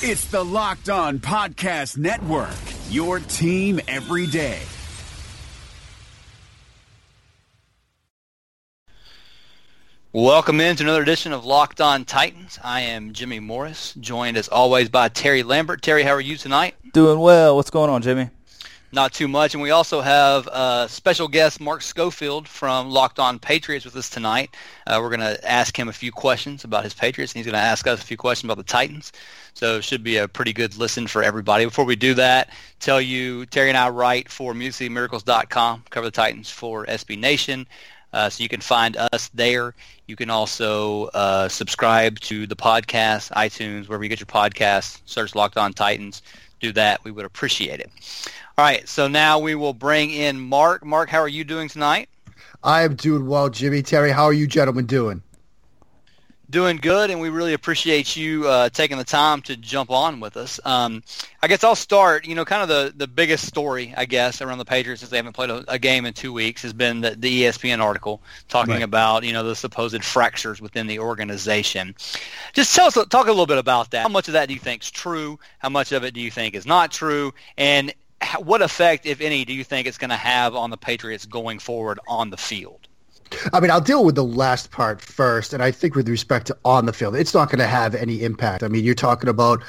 It's 0.00 0.26
the 0.26 0.44
Locked 0.44 0.90
On 0.90 1.18
Podcast 1.18 1.98
Network, 1.98 2.54
your 2.88 3.18
team 3.18 3.80
every 3.88 4.28
day. 4.28 4.60
Welcome 10.12 10.60
into 10.60 10.84
another 10.84 11.02
edition 11.02 11.32
of 11.32 11.44
Locked 11.44 11.80
On 11.80 12.04
Titans. 12.04 12.60
I 12.62 12.82
am 12.82 13.12
Jimmy 13.12 13.40
Morris, 13.40 13.92
joined 13.98 14.36
as 14.36 14.46
always 14.46 14.88
by 14.88 15.08
Terry 15.08 15.42
Lambert. 15.42 15.82
Terry, 15.82 16.04
how 16.04 16.12
are 16.12 16.20
you 16.20 16.36
tonight? 16.36 16.76
Doing 16.92 17.18
well. 17.18 17.56
What's 17.56 17.70
going 17.70 17.90
on, 17.90 18.00
Jimmy? 18.00 18.30
Not 18.90 19.12
too 19.12 19.28
much. 19.28 19.52
And 19.52 19.62
we 19.62 19.70
also 19.70 20.00
have 20.00 20.48
uh, 20.48 20.88
special 20.88 21.28
guest 21.28 21.60
Mark 21.60 21.82
Schofield 21.82 22.48
from 22.48 22.88
Locked 22.88 23.18
On 23.18 23.38
Patriots 23.38 23.84
with 23.84 23.94
us 23.96 24.08
tonight. 24.08 24.56
Uh, 24.86 24.98
we're 25.02 25.14
going 25.14 25.20
to 25.20 25.50
ask 25.50 25.78
him 25.78 25.88
a 25.88 25.92
few 25.92 26.10
questions 26.10 26.64
about 26.64 26.84
his 26.84 26.94
Patriots, 26.94 27.32
and 27.32 27.38
he's 27.38 27.46
going 27.46 27.60
to 27.60 27.66
ask 27.66 27.86
us 27.86 28.00
a 28.00 28.04
few 28.04 28.16
questions 28.16 28.50
about 28.50 28.56
the 28.56 28.70
Titans. 28.70 29.12
So 29.52 29.76
it 29.76 29.84
should 29.84 30.02
be 30.02 30.16
a 30.16 30.26
pretty 30.26 30.54
good 30.54 30.78
listen 30.78 31.06
for 31.06 31.22
everybody. 31.22 31.66
Before 31.66 31.84
we 31.84 31.96
do 31.96 32.14
that, 32.14 32.48
tell 32.80 33.00
you 33.00 33.44
Terry 33.46 33.68
and 33.68 33.76
I 33.76 33.90
write 33.90 34.30
for 34.30 34.54
MusicMiracles.com, 34.54 35.84
cover 35.90 36.06
the 36.06 36.10
Titans 36.10 36.48
for 36.48 36.86
SB 36.86 37.18
Nation. 37.18 37.66
Uh, 38.14 38.30
so 38.30 38.42
you 38.42 38.48
can 38.48 38.62
find 38.62 38.96
us 39.12 39.28
there. 39.34 39.74
You 40.06 40.16
can 40.16 40.30
also 40.30 41.06
uh, 41.12 41.48
subscribe 41.48 42.20
to 42.20 42.46
the 42.46 42.56
podcast, 42.56 43.30
iTunes, 43.32 43.86
wherever 43.86 44.02
you 44.02 44.08
get 44.08 44.20
your 44.20 44.26
podcasts. 44.26 45.02
Search 45.04 45.34
Locked 45.34 45.58
On 45.58 45.74
Titans. 45.74 46.22
Do 46.60 46.72
that. 46.72 47.04
We 47.04 47.10
would 47.10 47.26
appreciate 47.26 47.80
it. 47.80 47.90
All 48.58 48.64
right. 48.64 48.88
So 48.88 49.06
now 49.06 49.38
we 49.38 49.54
will 49.54 49.72
bring 49.72 50.10
in 50.10 50.40
Mark. 50.40 50.84
Mark, 50.84 51.08
how 51.08 51.20
are 51.20 51.28
you 51.28 51.44
doing 51.44 51.68
tonight? 51.68 52.08
I 52.64 52.82
am 52.82 52.96
doing 52.96 53.28
well, 53.28 53.48
Jimmy. 53.48 53.82
Terry, 53.82 54.10
how 54.10 54.24
are 54.24 54.32
you 54.32 54.48
gentlemen 54.48 54.84
doing? 54.84 55.22
Doing 56.50 56.78
good, 56.78 57.10
and 57.10 57.20
we 57.20 57.28
really 57.28 57.52
appreciate 57.52 58.16
you 58.16 58.48
uh, 58.48 58.68
taking 58.70 58.98
the 58.98 59.04
time 59.04 59.42
to 59.42 59.56
jump 59.56 59.92
on 59.92 60.18
with 60.18 60.36
us. 60.36 60.58
Um, 60.64 61.04
I 61.40 61.46
guess 61.46 61.62
I'll 61.62 61.76
start. 61.76 62.26
You 62.26 62.34
know, 62.34 62.44
kind 62.44 62.62
of 62.62 62.68
the, 62.68 62.92
the 62.96 63.06
biggest 63.06 63.46
story, 63.46 63.94
I 63.96 64.06
guess, 64.06 64.42
around 64.42 64.58
the 64.58 64.64
Patriots 64.64 65.02
since 65.02 65.10
they 65.10 65.18
haven't 65.18 65.34
played 65.34 65.50
a, 65.50 65.64
a 65.68 65.78
game 65.78 66.04
in 66.04 66.12
two 66.12 66.32
weeks 66.32 66.60
has 66.62 66.72
been 66.72 67.00
the, 67.00 67.10
the 67.10 67.44
ESPN 67.44 67.78
article 67.78 68.22
talking 68.48 68.74
right. 68.74 68.82
about 68.82 69.22
you 69.22 69.32
know 69.32 69.44
the 69.44 69.54
supposed 69.54 70.02
fractures 70.02 70.60
within 70.60 70.88
the 70.88 70.98
organization. 70.98 71.94
Just 72.54 72.74
tell 72.74 72.86
us, 72.86 72.94
talk 72.94 73.26
a 73.26 73.30
little 73.30 73.46
bit 73.46 73.58
about 73.58 73.92
that. 73.92 74.02
How 74.02 74.08
much 74.08 74.26
of 74.26 74.32
that 74.32 74.48
do 74.48 74.54
you 74.54 74.60
think 74.60 74.82
is 74.82 74.90
true? 74.90 75.38
How 75.60 75.68
much 75.68 75.92
of 75.92 76.02
it 76.02 76.12
do 76.12 76.20
you 76.20 76.32
think 76.32 76.56
is 76.56 76.66
not 76.66 76.90
true? 76.90 77.32
And 77.56 77.94
what 78.40 78.62
effect, 78.62 79.06
if 79.06 79.20
any, 79.20 79.44
do 79.44 79.52
you 79.52 79.64
think 79.64 79.86
it's 79.86 79.98
going 79.98 80.10
to 80.10 80.16
have 80.16 80.54
on 80.54 80.70
the 80.70 80.76
Patriots 80.76 81.26
going 81.26 81.58
forward 81.58 82.00
on 82.08 82.30
the 82.30 82.36
field? 82.36 82.88
I 83.52 83.60
mean, 83.60 83.70
I'll 83.70 83.80
deal 83.80 84.04
with 84.04 84.14
the 84.14 84.24
last 84.24 84.70
part 84.70 85.00
first, 85.00 85.52
and 85.52 85.62
I 85.62 85.70
think 85.70 85.94
with 85.94 86.08
respect 86.08 86.46
to 86.46 86.56
on 86.64 86.86
the 86.86 86.92
field, 86.92 87.14
it's 87.14 87.34
not 87.34 87.50
going 87.50 87.58
to 87.58 87.66
have 87.66 87.94
any 87.94 88.22
impact. 88.22 88.62
I 88.62 88.68
mean, 88.68 88.84
you're 88.84 88.94
talking 88.94 89.28
about, 89.28 89.62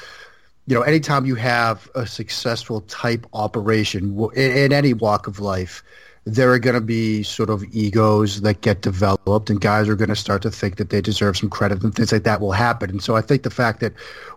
you 0.66 0.74
know, 0.74 0.82
anytime 0.82 1.26
you 1.26 1.34
have 1.34 1.90
a 1.94 2.06
successful 2.06 2.80
type 2.82 3.26
operation 3.34 4.18
in, 4.34 4.52
in 4.52 4.72
any 4.72 4.94
walk 4.94 5.26
of 5.26 5.40
life, 5.40 5.82
there 6.24 6.52
are 6.52 6.58
going 6.58 6.74
to 6.74 6.80
be 6.80 7.22
sort 7.22 7.50
of 7.50 7.64
egos 7.72 8.40
that 8.42 8.62
get 8.62 8.82
developed, 8.82 9.50
and 9.50 9.60
guys 9.60 9.88
are 9.88 9.96
going 9.96 10.08
to 10.10 10.16
start 10.16 10.42
to 10.42 10.50
think 10.50 10.76
that 10.76 10.90
they 10.90 11.00
deserve 11.00 11.36
some 11.36 11.50
credit, 11.50 11.82
and 11.82 11.94
things 11.94 12.12
like 12.12 12.24
that 12.24 12.40
will 12.40 12.52
happen. 12.52 12.90
And 12.90 13.02
so 13.02 13.14
I 13.16 13.20
think 13.20 13.42
the 13.42 13.50
fact 13.50 13.80
that 13.80 13.92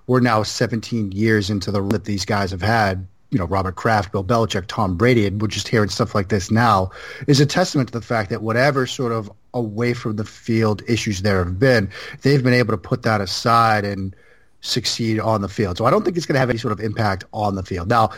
we're 0.08 0.20
now 0.20 0.44
17 0.44 1.12
years 1.14 1.50
into 1.50 1.72
the 1.72 1.82
run 1.82 1.90
that 1.90 2.06
these 2.06 2.26
guys 2.26 2.52
have 2.52 2.62
had 2.62 3.08
you 3.34 3.40
know 3.40 3.46
Robert 3.46 3.76
Kraft, 3.76 4.12
Bill 4.12 4.24
Belichick, 4.24 4.66
Tom 4.68 4.96
Brady, 4.96 5.26
and 5.26 5.42
we're 5.42 5.48
just 5.48 5.68
hearing 5.68 5.90
stuff 5.90 6.14
like 6.14 6.30
this 6.30 6.52
now, 6.52 6.92
is 7.28 7.40
a 7.40 7.46
testament 7.46 7.90
to 7.92 8.00
the 8.00 8.06
fact 8.06 8.30
that 8.30 8.44
whatever 8.44 8.86
sort 8.86 9.12
of 9.12 9.32
away 9.54 9.94
from 9.94 10.16
the 10.16 10.24
field 10.24 10.82
issues 10.88 11.24
there 11.24 11.44
have 11.44 11.60
been, 11.60 11.90
they've 12.22 12.44
been 12.44 12.54
able 12.54 12.72
to 12.72 12.78
put 12.78 13.02
that 13.04 13.22
aside 13.22 13.84
and 13.84 14.16
succeed 14.62 15.20
on 15.20 15.42
the 15.42 15.50
field. 15.50 15.78
So 15.78 15.86
I 15.86 15.90
don't 15.90 16.06
think 16.06 16.16
it's 16.16 16.26
going 16.26 16.36
to 16.36 16.40
have 16.40 16.50
any 16.50 16.60
sort 16.60 16.72
of 16.72 16.80
impact 16.80 17.26
on 17.34 17.56
the 17.56 17.64
field. 17.64 17.90
Now, 17.90 18.12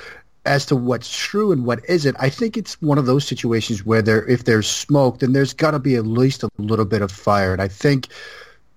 as 0.46 0.66
to 0.68 0.76
what's 0.76 1.10
true 1.10 1.52
and 1.52 1.66
what 1.66 1.80
isn't, 1.90 2.16
I 2.20 2.30
think 2.30 2.56
it's 2.56 2.80
one 2.82 2.98
of 2.98 3.08
those 3.08 3.26
situations 3.26 3.86
where 3.86 4.02
there, 4.02 4.28
if 4.28 4.44
there's 4.44 4.68
smoke, 4.68 5.20
then 5.20 5.34
there's 5.34 5.54
got 5.54 5.72
to 5.72 5.80
be 5.80 5.96
at 5.96 6.06
least 6.06 6.44
a 6.44 6.50
little 6.58 6.86
bit 6.86 7.02
of 7.02 7.12
fire. 7.12 7.52
And 7.52 7.62
I 7.62 7.68
think, 7.68 8.10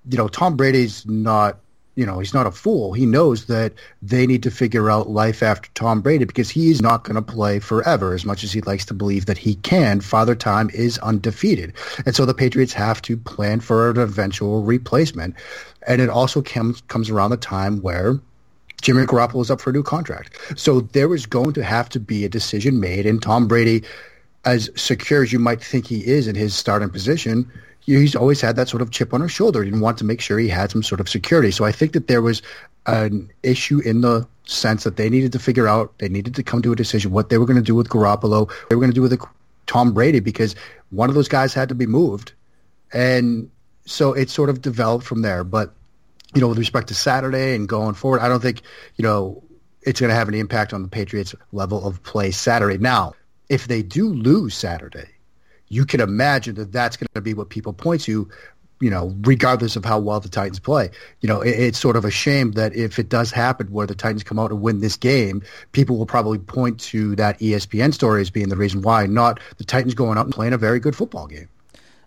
you 0.09 0.17
know, 0.17 0.29
Tom 0.29 0.57
Brady's 0.57 1.05
not 1.07 1.59
you 1.99 2.07
know, 2.07 2.21
he's 2.21 2.33
not 2.33 2.47
a 2.47 2.53
fool. 2.53 2.93
He 2.93 3.07
knows 3.07 3.47
that 3.47 3.73
they 4.01 4.25
need 4.25 4.45
to 4.45 4.53
figure 4.53 4.89
out 4.89 5.11
life 5.11 5.43
after 5.43 5.69
Tom 5.75 6.01
Brady 6.01 6.25
because 6.27 6.49
he's 6.49 6.81
not 6.81 7.03
going 7.03 7.17
to 7.17 7.23
play 7.23 7.59
forever 7.59 8.15
as 8.15 8.25
much 8.25 8.45
as 8.45 8.53
he 8.53 8.61
likes 8.61 8.85
to 8.85 8.95
believe 8.95 9.27
that 9.27 9.37
he 9.37 9.57
can. 9.57 10.01
Father 10.01 10.37
Time 10.37 10.71
is 10.73 10.99
undefeated. 10.99 11.73
And 12.07 12.15
so 12.15 12.25
the 12.25 12.35
Patriots 12.35 12.73
have 12.73 13.03
to 13.03 13.17
plan 13.17 13.59
for 13.59 13.91
an 13.91 13.99
eventual 13.99 14.63
replacement. 14.63 15.35
And 15.89 16.01
it 16.01 16.09
also 16.09 16.41
comes, 16.41 16.83
comes 16.83 17.11
around 17.11 17.31
the 17.31 17.37
time 17.37 17.83
where 17.83 18.21
Jimmy 18.81 19.05
Garoppolo 19.05 19.43
is 19.43 19.51
up 19.51 19.61
for 19.61 19.71
a 19.71 19.73
new 19.73 19.83
contract. 19.83 20.39
So 20.55 20.83
there 20.83 21.13
is 21.13 21.27
going 21.27 21.53
to 21.55 21.65
have 21.65 21.89
to 21.89 21.99
be 21.99 22.25
a 22.25 22.29
decision 22.29 22.79
made. 22.79 23.07
And 23.07 23.21
Tom 23.21 23.49
Brady, 23.49 23.83
as 24.45 24.71
secure 24.77 25.25
as 25.25 25.33
you 25.33 25.41
might 25.41 25.61
think 25.61 25.89
he 25.89 26.07
is 26.07 26.29
in 26.29 26.37
his 26.37 26.55
starting 26.55 26.91
position– 26.91 27.51
he's 27.97 28.15
always 28.15 28.41
had 28.41 28.57
that 28.57 28.69
sort 28.69 28.83
of 28.83 28.91
chip 28.91 29.15
on 29.15 29.21
his 29.23 29.33
shoulder. 29.33 29.63
He 29.63 29.71
didn't 29.71 29.81
want 29.81 29.99
to 29.99 30.05
make 30.05 30.21
sure 30.21 30.39
he 30.39 30.49
had 30.49 30.71
some 30.71 30.83
sort 30.83 31.01
of 31.01 31.09
security. 31.09 31.51
So 31.51 31.65
I 31.65 31.73
think 31.73 31.93
that 31.93 32.07
there 32.07 32.23
was 32.23 32.43
an 32.87 33.31
issue 33.43 33.81
in 33.81 34.03
the 34.03 34.27
sense 34.45 34.85
that 34.85 34.97
they 34.97 35.09
needed 35.09 35.33
to 35.33 35.39
figure 35.39 35.67
out, 35.67 35.99
they 35.99 36.09
needed 36.09 36.35
to 36.35 36.43
come 36.43 36.63
to 36.63 36.73
a 36.73 36.77
decision 36.77 37.11
what 37.11 37.29
they 37.29 37.39
were 37.39 37.47
going 37.47 37.59
to 37.59 37.63
do 37.63 37.75
with 37.75 37.89
Garoppolo, 37.89 38.51
they 38.69 38.77
were 38.77 38.81
going 38.81 38.93
to 38.93 38.95
do 38.95 39.03
with 39.03 39.19
Tom 39.67 39.93
Brady, 39.93 40.21
because 40.21 40.55
one 40.91 41.09
of 41.09 41.15
those 41.15 41.29
guys 41.29 41.53
had 41.53 41.69
to 41.69 41.75
be 41.75 41.87
moved. 41.87 42.33
And 42.93 43.51
so 43.85 44.13
it 44.13 44.31
sort 44.31 44.49
of 44.49 44.63
developed 44.63 45.05
from 45.05 45.23
there. 45.23 45.45
But, 45.45 45.75
you 46.35 46.41
know, 46.41 46.49
with 46.49 46.59
respect 46.59 46.89
to 46.89 46.95
Saturday 46.95 47.55
and 47.55 47.69
going 47.69 47.95
forward, 47.95 48.21
I 48.21 48.29
don't 48.29 48.41
think, 48.41 48.63
you 48.97 49.03
know, 49.03 49.43
it's 49.83 50.01
going 50.01 50.11
to 50.11 50.17
have 50.17 50.29
any 50.29 50.41
impact 50.41 50.73
on 50.73 50.83
the 50.83 50.89
Patriots' 50.89 51.35
level 51.53 51.87
of 51.87 52.03
play 52.03 52.31
Saturday. 52.31 52.79
Now, 52.79 53.15
if 53.49 53.69
they 53.69 53.83
do 53.83 54.09
lose 54.09 54.55
Saturday, 54.55 55.09
you 55.69 55.85
can 55.85 56.01
imagine 56.01 56.55
that 56.57 56.73
that's 56.73 56.97
going 56.97 57.09
to 57.15 57.21
be 57.21 57.35
what 57.35 57.49
people 57.49 57.73
point 57.73 58.03
to 58.03 58.29
you 58.81 58.91
know, 58.91 59.15
regardless 59.23 59.77
of 59.77 59.85
how 59.85 59.99
well 59.99 60.21
the 60.21 60.29
Titans 60.29 60.61
play. 60.61 60.91
You 61.21 61.29
know, 61.29 61.41
it, 61.41 61.51
it's 61.51 61.79
sort 61.79 61.97
of 61.97 62.05
a 62.05 62.11
shame 62.11 62.53
that 62.53 62.75
if 62.77 62.99
it 62.99 63.09
does 63.09 63.31
happen 63.31 63.67
where 63.69 63.87
the 63.87 63.95
Titans 63.95 64.23
come 64.23 64.39
out 64.39 64.51
and 64.51 64.61
win 64.61 64.81
this 64.81 64.97
game, 64.97 65.43
people 65.73 65.97
will 65.97 66.07
probably 66.07 66.39
point 66.39 66.79
to 66.81 67.17
that 67.17 67.39
ESPN 67.41 67.93
story 67.93 68.21
as 68.21 68.31
being 68.31 68.49
the 68.49 68.57
reason 68.57 68.83
why, 68.83 69.07
not 69.07 69.41
the 69.57 69.65
Titans 69.65 69.95
going 69.95 70.17
out 70.17 70.27
and 70.27 70.35
playing 70.35 70.53
a 70.53 70.59
very 70.59 70.79
good 70.79 70.95
football 70.95 71.27
game. 71.27 71.49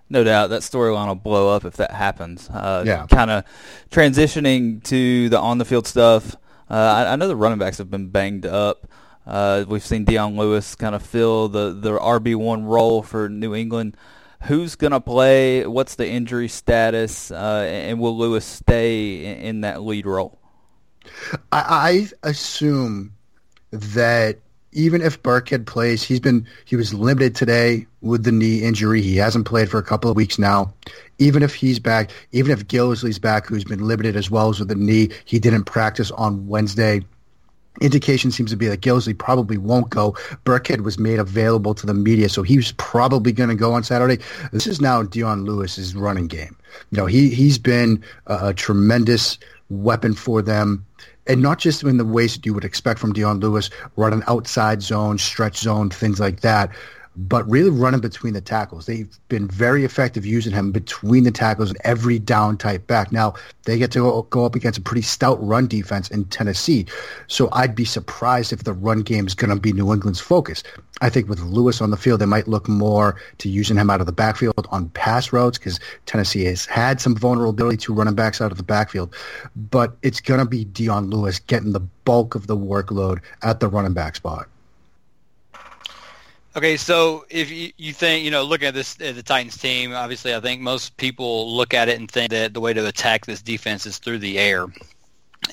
No 0.10 0.24
doubt 0.24 0.50
that 0.50 0.62
storyline 0.62 1.08
will 1.08 1.16
blow 1.16 1.56
up 1.56 1.64
if 1.64 1.78
that 1.78 1.92
happens. 1.92 2.50
Uh, 2.50 2.84
yeah. 2.86 3.06
Kind 3.08 3.32
of 3.32 3.46
transitioning 3.90 4.84
to 4.86 5.30
the 5.30 5.40
on 5.40 5.58
the 5.58 5.66
field 5.66 5.88
stuff. 5.88 6.36
Uh, 6.70 6.74
I, 6.74 7.14
I 7.14 7.16
know 7.16 7.28
the 7.28 7.36
running 7.36 7.60
backs 7.60 7.78
have 7.78 7.90
been 7.90 8.10
banged 8.10 8.46
up. 8.46 8.88
Uh, 9.26 9.66
we've 9.68 9.86
seen 9.86 10.04
Dion 10.04 10.36
Lewis 10.36 10.76
kind 10.76 10.96
of 10.96 11.04
fill 11.04 11.48
the, 11.48 11.72
the 11.72 11.92
RB1 11.92 12.66
role 12.66 13.04
for 13.04 13.30
New 13.30 13.54
England. 13.54 13.96
Who's 14.44 14.76
going 14.76 14.92
to 14.92 15.00
play? 15.00 15.66
What's 15.68 15.96
the 15.96 16.08
injury 16.08 16.48
status? 16.48 17.30
Uh, 17.30 17.68
and 17.70 18.00
will 18.00 18.18
Lewis 18.18 18.46
stay 18.46 19.26
in, 19.26 19.38
in 19.38 19.62
that 19.62 19.84
lead 19.84 20.06
role? 20.06 20.40
I, 21.52 22.10
I 22.24 22.30
assume 22.30 23.14
that 23.72 24.40
even 24.72 25.02
if 25.02 25.22
Burkhead 25.22 25.66
plays, 25.66 26.02
he's 26.04 26.20
been 26.20 26.48
he 26.66 26.76
was 26.76 26.94
limited 26.94 27.36
today 27.36 27.88
with 28.02 28.24
the 28.24 28.32
knee 28.32 28.64
injury. 28.64 29.02
He 29.02 29.18
hasn't 29.18 29.46
played 29.46 29.70
for 29.70 29.78
a 29.78 29.84
couple 29.84 30.10
of 30.10 30.16
weeks 30.16 30.40
now. 30.40 30.74
Even 31.20 31.44
if 31.44 31.54
he's 31.54 31.80
back, 31.80 32.12
even 32.32 32.52
if 32.52 32.68
Gillislee's 32.68 33.20
back, 33.20 33.48
who's 33.48 33.64
been 33.64 33.88
limited 33.88 34.16
as 34.16 34.32
well 34.32 34.50
as 34.50 34.60
with 34.60 34.70
the 34.70 34.76
knee, 34.76 35.10
he 35.26 35.40
didn't 35.40 35.66
practice 35.66 36.12
on 36.12 36.48
Wednesday 36.48 37.02
indication 37.80 38.32
seems 38.32 38.52
to 38.52 38.58
be 38.58 38.68
that 38.68 38.82
Gillislee 38.82 39.18
probably 39.18 39.58
won't 39.58 39.90
go. 39.90 40.12
Burkhead 40.44 40.82
was 40.82 41.00
made 41.00 41.20
available 41.20 41.74
to 41.76 41.86
the 41.86 41.94
media, 41.94 42.28
so 42.28 42.44
he's 42.44 42.74
probably 42.74 43.32
going 43.32 43.50
to 43.50 43.56
go 43.56 43.74
on 43.74 43.84
Saturday. 43.84 44.20
This 44.52 44.68
is 44.68 44.82
now 44.82 45.04
Dion 45.04 45.46
Lewis's 45.46 45.96
running 45.96 46.28
game. 46.28 46.56
You 46.92 46.98
know, 46.98 47.06
he 47.06 47.30
he's 47.30 47.58
been 47.58 48.04
a, 48.28 48.48
a 48.48 48.54
tremendous 48.54 49.38
weapon 49.70 50.14
for 50.14 50.42
them. 50.42 50.86
And 51.28 51.42
not 51.42 51.60
just 51.60 51.84
in 51.84 51.98
the 51.98 52.06
ways 52.06 52.36
that 52.36 52.46
you 52.46 52.54
would 52.54 52.66
expect 52.66 53.00
from 53.00 53.14
Dion 53.14 53.40
Lewis, 53.40 53.70
run 53.96 54.12
an 54.12 54.24
outside 54.28 54.82
zone, 54.82 55.18
stretch 55.18 55.58
zone, 55.60 55.90
things 55.90 56.20
like 56.20 56.42
that, 56.42 56.72
but 57.16 57.48
really 57.50 57.70
running 57.70 58.00
between 58.00 58.34
the 58.34 58.42
tackles. 58.42 58.86
They've 58.86 59.20
been 59.28 59.48
very 59.48 59.84
effective 59.84 60.26
using 60.26 60.54
him 60.54 60.72
between 60.72 61.26
the 61.26 61.32
tackles 61.32 61.70
and 61.70 61.78
every 61.84 62.20
down 62.20 62.58
type 62.58 62.88
back. 62.88 63.12
Now, 63.12 63.34
they 63.64 63.78
get 63.78 63.92
to 63.92 64.26
go, 64.30 64.46
up 64.46 64.56
against 64.56 64.80
a 64.80 64.82
pretty 64.82 65.02
stout 65.02 65.38
run 65.46 65.68
defense 65.68 66.10
in 66.10 66.26
Tennessee. 66.26 66.86
So 67.28 67.50
I'd 67.52 67.76
be 67.76 67.86
surprised 67.86 68.54
if 68.54 68.64
the 68.64 68.74
run 68.74 69.02
game 69.02 69.28
is 69.28 69.34
going 69.34 69.54
to 69.54 69.60
be 69.60 69.74
New 69.74 69.92
England's 69.92 70.22
focus. 70.22 70.64
I 71.02 71.10
think 71.10 71.28
with 71.28 71.42
Lewis 71.42 71.82
on 71.82 71.92
the 71.92 71.98
field, 71.98 72.22
they 72.22 72.26
might 72.26 72.48
look 72.48 72.70
more 72.70 73.20
to 73.40 73.50
using 73.50 73.78
him 73.78 73.90
out 73.90 74.00
of 74.00 74.06
the 74.06 74.14
backfield 74.14 74.68
on 74.70 74.90
pass 74.90 75.34
routes 75.34 75.58
because 75.58 75.80
Tennessee 76.06 76.46
has 76.46 76.66
had 76.66 77.02
some 77.02 77.16
vulnerability 77.16 77.78
to 77.78 77.94
running 77.94 78.16
backs 78.16 78.40
out 78.40 78.52
of 78.52 78.58
the 78.58 78.64
backfield. 78.64 79.14
But 79.56 79.98
it's 80.02 80.22
going 80.22 80.40
to 80.40 80.46
be 80.46 80.66
Dion 80.66 81.10
Lewis 81.10 81.40
getting 81.40 81.74
the 81.74 81.80
bulk 81.80 82.36
of 82.36 82.48
the 82.48 82.58
workload 82.58 83.20
at 83.42 83.60
the 83.60 83.68
running 83.68 83.94
back 83.94 84.16
spot. 84.16 84.48
Okay, 86.54 86.76
so 86.76 87.26
if 87.30 87.50
you, 87.50 87.72
you 87.78 87.94
think, 87.94 88.26
you 88.26 88.32
know, 88.32 88.44
looking 88.44 88.68
at 88.68 88.74
this 88.74 89.00
at 89.00 89.16
the 89.16 89.24
Titans 89.24 89.58
team, 89.58 89.94
obviously 89.94 90.36
I 90.36 90.42
think 90.42 90.60
most 90.60 90.98
people 90.98 91.56
look 91.56 91.74
at 91.74 91.88
it 91.88 91.98
and 91.98 92.12
think 92.12 92.32
that 92.32 92.54
the 92.54 92.60
way 92.60 92.74
to 92.74 92.86
attack 92.86 93.26
this 93.26 93.42
defense 93.42 93.86
is 93.86 94.00
through 94.00 94.20
the 94.20 94.38
air. 94.38 94.68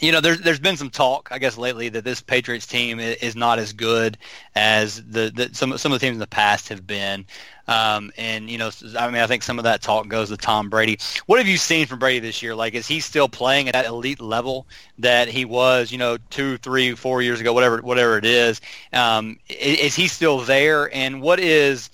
You 0.00 0.12
know, 0.12 0.20
there's 0.20 0.40
there's 0.40 0.60
been 0.60 0.76
some 0.76 0.90
talk, 0.90 1.28
I 1.30 1.38
guess, 1.38 1.56
lately 1.58 1.88
that 1.90 2.04
this 2.04 2.20
Patriots 2.20 2.66
team 2.66 3.00
is 3.00 3.34
not 3.36 3.58
as 3.58 3.72
good 3.72 4.18
as 4.54 5.02
the, 5.04 5.30
the 5.34 5.50
some 5.52 5.76
some 5.78 5.92
of 5.92 6.00
the 6.00 6.06
teams 6.06 6.16
in 6.16 6.20
the 6.20 6.26
past 6.26 6.68
have 6.68 6.86
been. 6.86 7.26
Um, 7.66 8.10
and 8.16 8.48
you 8.48 8.56
know, 8.56 8.70
I 8.98 9.10
mean, 9.10 9.22
I 9.22 9.26
think 9.26 9.42
some 9.42 9.58
of 9.58 9.64
that 9.64 9.82
talk 9.82 10.08
goes 10.08 10.30
to 10.30 10.36
Tom 10.36 10.70
Brady. 10.70 10.98
What 11.26 11.38
have 11.38 11.46
you 11.46 11.58
seen 11.58 11.86
from 11.86 11.98
Brady 11.98 12.18
this 12.20 12.42
year? 12.42 12.54
Like, 12.54 12.74
is 12.74 12.86
he 12.88 13.00
still 13.00 13.28
playing 13.28 13.68
at 13.68 13.74
that 13.74 13.86
elite 13.86 14.20
level 14.20 14.66
that 14.98 15.28
he 15.28 15.44
was, 15.44 15.92
you 15.92 15.98
know, 15.98 16.16
two, 16.30 16.56
three, 16.58 16.94
four 16.94 17.20
years 17.20 17.40
ago, 17.40 17.52
whatever, 17.52 17.78
whatever 17.82 18.16
it 18.16 18.24
is? 18.24 18.60
Um, 18.92 19.38
is, 19.48 19.78
is 19.80 19.94
he 19.94 20.08
still 20.08 20.40
there? 20.40 20.94
And 20.94 21.20
what 21.20 21.40
is 21.40 21.90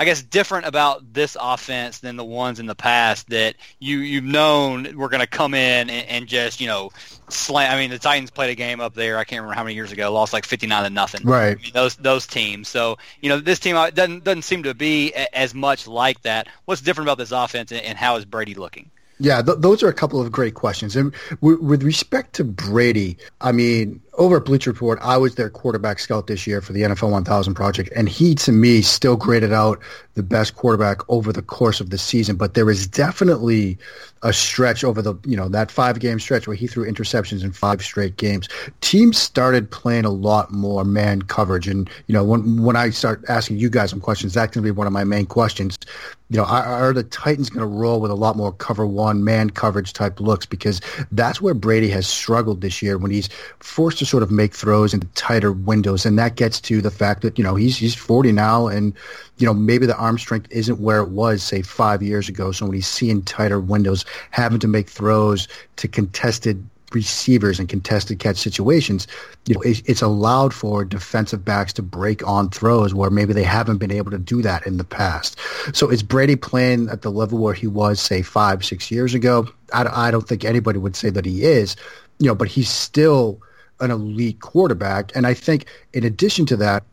I 0.00 0.06
guess 0.06 0.22
different 0.22 0.64
about 0.64 1.12
this 1.12 1.36
offense 1.38 1.98
than 1.98 2.16
the 2.16 2.24
ones 2.24 2.58
in 2.58 2.64
the 2.64 2.74
past 2.74 3.28
that 3.28 3.56
you 3.80 3.98
you've 3.98 4.24
known 4.24 4.96
were 4.96 5.10
going 5.10 5.20
to 5.20 5.26
come 5.26 5.52
in 5.52 5.90
and, 5.90 6.08
and, 6.08 6.26
just 6.26 6.58
you 6.58 6.66
know 6.66 6.90
slam. 7.28 7.70
I 7.70 7.78
mean, 7.78 7.90
the 7.90 7.98
Titans 7.98 8.30
played 8.30 8.48
a 8.48 8.54
game 8.54 8.80
up 8.80 8.94
there. 8.94 9.18
I 9.18 9.24
can't 9.24 9.42
remember 9.42 9.56
how 9.56 9.62
many 9.62 9.74
years 9.74 9.92
ago. 9.92 10.10
Lost 10.10 10.32
like 10.32 10.46
fifty 10.46 10.66
nine 10.66 10.84
to 10.84 10.90
nothing. 10.90 11.26
Right. 11.26 11.58
I 11.58 11.60
mean, 11.60 11.72
those 11.74 11.96
those 11.96 12.26
teams. 12.26 12.66
So 12.66 12.96
you 13.20 13.28
know, 13.28 13.40
this 13.40 13.58
team 13.58 13.76
uh, 13.76 13.90
doesn't 13.90 14.24
doesn't 14.24 14.42
seem 14.42 14.62
to 14.62 14.72
be 14.72 15.12
as 15.12 15.54
much 15.54 15.86
like 15.86 16.22
that. 16.22 16.48
What's 16.64 16.80
different 16.80 17.06
about 17.06 17.18
this 17.18 17.30
offense, 17.30 17.70
and 17.70 17.98
how 17.98 18.16
is 18.16 18.24
Brady 18.24 18.54
looking? 18.54 18.90
Yeah, 19.20 19.42
th- 19.42 19.58
those 19.58 19.82
are 19.82 19.88
a 19.88 19.92
couple 19.92 20.20
of 20.20 20.32
great 20.32 20.54
questions. 20.54 20.96
And 20.96 21.14
w- 21.42 21.60
with 21.60 21.82
respect 21.82 22.34
to 22.36 22.44
Brady, 22.44 23.18
I 23.42 23.52
mean, 23.52 24.00
over 24.20 24.36
at 24.36 24.44
Bleacher 24.44 24.70
Report, 24.70 24.98
I 25.00 25.16
was 25.16 25.36
their 25.36 25.48
quarterback 25.48 25.98
scout 25.98 26.26
this 26.26 26.46
year 26.46 26.60
for 26.60 26.74
the 26.74 26.82
NFL 26.82 27.10
1000 27.10 27.54
project, 27.54 27.90
and 27.96 28.06
he, 28.06 28.34
to 28.36 28.52
me, 28.52 28.82
still 28.82 29.16
graded 29.16 29.50
out 29.50 29.80
the 30.12 30.22
best 30.22 30.56
quarterback 30.56 30.98
over 31.08 31.32
the 31.32 31.40
course 31.40 31.80
of 31.80 31.88
the 31.88 31.96
season. 31.96 32.36
But 32.36 32.52
there 32.52 32.66
was 32.66 32.86
definitely 32.86 33.78
a 34.22 34.34
stretch 34.34 34.84
over 34.84 35.00
the, 35.00 35.14
you 35.24 35.36
know, 35.36 35.48
that 35.48 35.70
five-game 35.70 36.20
stretch 36.20 36.46
where 36.46 36.54
he 36.54 36.66
threw 36.66 36.84
interceptions 36.84 37.42
in 37.42 37.52
five 37.52 37.80
straight 37.80 38.18
games. 38.18 38.46
Teams 38.82 39.16
started 39.16 39.70
playing 39.70 40.04
a 40.04 40.10
lot 40.10 40.52
more 40.52 40.84
man 40.84 41.22
coverage, 41.22 41.66
and 41.66 41.88
you 42.06 42.12
know, 42.12 42.22
when 42.22 42.62
when 42.62 42.76
I 42.76 42.90
start 42.90 43.24
asking 43.28 43.58
you 43.58 43.70
guys 43.70 43.88
some 43.88 44.00
questions, 44.00 44.34
that's 44.34 44.54
going 44.54 44.62
to 44.62 44.66
be 44.66 44.76
one 44.76 44.86
of 44.86 44.92
my 44.92 45.04
main 45.04 45.24
questions. 45.24 45.78
You 46.28 46.36
know, 46.36 46.44
are, 46.44 46.64
are 46.64 46.92
the 46.92 47.02
Titans 47.04 47.48
going 47.48 47.60
to 47.60 47.66
roll 47.66 48.00
with 48.00 48.10
a 48.10 48.14
lot 48.14 48.36
more 48.36 48.52
cover 48.52 48.86
one 48.86 49.24
man 49.24 49.50
coverage 49.50 49.94
type 49.94 50.20
looks 50.20 50.44
because 50.44 50.80
that's 51.10 51.40
where 51.40 51.54
Brady 51.54 51.88
has 51.88 52.06
struggled 52.06 52.60
this 52.60 52.82
year 52.82 52.98
when 52.98 53.10
he's 53.10 53.28
forced 53.58 53.98
to 53.98 54.06
sort 54.10 54.22
of 54.22 54.30
make 54.30 54.54
throws 54.54 54.92
in 54.92 55.00
tighter 55.14 55.52
windows, 55.52 56.04
and 56.04 56.18
that 56.18 56.34
gets 56.34 56.60
to 56.62 56.82
the 56.82 56.90
fact 56.90 57.22
that 57.22 57.38
you 57.38 57.44
know 57.44 57.54
he's 57.54 57.78
he's 57.78 57.94
40 57.94 58.32
now, 58.32 58.66
and 58.66 58.92
you 59.38 59.46
know 59.46 59.54
maybe 59.54 59.86
the 59.86 59.96
arm 59.96 60.18
strength 60.18 60.48
isn't 60.50 60.80
where 60.80 61.00
it 61.00 61.10
was 61.10 61.42
say 61.42 61.62
five 61.62 62.02
years 62.02 62.28
ago. 62.28 62.52
So 62.52 62.66
when 62.66 62.74
he's 62.74 62.86
seeing 62.86 63.22
tighter 63.22 63.60
windows, 63.60 64.04
having 64.30 64.58
to 64.58 64.68
make 64.68 64.88
throws 64.88 65.46
to 65.76 65.88
contested 65.88 66.68
receivers 66.92 67.60
and 67.60 67.68
contested 67.68 68.18
catch 68.18 68.36
situations, 68.36 69.06
you 69.46 69.54
know, 69.54 69.62
it's 69.64 70.02
allowed 70.02 70.52
for 70.52 70.84
defensive 70.84 71.44
backs 71.44 71.72
to 71.74 71.82
break 71.82 72.26
on 72.26 72.50
throws 72.50 72.92
where 72.92 73.10
maybe 73.10 73.32
they 73.32 73.44
haven't 73.44 73.78
been 73.78 73.92
able 73.92 74.10
to 74.10 74.18
do 74.18 74.42
that 74.42 74.66
in 74.66 74.76
the 74.76 74.84
past. 74.84 75.38
So 75.72 75.88
is 75.88 76.02
Brady 76.02 76.34
playing 76.34 76.88
at 76.88 77.02
the 77.02 77.10
level 77.12 77.38
where 77.38 77.54
he 77.54 77.68
was, 77.68 78.00
say, 78.00 78.22
five, 78.22 78.64
six 78.64 78.90
years 78.90 79.14
ago? 79.14 79.46
I, 79.72 80.08
I 80.08 80.10
don't 80.10 80.26
think 80.26 80.44
anybody 80.44 80.78
would 80.78 80.96
say 80.96 81.10
that 81.10 81.24
he 81.24 81.44
is, 81.44 81.76
you 82.18 82.26
know, 82.26 82.34
but 82.34 82.48
he's 82.48 82.68
still 82.68 83.40
an 83.80 83.90
elite 83.90 84.40
quarterback. 84.40 85.14
And 85.14 85.26
I 85.26 85.34
think 85.34 85.66
in 85.92 86.04
addition 86.04 86.46
to 86.46 86.56
that, 86.56 86.84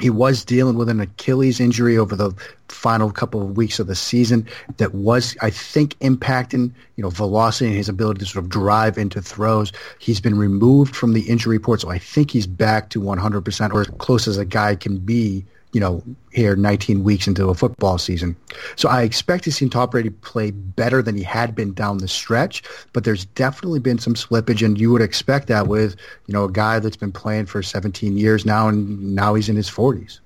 he 0.00 0.10
was 0.10 0.44
dealing 0.44 0.76
with 0.76 0.88
an 0.88 1.00
Achilles 1.00 1.60
injury 1.60 1.96
over 1.98 2.16
the 2.16 2.32
final 2.68 3.12
couple 3.12 3.42
of 3.42 3.56
weeks 3.56 3.78
of 3.78 3.86
the 3.86 3.94
season 3.94 4.48
that 4.78 4.94
was, 4.94 5.36
I 5.42 5.50
think, 5.50 5.98
impacting, 5.98 6.72
you 6.96 7.02
know, 7.02 7.10
velocity 7.10 7.66
and 7.66 7.76
his 7.76 7.88
ability 7.88 8.20
to 8.20 8.26
sort 8.26 8.44
of 8.44 8.50
drive 8.50 8.96
into 8.96 9.20
throws. 9.20 9.70
He's 9.98 10.20
been 10.20 10.36
removed 10.36 10.96
from 10.96 11.12
the 11.12 11.22
injury 11.22 11.58
report, 11.58 11.82
so 11.82 11.90
I 11.90 11.98
think 11.98 12.30
he's 12.30 12.46
back 12.46 12.88
to 12.90 13.00
100% 13.00 13.72
or 13.72 13.82
as 13.82 13.86
close 13.98 14.26
as 14.26 14.38
a 14.38 14.44
guy 14.44 14.74
can 14.74 14.98
be 14.98 15.44
you 15.72 15.80
know, 15.80 16.02
here 16.32 16.54
19 16.54 17.02
weeks 17.02 17.26
into 17.26 17.48
a 17.48 17.54
football 17.54 17.98
season. 17.98 18.36
So 18.76 18.88
I 18.88 19.02
expect 19.02 19.44
to 19.44 19.52
see 19.52 19.68
Tom 19.68 19.88
Brady 19.88 20.10
play 20.10 20.50
better 20.50 21.02
than 21.02 21.16
he 21.16 21.22
had 21.22 21.54
been 21.54 21.72
down 21.72 21.98
the 21.98 22.08
stretch, 22.08 22.62
but 22.92 23.04
there's 23.04 23.24
definitely 23.24 23.80
been 23.80 23.98
some 23.98 24.14
slippage, 24.14 24.64
and 24.64 24.78
you 24.78 24.92
would 24.92 25.02
expect 25.02 25.48
that 25.48 25.68
with, 25.68 25.96
you 26.26 26.34
know, 26.34 26.44
a 26.44 26.52
guy 26.52 26.78
that's 26.78 26.96
been 26.96 27.12
playing 27.12 27.46
for 27.46 27.62
17 27.62 28.18
years 28.18 28.44
now, 28.44 28.68
and 28.68 29.14
now 29.14 29.34
he's 29.34 29.48
in 29.48 29.56
his 29.56 29.70
40s. 29.70 30.20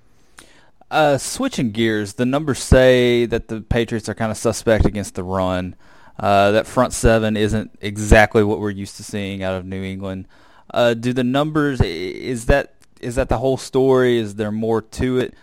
Uh, 0.91 1.19
switching 1.19 1.73
gears, 1.73 2.15
the 2.15 2.27
numbers 2.27 2.59
say 2.59 3.27
that 3.27 3.49
the 3.49 3.61
Patriots 3.61 4.09
are 4.09 4.15
kind 4.15 4.31
of 4.31 4.37
suspect 4.37 4.85
against 4.85 5.15
the 5.15 5.25
run. 5.25 5.75
Uh, 6.19 6.53
that 6.53 6.67
front 6.67 6.93
seven 6.93 7.37
isn't 7.37 7.77
exactly 7.81 8.43
what 8.43 8.59
we're 8.59 8.71
used 8.71 8.97
to 8.97 9.05
seeing 9.05 9.43
out 9.43 9.55
of 9.55 9.67
New 9.67 9.83
England. 9.83 10.27
Uh, 10.73 10.95
do 10.95 11.13
the 11.13 11.25
numbers 11.25 11.81
is 11.81 12.47
that 12.47 12.76
is 13.01 13.17
that 13.17 13.29
the 13.29 13.39
whole 13.39 13.57
story? 13.57 14.19
Is 14.19 14.35
there 14.35 14.53
more 14.53 14.83
to 14.83 15.19
it? 15.19 15.35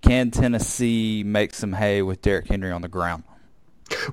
Can 0.00 0.30
Tennessee 0.30 1.22
make 1.24 1.54
some 1.54 1.72
hay 1.72 2.02
with 2.02 2.22
Derrick 2.22 2.48
Henry 2.48 2.72
on 2.72 2.82
the 2.82 2.88
ground? 2.88 3.22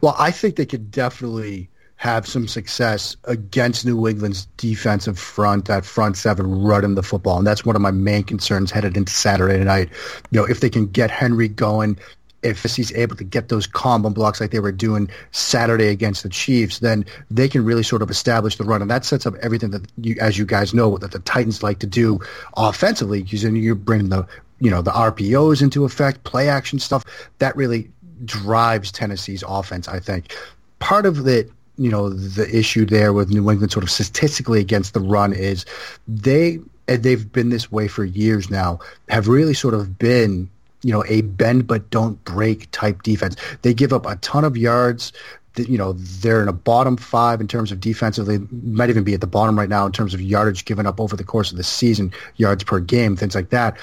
Well, 0.01 0.15
I 0.19 0.31
think 0.31 0.55
they 0.55 0.65
could 0.65 0.91
definitely 0.91 1.69
have 1.95 2.25
some 2.25 2.47
success 2.47 3.17
against 3.25 3.85
New 3.85 4.07
England's 4.07 4.45
defensive 4.55 5.19
front, 5.19 5.65
that 5.65 5.83
front 5.83 6.15
seven 6.15 6.49
running 6.63 6.95
the 6.95 7.03
football. 7.03 7.37
And 7.37 7.45
that's 7.45 7.65
one 7.65 7.75
of 7.75 7.81
my 7.81 7.91
main 7.91 8.23
concerns 8.23 8.71
headed 8.71 8.95
into 8.95 9.11
Saturday 9.11 9.61
night. 9.63 9.89
You 10.31 10.39
know, 10.39 10.45
if 10.45 10.61
they 10.61 10.69
can 10.69 10.87
get 10.87 11.11
Henry 11.11 11.49
going, 11.49 11.97
if 12.41 12.63
he's 12.63 12.93
able 12.93 13.15
to 13.15 13.23
get 13.23 13.49
those 13.49 13.67
combo 13.67 14.09
blocks 14.09 14.39
like 14.39 14.51
they 14.51 14.59
were 14.59 14.71
doing 14.71 15.09
Saturday 15.31 15.87
against 15.87 16.23
the 16.23 16.29
Chiefs, 16.29 16.79
then 16.79 17.05
they 17.29 17.49
can 17.49 17.65
really 17.65 17.83
sort 17.83 18.01
of 18.01 18.09
establish 18.09 18.55
the 18.55 18.63
run, 18.63 18.81
and 18.81 18.89
that 18.89 19.05
sets 19.05 19.25
up 19.25 19.35
everything 19.41 19.71
that 19.71 19.85
you, 19.97 20.15
as 20.19 20.37
you 20.37 20.45
guys 20.45 20.73
know, 20.73 20.97
that 20.97 21.11
the 21.11 21.19
Titans 21.19 21.63
like 21.63 21.79
to 21.79 21.87
do 21.87 22.19
offensively. 22.55 23.23
Because 23.23 23.41
then 23.41 23.55
you 23.55 23.75
bring 23.75 24.09
the 24.09 24.25
you 24.59 24.69
know 24.69 24.81
the 24.81 24.91
RPOs 24.91 25.61
into 25.61 25.85
effect, 25.85 26.23
play 26.23 26.49
action 26.49 26.79
stuff 26.79 27.03
that 27.39 27.55
really 27.55 27.89
drives 28.25 28.91
Tennessee's 28.91 29.43
offense. 29.47 29.87
I 29.87 29.99
think 29.99 30.35
part 30.79 31.05
of 31.05 31.23
the 31.23 31.49
you 31.77 31.89
know 31.89 32.09
the 32.09 32.55
issue 32.55 32.85
there 32.85 33.13
with 33.13 33.29
New 33.29 33.49
England 33.49 33.71
sort 33.71 33.83
of 33.83 33.91
statistically 33.91 34.59
against 34.59 34.93
the 34.93 34.99
run 34.99 35.33
is 35.33 35.65
they 36.07 36.59
and 36.87 37.03
they've 37.03 37.31
been 37.31 37.49
this 37.49 37.71
way 37.71 37.87
for 37.87 38.03
years 38.03 38.49
now 38.49 38.79
have 39.07 39.27
really 39.27 39.53
sort 39.53 39.73
of 39.73 39.97
been 39.97 40.49
you 40.81 40.91
know, 40.91 41.03
a 41.07 41.21
bend 41.21 41.67
but 41.67 41.89
don't 41.89 42.23
break 42.23 42.69
type 42.71 43.03
defense. 43.03 43.35
They 43.61 43.73
give 43.73 43.93
up 43.93 44.05
a 44.05 44.15
ton 44.17 44.43
of 44.43 44.57
yards. 44.57 45.11
You 45.57 45.77
know, 45.77 45.93
they're 45.93 46.41
in 46.41 46.47
a 46.47 46.53
bottom 46.53 46.95
five 46.95 47.41
in 47.41 47.47
terms 47.47 47.71
of 47.71 47.79
defensive. 47.79 48.27
They 48.27 48.39
might 48.63 48.89
even 48.89 49.03
be 49.03 49.13
at 49.13 49.21
the 49.21 49.27
bottom 49.27 49.57
right 49.57 49.67
now 49.67 49.85
in 49.85 49.91
terms 49.91 50.13
of 50.13 50.21
yardage 50.21 50.65
given 50.65 50.85
up 50.85 51.01
over 51.01 51.15
the 51.15 51.23
course 51.23 51.51
of 51.51 51.57
the 51.57 51.63
season, 51.63 52.13
yards 52.37 52.63
per 52.63 52.79
game, 52.79 53.15
things 53.15 53.35
like 53.35 53.49
that 53.49 53.77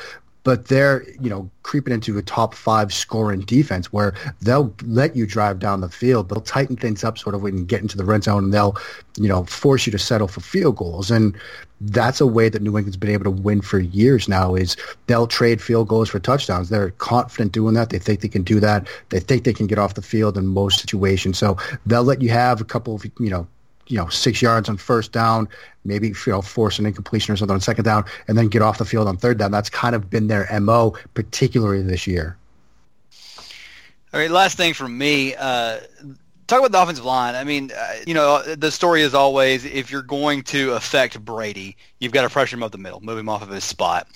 but 0.46 0.68
they're 0.68 1.02
you 1.20 1.28
know 1.28 1.50
creeping 1.64 1.92
into 1.92 2.16
a 2.16 2.22
top 2.22 2.54
five 2.54 2.94
scoring 2.94 3.40
defense 3.40 3.92
where 3.92 4.14
they'll 4.42 4.72
let 4.84 5.16
you 5.16 5.26
drive 5.26 5.58
down 5.58 5.80
the 5.80 5.88
field, 5.88 6.28
they'll 6.28 6.40
tighten 6.40 6.76
things 6.76 7.02
up 7.02 7.18
sort 7.18 7.34
of 7.34 7.42
when 7.42 7.58
you 7.58 7.64
get 7.64 7.82
into 7.82 7.96
the 7.96 8.04
red 8.04 8.22
zone, 8.22 8.44
and 8.44 8.54
they'll 8.54 8.76
you 9.16 9.28
know 9.28 9.42
force 9.46 9.86
you 9.86 9.90
to 9.90 9.98
settle 9.98 10.28
for 10.28 10.40
field 10.40 10.76
goals, 10.76 11.10
and 11.10 11.36
that's 11.80 12.20
a 12.20 12.26
way 12.28 12.48
that 12.48 12.62
New 12.62 12.78
England's 12.78 12.96
been 12.96 13.10
able 13.10 13.24
to 13.24 13.30
win 13.30 13.60
for 13.60 13.80
years 13.80 14.28
now. 14.28 14.54
Is 14.54 14.76
they'll 15.08 15.26
trade 15.26 15.60
field 15.60 15.88
goals 15.88 16.10
for 16.10 16.20
touchdowns. 16.20 16.68
They're 16.68 16.90
confident 16.92 17.50
doing 17.50 17.74
that. 17.74 17.90
They 17.90 17.98
think 17.98 18.20
they 18.20 18.28
can 18.28 18.44
do 18.44 18.60
that. 18.60 18.86
They 19.08 19.18
think 19.18 19.42
they 19.42 19.52
can 19.52 19.66
get 19.66 19.80
off 19.80 19.94
the 19.94 20.02
field 20.02 20.38
in 20.38 20.46
most 20.46 20.78
situations. 20.78 21.38
So 21.38 21.56
they'll 21.86 22.04
let 22.04 22.22
you 22.22 22.30
have 22.30 22.60
a 22.60 22.64
couple 22.64 22.94
of 22.94 23.04
you 23.18 23.30
know 23.30 23.48
you 23.88 23.96
know 23.96 24.08
six 24.08 24.42
yards 24.42 24.68
on 24.68 24.76
first 24.76 25.12
down, 25.12 25.48
maybe 25.84 26.08
you 26.08 26.14
know 26.26 26.42
force 26.42 26.78
an 26.78 26.86
incompletion 26.86 27.32
or 27.32 27.36
something 27.36 27.54
on 27.54 27.60
second 27.60 27.84
down, 27.84 28.04
and 28.28 28.36
then 28.36 28.48
get 28.48 28.62
off 28.62 28.78
the 28.78 28.84
field 28.84 29.08
on 29.08 29.16
third 29.16 29.38
down. 29.38 29.50
That's 29.50 29.70
kind 29.70 29.94
of 29.94 30.10
been 30.10 30.28
their 30.28 30.48
mo, 30.60 30.94
particularly 31.14 31.82
this 31.82 32.06
year. 32.06 32.36
All 34.12 34.20
right, 34.20 34.30
last 34.30 34.56
thing 34.56 34.72
from 34.72 34.96
me. 34.96 35.34
Uh, 35.34 35.78
talk 36.46 36.60
about 36.60 36.72
the 36.72 36.80
offensive 36.82 37.04
line. 37.04 37.34
I 37.34 37.44
mean, 37.44 37.70
uh, 37.76 37.94
you 38.06 38.14
know, 38.14 38.42
the 38.42 38.70
story 38.70 39.02
is 39.02 39.14
always 39.14 39.64
if 39.64 39.90
you're 39.90 40.02
going 40.02 40.42
to 40.44 40.72
affect 40.72 41.22
Brady, 41.24 41.76
you've 41.98 42.12
got 42.12 42.22
to 42.22 42.28
pressure 42.28 42.56
him 42.56 42.62
up 42.62 42.72
the 42.72 42.78
middle, 42.78 43.00
move 43.00 43.18
him 43.18 43.28
off 43.28 43.42
of 43.42 43.48
his 43.48 43.64
spot. 43.64 44.08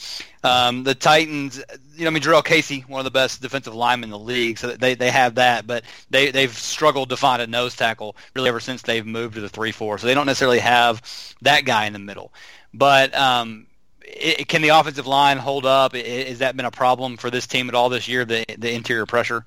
Um, 0.43 0.85
the 0.85 0.95
Titans, 0.95 1.63
you 1.97 2.05
know, 2.05 2.09
I 2.09 2.11
mean, 2.11 2.23
Jurrell 2.23 2.45
Casey, 2.45 2.81
one 2.89 3.01
of 3.01 3.05
the 3.05 3.11
best 3.11 3.43
defensive 3.43 3.75
linemen 3.75 4.09
in 4.09 4.13
the 4.13 4.19
league, 4.19 4.59
so 4.59 4.69
they 4.69 4.95
they 4.95 5.11
have 5.11 5.35
that, 5.37 5.67
but 5.67 5.85
they 6.11 6.31
they've 6.31 6.55
struggled 6.57 7.11
to 7.11 7.17
find 7.17 7.43
a 7.43 7.47
nose 7.47 7.77
tackle 7.77 8.17
really 8.35 8.49
ever 8.49 8.61
since 8.61 8.83
they've 8.83 9.07
moved 9.07 9.35
to 9.35 9.41
the 9.41 9.49
three 9.49 9.73
four. 9.73 9.99
So 9.99 10.07
they 10.07 10.15
don't 10.15 10.27
necessarily 10.27 10.61
have 10.61 11.03
that 11.43 11.65
guy 11.65 11.87
in 11.87 11.93
the 11.93 11.99
middle. 11.99 12.33
But 12.73 13.15
um, 13.15 13.67
it, 14.03 14.49
can 14.49 14.63
the 14.63 14.69
offensive 14.69 15.07
line 15.07 15.39
hold 15.39 15.67
up? 15.67 15.95
Has 15.95 16.39
that 16.39 16.57
been 16.57 16.67
a 16.67 16.71
problem 16.71 17.17
for 17.17 17.31
this 17.31 17.47
team 17.47 17.69
at 17.69 17.75
all 17.75 17.89
this 17.89 18.09
year? 18.09 18.25
The 18.25 18.45
the 18.57 18.73
interior 18.73 19.07
pressure. 19.07 19.45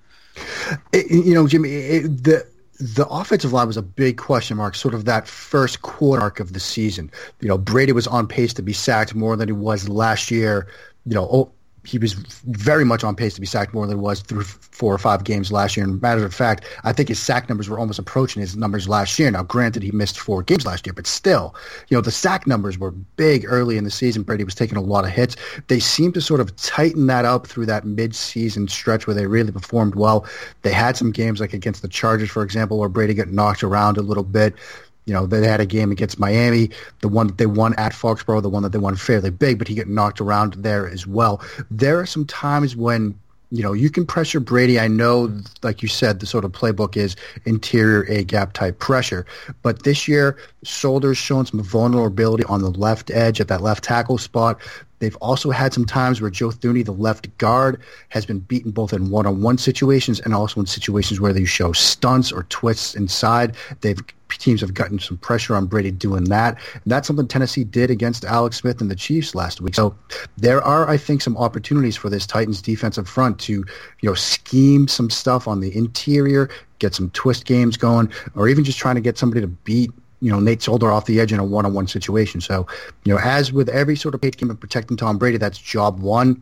It, 0.91 1.11
you 1.11 1.33
know, 1.33 1.47
Jimmy, 1.47 1.69
it, 1.69 2.23
the 2.23 2.52
the 2.79 3.07
offensive 3.07 3.53
line 3.53 3.67
was 3.67 3.77
a 3.77 3.81
big 3.81 4.17
question 4.17 4.57
mark, 4.57 4.75
sort 4.75 4.93
of 4.93 5.05
that 5.05 5.27
first 5.27 5.81
quarter 5.81 6.41
of 6.41 6.53
the 6.53 6.59
season. 6.59 7.11
You 7.39 7.47
know, 7.47 7.57
Brady 7.57 7.91
was 7.91 8.07
on 8.07 8.27
pace 8.27 8.53
to 8.55 8.61
be 8.61 8.73
sacked 8.73 9.13
more 9.13 9.35
than 9.35 9.47
he 9.47 9.53
was 9.53 9.87
last 9.89 10.31
year. 10.31 10.67
You 11.05 11.15
know, 11.15 11.51
he 11.85 11.97
was 11.97 12.13
very 12.13 12.85
much 12.85 13.03
on 13.03 13.15
pace 13.15 13.35
to 13.35 13.41
be 13.41 13.47
sacked 13.47 13.73
more 13.73 13.85
than 13.85 14.01
was 14.01 14.21
through 14.21 14.43
four 14.43 14.93
or 14.93 14.97
five 14.97 15.23
games 15.25 15.51
last 15.51 15.75
year. 15.75 15.85
And 15.85 16.01
matter 16.01 16.25
of 16.25 16.33
fact, 16.33 16.65
I 16.83 16.93
think 16.93 17.09
his 17.09 17.19
sack 17.19 17.49
numbers 17.49 17.67
were 17.67 17.77
almost 17.77 17.99
approaching 17.99 18.39
his 18.41 18.55
numbers 18.55 18.87
last 18.87 19.19
year. 19.19 19.29
Now, 19.29 19.43
granted, 19.43 19.83
he 19.83 19.91
missed 19.91 20.19
four 20.19 20.43
games 20.43 20.65
last 20.65 20.85
year, 20.85 20.93
but 20.93 21.07
still, 21.07 21.53
you 21.89 21.97
know, 21.97 22.01
the 22.01 22.11
sack 22.11 22.47
numbers 22.47 22.77
were 22.77 22.91
big 22.91 23.43
early 23.45 23.77
in 23.77 23.83
the 23.83 23.91
season. 23.91 24.23
Brady 24.23 24.45
was 24.45 24.55
taking 24.55 24.77
a 24.77 24.81
lot 24.81 25.03
of 25.03 25.11
hits. 25.11 25.35
They 25.67 25.79
seemed 25.79 26.13
to 26.13 26.21
sort 26.21 26.39
of 26.39 26.55
tighten 26.55 27.07
that 27.07 27.25
up 27.25 27.47
through 27.47 27.65
that 27.65 27.85
mid-season 27.85 28.69
stretch 28.69 29.05
where 29.05 29.13
they 29.13 29.27
really 29.27 29.51
performed 29.51 29.95
well. 29.95 30.25
They 30.61 30.71
had 30.71 30.95
some 30.95 31.11
games 31.11 31.41
like 31.41 31.53
against 31.53 31.81
the 31.81 31.89
Chargers, 31.89 32.29
for 32.29 32.43
example, 32.43 32.79
where 32.79 32.89
Brady 32.89 33.13
got 33.13 33.27
knocked 33.27 33.63
around 33.63 33.97
a 33.97 34.01
little 34.01 34.23
bit. 34.23 34.55
You 35.05 35.13
know, 35.13 35.25
they 35.25 35.45
had 35.45 35.59
a 35.59 35.65
game 35.65 35.91
against 35.91 36.19
Miami, 36.19 36.69
the 37.01 37.09
one 37.09 37.27
that 37.27 37.37
they 37.37 37.45
won 37.45 37.73
at 37.75 37.91
Foxborough, 37.91 38.41
the 38.41 38.49
one 38.49 38.63
that 38.63 38.71
they 38.71 38.77
won 38.77 38.95
fairly 38.95 39.29
big, 39.29 39.59
but 39.59 39.67
he 39.67 39.75
got 39.75 39.87
knocked 39.87 40.21
around 40.21 40.53
there 40.53 40.87
as 40.87 41.05
well. 41.05 41.41
There 41.69 41.99
are 41.99 42.05
some 42.05 42.25
times 42.25 42.75
when 42.75 43.19
you 43.53 43.61
know, 43.61 43.71
you 43.71 43.91
can 43.91 44.07
pressure 44.07 44.39
Brady. 44.39 44.79
I 44.79 44.87
know, 44.87 45.31
like 45.61 45.83
you 45.83 45.87
said, 45.87 46.19
the 46.19 46.25
sort 46.25 46.43
of 46.43 46.51
playbook 46.53 46.97
is 46.97 47.15
interior 47.45 48.03
A 48.09 48.23
gap 48.23 48.53
type 48.53 48.79
pressure. 48.79 49.27
But 49.61 49.83
this 49.83 50.07
year, 50.07 50.39
Solder's 50.63 51.19
shown 51.19 51.45
some 51.45 51.61
vulnerability 51.61 52.43
on 52.45 52.63
the 52.63 52.71
left 52.71 53.11
edge 53.11 53.39
at 53.39 53.49
that 53.49 53.61
left 53.61 53.83
tackle 53.83 54.17
spot. 54.17 54.59
They've 55.03 55.17
also 55.17 55.51
had 55.51 55.73
some 55.73 55.83
times 55.83 56.21
where 56.21 56.29
Joe 56.29 56.47
Thuney, 56.47 56.85
the 56.85 56.93
left 56.93 57.37
guard, 57.37 57.81
has 58.07 58.25
been 58.25 58.39
beaten 58.39 58.71
both 58.71 58.93
in 58.93 59.09
one-on-one 59.09 59.57
situations 59.57 60.21
and 60.21 60.33
also 60.33 60.61
in 60.61 60.65
situations 60.65 61.19
where 61.19 61.33
they 61.33 61.43
show 61.43 61.73
stunts 61.73 62.31
or 62.31 62.43
twists 62.43 62.95
inside. 62.95 63.57
They've 63.81 63.99
teams 64.29 64.61
have 64.61 64.73
gotten 64.73 64.99
some 64.99 65.17
pressure 65.17 65.55
on 65.55 65.65
Brady 65.65 65.91
doing 65.91 66.23
that. 66.25 66.57
And 66.73 66.91
that's 66.91 67.05
something 67.05 67.27
Tennessee 67.27 67.65
did 67.65 67.91
against 67.91 68.23
Alex 68.23 68.57
Smith 68.57 68.81
and 68.81 68.89
the 68.89 68.95
Chiefs 68.95 69.35
last 69.35 69.59
week. 69.59 69.75
So 69.75 69.93
there 70.37 70.61
are, 70.63 70.89
I 70.89 70.97
think, 70.97 71.21
some 71.21 71.37
opportunities 71.37 71.97
for 71.97 72.09
this 72.09 72.25
Titans 72.25 72.61
defensive 72.61 73.07
front 73.07 73.39
to, 73.41 73.53
you 73.53 73.65
know, 74.09 74.15
scheme 74.15 74.87
some 74.87 75.09
stuff 75.09 75.47
on 75.47 75.59
the 75.59 75.75
interior, 75.75 76.49
get 76.79 76.95
some 76.95 77.09
twist 77.11 77.45
games 77.45 77.77
going, 77.77 78.11
or 78.35 78.47
even 78.47 78.63
just 78.63 78.79
trying 78.79 78.95
to 78.95 79.01
get 79.01 79.17
somebody 79.17 79.41
to 79.41 79.47
beat 79.47 79.91
you 80.23 80.31
know 80.31 80.39
Nate 80.39 80.61
Solder 80.61 80.89
off 80.89 81.05
the 81.05 81.19
edge 81.19 81.33
in 81.33 81.39
a 81.39 81.43
one-on-one 81.43 81.87
situation. 81.87 82.39
So, 82.39 82.65
you 83.03 83.13
know, 83.13 83.19
as 83.19 83.51
with 83.51 83.67
every 83.67 83.97
sort 83.97 84.15
of 84.15 84.21
Patriot 84.21 84.39
game 84.39 84.49
of 84.49 84.59
protecting 84.59 84.95
Tom 84.95 85.17
Brady, 85.17 85.37
that's 85.37 85.57
job 85.57 85.99
one. 85.99 86.41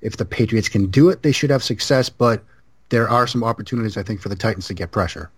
If 0.00 0.16
the 0.16 0.24
Patriots 0.24 0.70
can 0.70 0.86
do 0.86 1.10
it, 1.10 1.22
they 1.22 1.32
should 1.32 1.50
have 1.50 1.62
success. 1.62 2.08
But 2.08 2.42
there 2.88 3.06
are 3.06 3.26
some 3.26 3.44
opportunities, 3.44 3.98
I 3.98 4.02
think, 4.02 4.22
for 4.22 4.30
the 4.30 4.36
Titans 4.36 4.66
to 4.68 4.74
get 4.74 4.92
pressure. 4.92 5.30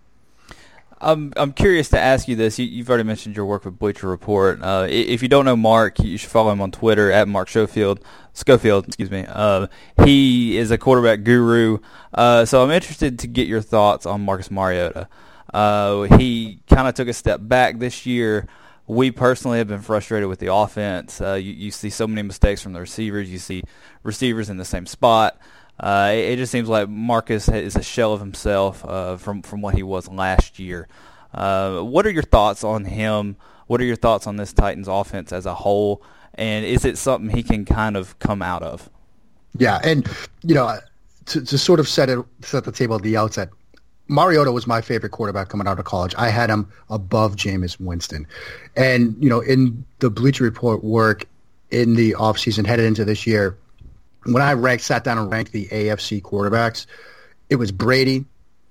I'm 1.01 1.33
I'm 1.35 1.51
curious 1.51 1.89
to 1.89 1.99
ask 1.99 2.29
you 2.29 2.37
this. 2.37 2.59
You, 2.59 2.81
have 2.81 2.89
already 2.89 3.03
mentioned 3.03 3.35
your 3.35 3.45
work 3.45 3.65
with 3.65 3.77
Bleacher 3.77 4.07
Report. 4.07 4.61
Uh, 4.61 4.87
if 4.89 5.21
you 5.21 5.27
don't 5.27 5.43
know 5.43 5.57
Mark, 5.57 5.99
you 5.99 6.17
should 6.17 6.29
follow 6.29 6.51
him 6.51 6.61
on 6.61 6.71
Twitter 6.71 7.11
at 7.11 7.27
Mark 7.27 7.49
Schofield. 7.49 7.99
Schofield, 8.33 8.87
excuse 8.87 9.11
me. 9.11 9.25
Uh, 9.27 9.67
he 10.05 10.57
is 10.57 10.71
a 10.71 10.77
quarterback 10.77 11.23
guru. 11.23 11.79
Uh, 12.13 12.45
so 12.45 12.63
I'm 12.63 12.71
interested 12.71 13.19
to 13.19 13.27
get 13.27 13.47
your 13.47 13.61
thoughts 13.61 14.05
on 14.05 14.21
Marcus 14.21 14.49
Mariota. 14.49 15.09
Uh, 15.53 16.03
he 16.03 16.59
kind 16.69 16.87
of 16.87 16.93
took 16.93 17.07
a 17.07 17.13
step 17.13 17.39
back 17.41 17.79
this 17.79 18.05
year. 18.05 18.47
We 18.87 19.11
personally 19.11 19.59
have 19.59 19.67
been 19.67 19.81
frustrated 19.81 20.27
with 20.27 20.39
the 20.39 20.53
offense. 20.53 21.21
Uh, 21.21 21.33
you, 21.33 21.51
you 21.51 21.71
see 21.71 21.89
so 21.89 22.07
many 22.07 22.21
mistakes 22.23 22.61
from 22.61 22.73
the 22.73 22.79
receivers. 22.79 23.31
You 23.31 23.39
see 23.39 23.63
receivers 24.03 24.49
in 24.49 24.57
the 24.57 24.65
same 24.65 24.85
spot. 24.85 25.37
Uh, 25.79 26.11
it, 26.13 26.33
it, 26.33 26.35
just 26.37 26.51
seems 26.51 26.69
like 26.69 26.89
Marcus 26.89 27.49
is 27.49 27.75
a 27.75 27.83
shell 27.83 28.13
of 28.13 28.19
himself 28.19 28.85
uh, 28.85 29.17
from 29.17 29.41
from 29.41 29.61
what 29.61 29.75
he 29.75 29.83
was 29.83 30.07
last 30.07 30.59
year. 30.59 30.87
Uh, 31.33 31.81
what 31.81 32.05
are 32.05 32.11
your 32.11 32.23
thoughts 32.23 32.63
on 32.63 32.85
him? 32.85 33.35
What 33.67 33.81
are 33.81 33.85
your 33.85 33.95
thoughts 33.95 34.27
on 34.27 34.35
this 34.35 34.53
Titans 34.53 34.87
offense 34.87 35.31
as 35.31 35.45
a 35.45 35.55
whole? 35.55 36.03
And 36.35 36.65
is 36.65 36.85
it 36.85 36.97
something 36.97 37.35
he 37.35 37.43
can 37.43 37.65
kind 37.65 37.97
of 37.97 38.17
come 38.19 38.41
out 38.41 38.63
of? 38.63 38.89
Yeah, 39.57 39.79
and 39.83 40.07
you 40.43 40.55
know, 40.55 40.77
to, 41.27 41.43
to 41.43 41.57
sort 41.57 41.79
of 41.79 41.87
set 41.87 42.09
it 42.09 42.19
set 42.41 42.63
the 42.63 42.71
table 42.71 42.95
at 42.95 43.01
the 43.01 43.17
outset, 43.17 43.49
Mariota 44.07 44.51
was 44.51 44.67
my 44.67 44.81
favorite 44.81 45.11
quarterback 45.11 45.49
coming 45.49 45.67
out 45.67 45.79
of 45.79 45.85
college. 45.85 46.13
I 46.17 46.29
had 46.29 46.49
him 46.49 46.71
above 46.89 47.35
Jameis 47.35 47.79
Winston. 47.79 48.27
And, 48.75 49.15
you 49.21 49.29
know, 49.29 49.39
in 49.39 49.85
the 49.99 50.09
Bleacher 50.09 50.43
Report 50.43 50.83
work 50.83 51.25
in 51.69 51.95
the 51.95 52.13
offseason 52.13 52.65
headed 52.65 52.85
into 52.85 53.05
this 53.05 53.25
year, 53.25 53.57
when 54.23 54.41
I 54.41 54.53
ranked, 54.53 54.83
sat 54.83 55.03
down 55.03 55.17
and 55.17 55.31
ranked 55.31 55.51
the 55.51 55.67
AFC 55.67 56.21
quarterbacks, 56.21 56.85
it 57.49 57.55
was 57.55 57.71
Brady, 57.71 58.25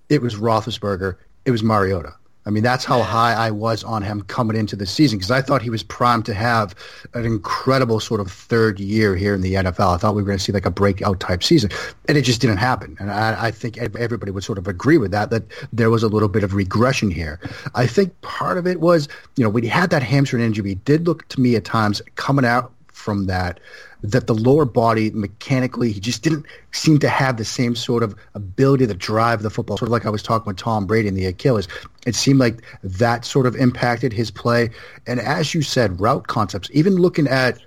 it 0.09 0.23
was 0.23 0.37
Roethlisberger, 0.37 1.17
it 1.45 1.51
was 1.51 1.63
Mariota. 1.63 2.15
I 2.47 2.51
mean, 2.51 2.63
that's 2.63 2.85
how 2.85 3.03
high 3.03 3.35
I 3.35 3.51
was 3.51 3.85
on 3.85 4.03
him 4.03 4.23
coming 4.23 4.57
into 4.57 4.75
the 4.75 4.87
season 4.87 5.19
because 5.19 5.31
I 5.31 5.43
thought 5.43 5.61
he 5.61 5.69
was 5.69 5.83
primed 5.83 6.25
to 6.27 6.35
have 6.35 6.75
an 7.13 7.25
incredible 7.25 8.01
sort 8.01 8.21
of 8.21 8.33
third 8.33 8.81
year 8.81 9.15
here 9.15 9.35
in 9.35 9.43
the 9.43 9.55
NFL. 9.55 9.95
I 9.95 9.99
thought 9.99 10.15
we 10.15 10.23
were 10.23 10.27
going 10.27 10.39
to 10.39 10.45
see 10.45 10.53
like 10.53 10.65
a 10.65 10.71
breakout 10.71 11.21
type 11.21 11.43
season, 11.43 11.71
and 12.09 12.17
it 12.17 12.23
just 12.23 12.41
didn't 12.41 12.57
happen. 12.57 12.97
And 12.99 13.11
I, 13.11 13.47
I 13.47 13.51
think 13.51 13.77
everybody 13.79 14.31
would 14.31 14.45
sort 14.45 14.59
of 14.59 14.67
agree 14.67 14.97
with 14.97 15.11
that, 15.11 15.31
that 15.31 15.45
there 15.73 15.91
was 15.91 16.03
a 16.03 16.09
little 16.09 16.29
bit 16.29 16.43
of 16.43 16.55
regression 16.55 17.11
here. 17.11 17.39
I 17.75 17.87
think 17.87 18.19
part 18.23 18.57
of 18.57 18.67
it 18.67 18.81
was, 18.81 19.07
you 19.37 19.45
know, 19.45 19.51
when 19.51 19.63
he 19.63 19.69
had 19.69 19.91
that 19.91 20.03
hamstring 20.03 20.43
injury, 20.43 20.71
he 20.71 20.75
did 20.77 21.07
look 21.07 21.29
to 21.29 21.41
me 21.41 21.57
at 21.57 21.65
times 21.65 22.01
coming 22.15 22.47
out 22.47 22.73
from 22.87 23.27
that 23.27 23.61
that 24.03 24.27
the 24.27 24.35
lower 24.35 24.65
body 24.65 25.11
mechanically 25.11 25.93
he 25.93 26.01
just 26.01 26.23
didn't 26.23 26.47
seem 26.73 26.99
to 26.99 27.09
have 27.09 27.37
the 27.37 27.45
same 27.45 27.75
sort 27.75 28.03
of 28.03 28.15
ability 28.35 28.87
to 28.87 28.95
drive 28.95 29.43
the 29.43 29.51
football. 29.51 29.77
Sort 29.77 29.89
of 29.89 29.93
like 29.93 30.07
I 30.07 30.11
was 30.11 30.23
talking 30.23 30.47
with 30.47 30.57
Tom 30.57 30.87
Brady 30.87 31.09
and 31.09 31.17
the 31.17 31.27
Achilles. 31.27 31.69
It 32.07 32.15
seemed 32.15 32.39
like 32.39 32.63
that 32.83 33.25
sort 33.25 33.47
of 33.47 33.57
impacted 33.57 34.13
his 34.13 34.31
play. 34.31 34.71
And 35.07 35.21
as 35.21 35.55
you 35.55 35.63
said, 35.63 36.01
route 36.01 36.27
concepts. 36.27 36.71
Even 36.73 36.97
looking 36.97 37.29
at 37.29 37.59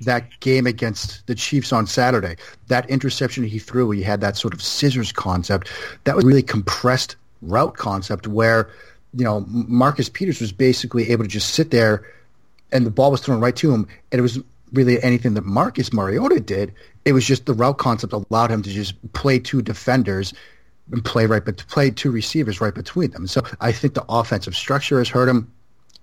that 0.00 0.40
game 0.40 0.66
against 0.66 1.26
the 1.26 1.34
Chiefs 1.34 1.72
on 1.72 1.86
Saturday, 1.86 2.36
that 2.68 2.88
interception 2.90 3.44
he 3.44 3.58
threw, 3.58 3.90
he 3.90 4.02
had 4.02 4.20
that 4.20 4.36
sort 4.36 4.54
of 4.54 4.62
scissors 4.62 5.12
concept. 5.12 5.70
That 6.04 6.16
was 6.16 6.24
really 6.24 6.42
compressed 6.42 7.16
route 7.42 7.76
concept 7.76 8.26
where 8.26 8.70
you 9.14 9.24
know 9.24 9.44
Marcus 9.48 10.08
Peters 10.08 10.40
was 10.40 10.52
basically 10.52 11.10
able 11.10 11.24
to 11.24 11.28
just 11.28 11.50
sit 11.50 11.70
there 11.70 12.06
and 12.70 12.86
the 12.86 12.90
ball 12.90 13.10
was 13.10 13.20
thrown 13.20 13.40
right 13.40 13.56
to 13.56 13.72
him 13.72 13.86
and 14.10 14.18
it 14.18 14.22
was 14.22 14.38
really 14.72 15.02
anything 15.02 15.34
that 15.34 15.44
Marcus 15.44 15.92
Mariota 15.92 16.40
did. 16.40 16.72
It 17.04 17.12
was 17.12 17.26
just 17.26 17.46
the 17.46 17.54
route 17.54 17.78
concept 17.78 18.12
allowed 18.12 18.50
him 18.50 18.62
to 18.62 18.70
just 18.70 18.94
play 19.12 19.38
two 19.38 19.62
defenders 19.62 20.32
and 20.90 21.04
play 21.04 21.26
right, 21.26 21.44
but 21.44 21.64
play 21.68 21.90
two 21.90 22.10
receivers 22.10 22.60
right 22.60 22.74
between 22.74 23.10
them. 23.10 23.26
So 23.26 23.42
I 23.60 23.72
think 23.72 23.94
the 23.94 24.04
offensive 24.08 24.56
structure 24.56 24.98
has 24.98 25.08
hurt 25.08 25.28
him 25.28 25.51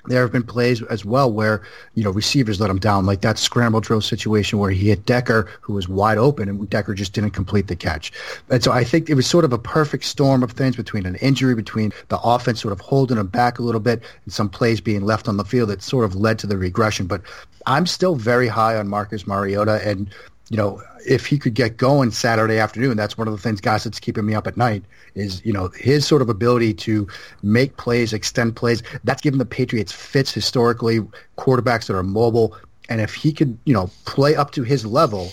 there 0.05 0.21
have 0.21 0.31
been 0.31 0.43
plays 0.43 0.81
as 0.83 1.03
well 1.03 1.31
where 1.31 1.61
you 1.93 2.03
know 2.03 2.11
receivers 2.11 2.59
let 2.59 2.69
him 2.69 2.79
down, 2.79 3.05
like 3.05 3.21
that 3.21 3.37
scramble 3.37 3.81
drill 3.81 4.01
situation 4.01 4.59
where 4.59 4.71
he 4.71 4.89
hit 4.89 5.05
Decker, 5.05 5.49
who 5.61 5.73
was 5.73 5.89
wide 5.89 6.17
open, 6.17 6.47
and 6.47 6.69
Decker 6.69 6.93
just 6.93 7.13
didn't 7.13 7.31
complete 7.31 7.67
the 7.67 7.75
catch. 7.75 8.11
And 8.49 8.63
so 8.63 8.71
I 8.71 8.83
think 8.83 9.09
it 9.09 9.15
was 9.15 9.27
sort 9.27 9.45
of 9.45 9.53
a 9.53 9.57
perfect 9.57 10.05
storm 10.05 10.41
of 10.41 10.51
things 10.51 10.75
between 10.75 11.05
an 11.05 11.15
injury, 11.15 11.53
between 11.55 11.91
the 12.07 12.19
offense 12.21 12.61
sort 12.61 12.71
of 12.71 12.79
holding 12.79 13.17
him 13.17 13.27
back 13.27 13.59
a 13.59 13.63
little 13.63 13.81
bit, 13.81 14.01
and 14.25 14.33
some 14.33 14.49
plays 14.49 14.81
being 14.81 15.05
left 15.05 15.27
on 15.27 15.37
the 15.37 15.45
field 15.45 15.69
that 15.69 15.81
sort 15.81 16.05
of 16.05 16.15
led 16.15 16.39
to 16.39 16.47
the 16.47 16.57
regression. 16.57 17.05
But 17.05 17.21
I'm 17.65 17.85
still 17.85 18.15
very 18.15 18.47
high 18.47 18.77
on 18.77 18.87
Marcus 18.87 19.27
Mariota, 19.27 19.81
and 19.87 20.09
you 20.49 20.57
know, 20.57 20.81
if 21.07 21.25
he 21.25 21.37
could 21.37 21.53
get 21.53 21.77
going 21.77 22.11
Saturday 22.11 22.57
afternoon, 22.57 22.97
that's 22.97 23.17
one 23.17 23.27
of 23.27 23.33
the 23.33 23.39
things, 23.39 23.61
guys, 23.61 23.83
that's 23.83 23.99
keeping 23.99 24.25
me 24.25 24.33
up 24.33 24.47
at 24.47 24.57
night 24.57 24.83
is, 25.15 25.43
you 25.45 25.53
know, 25.53 25.69
his 25.75 26.05
sort 26.05 26.21
of 26.21 26.29
ability 26.29 26.73
to 26.73 27.07
make 27.43 27.77
plays, 27.77 28.13
extend 28.13 28.55
plays. 28.55 28.81
That's 29.03 29.21
given 29.21 29.37
the 29.37 29.45
Patriots 29.45 29.91
fits 29.91 30.33
historically, 30.33 31.01
quarterbacks 31.37 31.85
that 31.87 31.95
are 31.95 32.03
mobile. 32.03 32.57
And 32.89 32.99
if 32.99 33.13
he 33.13 33.31
could, 33.31 33.57
you 33.65 33.73
know, 33.73 33.91
play 34.05 34.35
up 34.35 34.51
to 34.51 34.63
his 34.63 34.85
level, 34.85 35.31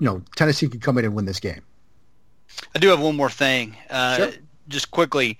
you 0.00 0.06
know, 0.06 0.22
Tennessee 0.36 0.68
could 0.68 0.80
come 0.80 0.96
in 0.96 1.04
and 1.04 1.14
win 1.14 1.26
this 1.26 1.40
game. 1.40 1.60
I 2.74 2.78
do 2.78 2.88
have 2.88 3.00
one 3.00 3.16
more 3.16 3.30
thing. 3.30 3.76
Uh, 3.90 4.16
sure. 4.16 4.32
Just 4.68 4.90
quickly, 4.90 5.38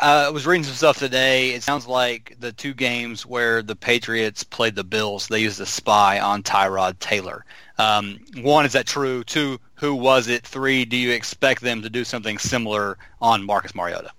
uh, 0.00 0.24
I 0.26 0.30
was 0.30 0.46
reading 0.46 0.64
some 0.64 0.74
stuff 0.74 0.98
today. 0.98 1.50
It 1.50 1.62
sounds 1.62 1.86
like 1.86 2.36
the 2.40 2.52
two 2.52 2.72
games 2.72 3.26
where 3.26 3.62
the 3.62 3.76
Patriots 3.76 4.42
played 4.42 4.74
the 4.74 4.84
Bills, 4.84 5.28
they 5.28 5.40
used 5.40 5.60
a 5.60 5.66
spy 5.66 6.18
on 6.18 6.42
Tyrod 6.42 6.98
Taylor. 7.00 7.44
Um, 7.78 8.18
one, 8.42 8.66
is 8.66 8.72
that 8.72 8.86
true? 8.86 9.24
Two, 9.24 9.58
who 9.74 9.94
was 9.94 10.28
it? 10.28 10.46
Three, 10.46 10.84
do 10.84 10.96
you 10.96 11.12
expect 11.12 11.62
them 11.62 11.80
to 11.80 11.88
do 11.88 12.04
something 12.04 12.36
similar 12.36 12.98
on 13.22 13.44
Marcus 13.44 13.74
Mariota? 13.74 14.10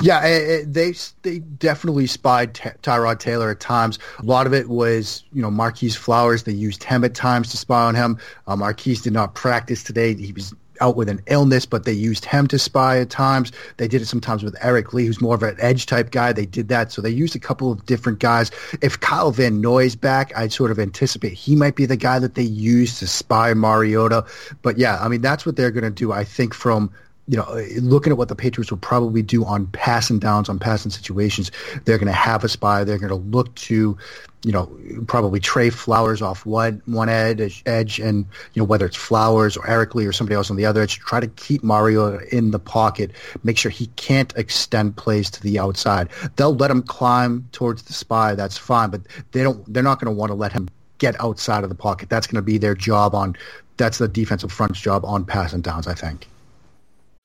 Yeah, 0.00 0.24
it, 0.24 0.30
eh, 0.30 0.52
eh, 0.52 0.64
they 0.66 0.94
they 1.22 1.38
definitely 1.40 2.06
spied 2.06 2.54
T- 2.54 2.70
Tyrod 2.82 3.18
Taylor 3.18 3.50
at 3.50 3.58
times. 3.58 3.98
A 4.20 4.22
lot 4.24 4.46
of 4.46 4.54
it 4.54 4.68
was, 4.68 5.24
you 5.32 5.42
know, 5.42 5.50
Marquise 5.50 5.96
Flowers. 5.96 6.44
They 6.44 6.52
used 6.52 6.84
him 6.84 7.02
at 7.02 7.14
times 7.14 7.50
to 7.50 7.56
spy 7.56 7.82
on 7.82 7.96
him. 7.96 8.18
Uh, 8.46 8.54
Marquise 8.54 9.02
did 9.02 9.12
not 9.12 9.34
practice 9.34 9.82
today. 9.82 10.14
He 10.14 10.32
was 10.32 10.54
out 10.80 10.96
with 10.96 11.08
an 11.08 11.20
illness, 11.26 11.66
but 11.66 11.84
they 11.84 11.92
used 11.92 12.24
him 12.24 12.46
to 12.48 12.58
spy 12.58 12.98
at 12.98 13.10
times. 13.10 13.52
They 13.76 13.88
did 13.88 14.02
it 14.02 14.06
sometimes 14.06 14.42
with 14.42 14.56
Eric 14.60 14.92
Lee, 14.92 15.06
who's 15.06 15.20
more 15.20 15.34
of 15.34 15.42
an 15.42 15.56
edge 15.58 15.86
type 15.86 16.10
guy. 16.10 16.32
They 16.32 16.46
did 16.46 16.68
that. 16.68 16.92
So 16.92 17.02
they 17.02 17.10
used 17.10 17.36
a 17.36 17.40
couple 17.40 17.72
of 17.72 17.84
different 17.86 18.18
guys. 18.18 18.50
If 18.82 19.00
Kyle 19.00 19.30
Van 19.30 19.60
Noy's 19.60 19.96
back, 19.96 20.36
I'd 20.36 20.52
sort 20.52 20.70
of 20.70 20.78
anticipate 20.78 21.32
he 21.32 21.56
might 21.56 21.76
be 21.76 21.86
the 21.86 21.96
guy 21.96 22.18
that 22.18 22.34
they 22.34 22.42
use 22.42 22.98
to 22.98 23.06
spy 23.06 23.54
Mariota. 23.54 24.24
But 24.62 24.78
yeah, 24.78 24.98
I 25.00 25.08
mean, 25.08 25.20
that's 25.20 25.46
what 25.46 25.56
they're 25.56 25.70
going 25.70 25.84
to 25.84 25.90
do, 25.90 26.12
I 26.12 26.24
think, 26.24 26.54
from 26.54 26.90
you 27.30 27.36
know, 27.36 27.46
looking 27.80 28.10
at 28.10 28.18
what 28.18 28.26
the 28.26 28.34
Patriots 28.34 28.72
will 28.72 28.78
probably 28.78 29.22
do 29.22 29.44
on 29.44 29.68
passing 29.68 30.18
downs, 30.18 30.48
on 30.48 30.58
passing 30.58 30.90
situations, 30.90 31.52
they're 31.84 31.96
going 31.96 32.08
to 32.08 32.12
have 32.12 32.42
a 32.42 32.48
spy. 32.48 32.82
They're 32.82 32.98
going 32.98 33.08
to 33.10 33.14
look 33.14 33.54
to, 33.54 33.96
you 34.42 34.50
know, 34.50 34.68
probably 35.06 35.38
Trey 35.38 35.70
Flowers 35.70 36.22
off 36.22 36.44
one 36.44 36.82
one 36.86 37.08
edge, 37.08 37.62
edge, 37.66 38.00
and 38.00 38.26
you 38.54 38.60
know 38.60 38.64
whether 38.64 38.84
it's 38.84 38.96
Flowers 38.96 39.56
or 39.56 39.64
Eric 39.70 39.94
Lee 39.94 40.06
or 40.06 40.12
somebody 40.12 40.34
else 40.34 40.50
on 40.50 40.56
the 40.56 40.66
other 40.66 40.82
edge. 40.82 40.98
Try 40.98 41.20
to 41.20 41.28
keep 41.28 41.62
Mario 41.62 42.18
in 42.32 42.50
the 42.50 42.58
pocket. 42.58 43.12
Make 43.44 43.56
sure 43.56 43.70
he 43.70 43.86
can't 43.94 44.36
extend 44.36 44.96
plays 44.96 45.30
to 45.30 45.40
the 45.40 45.60
outside. 45.60 46.08
They'll 46.34 46.56
let 46.56 46.72
him 46.72 46.82
climb 46.82 47.48
towards 47.52 47.84
the 47.84 47.92
spy. 47.92 48.34
That's 48.34 48.58
fine, 48.58 48.90
but 48.90 49.02
they 49.30 49.44
don't. 49.44 49.72
They're 49.72 49.84
not 49.84 50.00
going 50.00 50.12
to 50.12 50.18
want 50.18 50.30
to 50.30 50.34
let 50.34 50.50
him 50.50 50.68
get 50.98 51.14
outside 51.20 51.62
of 51.62 51.68
the 51.68 51.76
pocket. 51.76 52.08
That's 52.08 52.26
going 52.26 52.42
to 52.42 52.42
be 52.42 52.58
their 52.58 52.74
job 52.74 53.14
on. 53.14 53.36
That's 53.76 53.98
the 53.98 54.08
defensive 54.08 54.50
front's 54.50 54.80
job 54.80 55.04
on 55.04 55.24
passing 55.24 55.60
downs. 55.60 55.86
I 55.86 55.94
think. 55.94 56.26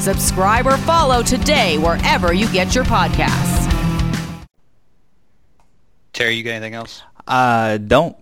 Subscribe 0.00 0.66
or 0.66 0.76
follow 0.78 1.22
today 1.22 1.78
wherever 1.78 2.32
you 2.32 2.48
get 2.52 2.74
your 2.74 2.84
podcasts. 2.84 3.64
Terry, 6.12 6.34
you 6.34 6.42
got 6.42 6.52
anything 6.52 6.74
else? 6.74 7.02
I 7.26 7.78
don't. 7.78 8.16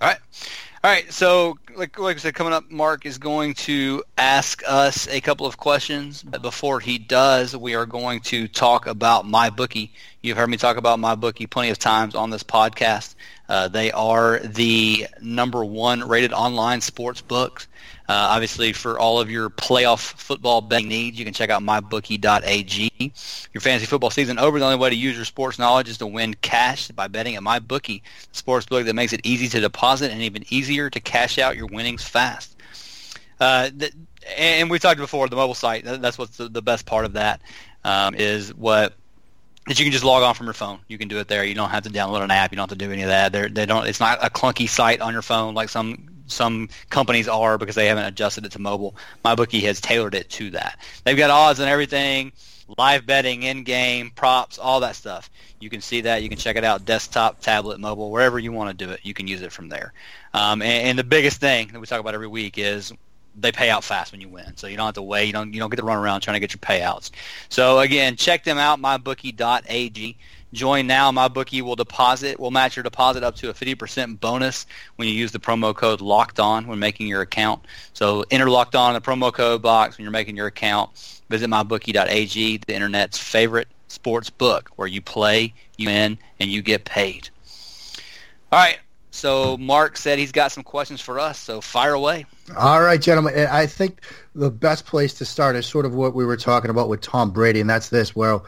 All 0.00 0.08
right. 0.08 0.18
All 0.84 0.90
right. 0.90 1.10
So, 1.10 1.56
like, 1.74 1.98
like 1.98 2.16
I 2.16 2.18
said, 2.18 2.34
coming 2.34 2.52
up, 2.52 2.70
Mark 2.70 3.06
is 3.06 3.16
going 3.16 3.54
to 3.54 4.04
ask 4.18 4.62
us 4.68 5.08
a 5.08 5.22
couple 5.22 5.46
of 5.46 5.56
questions. 5.56 6.22
But 6.22 6.42
before 6.42 6.80
he 6.80 6.98
does, 6.98 7.56
we 7.56 7.74
are 7.74 7.86
going 7.86 8.20
to 8.20 8.46
talk 8.46 8.86
about 8.86 9.24
MyBookie. 9.24 9.90
You've 10.22 10.36
heard 10.36 10.50
me 10.50 10.58
talk 10.58 10.76
about 10.76 10.98
MyBookie 10.98 11.48
plenty 11.48 11.70
of 11.70 11.78
times 11.78 12.14
on 12.14 12.28
this 12.28 12.42
podcast. 12.42 13.14
Uh, 13.48 13.68
they 13.68 13.92
are 13.92 14.38
the 14.38 15.06
number 15.20 15.64
one 15.64 16.06
rated 16.08 16.32
online 16.32 16.80
sports 16.80 17.20
books. 17.20 17.68
Uh, 18.08 18.12
obviously, 18.12 18.72
for 18.72 18.98
all 18.98 19.20
of 19.20 19.30
your 19.30 19.50
playoff 19.50 20.00
football 20.00 20.60
betting 20.60 20.88
needs, 20.88 21.18
you 21.18 21.24
can 21.24 21.34
check 21.34 21.50
out 21.50 21.62
mybookie.ag. 21.62 22.90
Your 23.52 23.60
fantasy 23.60 23.86
football 23.86 24.10
season 24.10 24.38
over. 24.38 24.58
The 24.58 24.64
only 24.64 24.76
way 24.76 24.90
to 24.90 24.96
use 24.96 25.16
your 25.16 25.24
sports 25.24 25.58
knowledge 25.58 25.88
is 25.88 25.98
to 25.98 26.06
win 26.06 26.34
cash 26.34 26.88
by 26.88 27.08
betting 27.08 27.36
at 27.36 27.42
MyBookie, 27.42 28.02
the 28.02 28.36
sports 28.36 28.66
book 28.66 28.84
that 28.86 28.94
makes 28.94 29.12
it 29.12 29.20
easy 29.24 29.48
to 29.48 29.60
deposit 29.60 30.10
and 30.10 30.22
even 30.22 30.44
easier 30.50 30.90
to 30.90 31.00
cash 31.00 31.38
out 31.38 31.56
your 31.56 31.66
winnings 31.66 32.04
fast. 32.04 32.56
Uh, 33.40 33.70
and 34.36 34.70
we 34.70 34.78
talked 34.78 35.00
before 35.00 35.28
the 35.28 35.36
mobile 35.36 35.54
site. 35.54 35.84
That's 35.84 36.18
what's 36.18 36.36
the, 36.36 36.48
the 36.48 36.62
best 36.62 36.86
part 36.86 37.04
of 37.04 37.14
that 37.14 37.40
um, 37.84 38.14
is 38.14 38.54
what 38.54 38.94
that 39.66 39.78
you 39.78 39.84
can 39.84 39.92
just 39.92 40.04
log 40.04 40.22
on 40.22 40.34
from 40.34 40.46
your 40.46 40.54
phone. 40.54 40.80
You 40.88 40.98
can 40.98 41.08
do 41.08 41.18
it 41.18 41.28
there. 41.28 41.44
You 41.44 41.54
don't 41.54 41.70
have 41.70 41.84
to 41.84 41.90
download 41.90 42.22
an 42.22 42.30
app. 42.30 42.52
You 42.52 42.56
don't 42.56 42.68
have 42.68 42.78
to 42.78 42.84
do 42.84 42.92
any 42.92 43.02
of 43.02 43.08
that. 43.08 43.32
They're, 43.32 43.48
they 43.48 43.66
don't. 43.66 43.86
It's 43.86 44.00
not 44.00 44.24
a 44.24 44.30
clunky 44.30 44.68
site 44.68 45.00
on 45.00 45.12
your 45.12 45.22
phone 45.22 45.54
like 45.54 45.68
some 45.68 46.08
some 46.26 46.68
companies 46.90 47.28
are 47.28 47.58
because 47.58 47.74
they 47.74 47.86
haven't 47.86 48.06
adjusted 48.06 48.46
it 48.46 48.52
to 48.52 48.58
mobile. 48.58 48.96
MyBookie 49.24 49.62
has 49.62 49.80
tailored 49.80 50.14
it 50.14 50.30
to 50.30 50.50
that. 50.50 50.78
They've 51.04 51.16
got 51.16 51.30
odds 51.30 51.60
and 51.60 51.68
everything, 51.68 52.32
live 52.78 53.04
betting, 53.06 53.42
in-game 53.42 54.10
props, 54.10 54.58
all 54.58 54.80
that 54.80 54.96
stuff. 54.96 55.30
You 55.60 55.68
can 55.70 55.82
see 55.82 56.02
that. 56.02 56.22
You 56.22 56.28
can 56.28 56.38
check 56.38 56.56
it 56.56 56.64
out, 56.64 56.84
desktop, 56.84 57.40
tablet, 57.40 57.78
mobile, 57.78 58.10
wherever 58.10 58.38
you 58.38 58.52
want 58.52 58.76
to 58.76 58.86
do 58.86 58.90
it. 58.92 59.00
You 59.02 59.12
can 59.12 59.28
use 59.28 59.42
it 59.42 59.52
from 59.52 59.68
there. 59.68 59.92
Um, 60.32 60.62
and, 60.62 60.88
and 60.88 60.98
the 60.98 61.04
biggest 61.04 61.40
thing 61.40 61.68
that 61.68 61.80
we 61.80 61.86
talk 61.86 62.00
about 62.00 62.14
every 62.14 62.26
week 62.26 62.58
is 62.58 62.92
they 63.36 63.52
pay 63.52 63.70
out 63.70 63.84
fast 63.84 64.12
when 64.12 64.20
you 64.20 64.28
win. 64.28 64.56
So 64.56 64.66
you 64.66 64.76
don't 64.76 64.86
have 64.86 64.94
to 64.94 65.02
wait. 65.02 65.26
You 65.26 65.32
don't 65.32 65.52
you 65.52 65.60
don't 65.60 65.70
get 65.70 65.76
to 65.76 65.84
run 65.84 65.98
around 65.98 66.20
trying 66.20 66.34
to 66.34 66.40
get 66.40 66.52
your 66.52 66.58
payouts. 66.58 67.10
So 67.48 67.80
again, 67.80 68.16
check 68.16 68.44
them 68.44 68.58
out, 68.58 68.80
mybookie.ag. 68.80 70.16
Join 70.54 70.86
now. 70.86 71.10
MyBookie 71.10 71.62
will 71.62 71.74
deposit 71.74 72.38
will 72.38 72.52
match 72.52 72.76
your 72.76 72.84
deposit 72.84 73.24
up 73.24 73.34
to 73.36 73.50
a 73.50 73.52
50% 73.54 74.20
bonus 74.20 74.66
when 74.94 75.08
you 75.08 75.14
use 75.14 75.32
the 75.32 75.40
promo 75.40 75.74
code 75.74 76.00
Locked 76.00 76.38
On 76.38 76.68
when 76.68 76.78
making 76.78 77.08
your 77.08 77.22
account. 77.22 77.66
So 77.92 78.24
enter 78.30 78.48
Locked 78.48 78.76
On 78.76 78.94
in 78.94 79.02
the 79.02 79.04
promo 79.04 79.32
code 79.32 79.62
box 79.62 79.98
when 79.98 80.04
you're 80.04 80.12
making 80.12 80.36
your 80.36 80.46
account. 80.46 81.22
Visit 81.28 81.50
mybookie.ag, 81.50 82.58
the 82.58 82.74
internet's 82.74 83.18
favorite 83.18 83.66
sports 83.88 84.30
book, 84.30 84.70
where 84.76 84.86
you 84.86 85.02
play, 85.02 85.52
you 85.76 85.88
win, 85.88 86.18
and 86.38 86.48
you 86.48 86.62
get 86.62 86.84
paid. 86.84 87.30
All 88.52 88.58
right. 88.60 88.78
So 89.10 89.56
Mark 89.56 89.96
said 89.96 90.20
he's 90.20 90.32
got 90.32 90.52
some 90.52 90.62
questions 90.62 91.00
for 91.00 91.18
us. 91.18 91.38
So 91.38 91.60
fire 91.60 91.94
away. 91.94 92.26
All 92.58 92.82
right, 92.82 93.00
gentlemen. 93.00 93.46
I 93.50 93.66
think 93.66 94.00
the 94.34 94.50
best 94.50 94.84
place 94.84 95.14
to 95.14 95.24
start 95.24 95.56
is 95.56 95.66
sort 95.66 95.86
of 95.86 95.94
what 95.94 96.14
we 96.14 96.26
were 96.26 96.36
talking 96.36 96.70
about 96.70 96.88
with 96.88 97.00
Tom 97.00 97.30
Brady, 97.30 97.60
and 97.60 97.70
that's 97.70 97.88
this. 97.88 98.14
Well, 98.14 98.44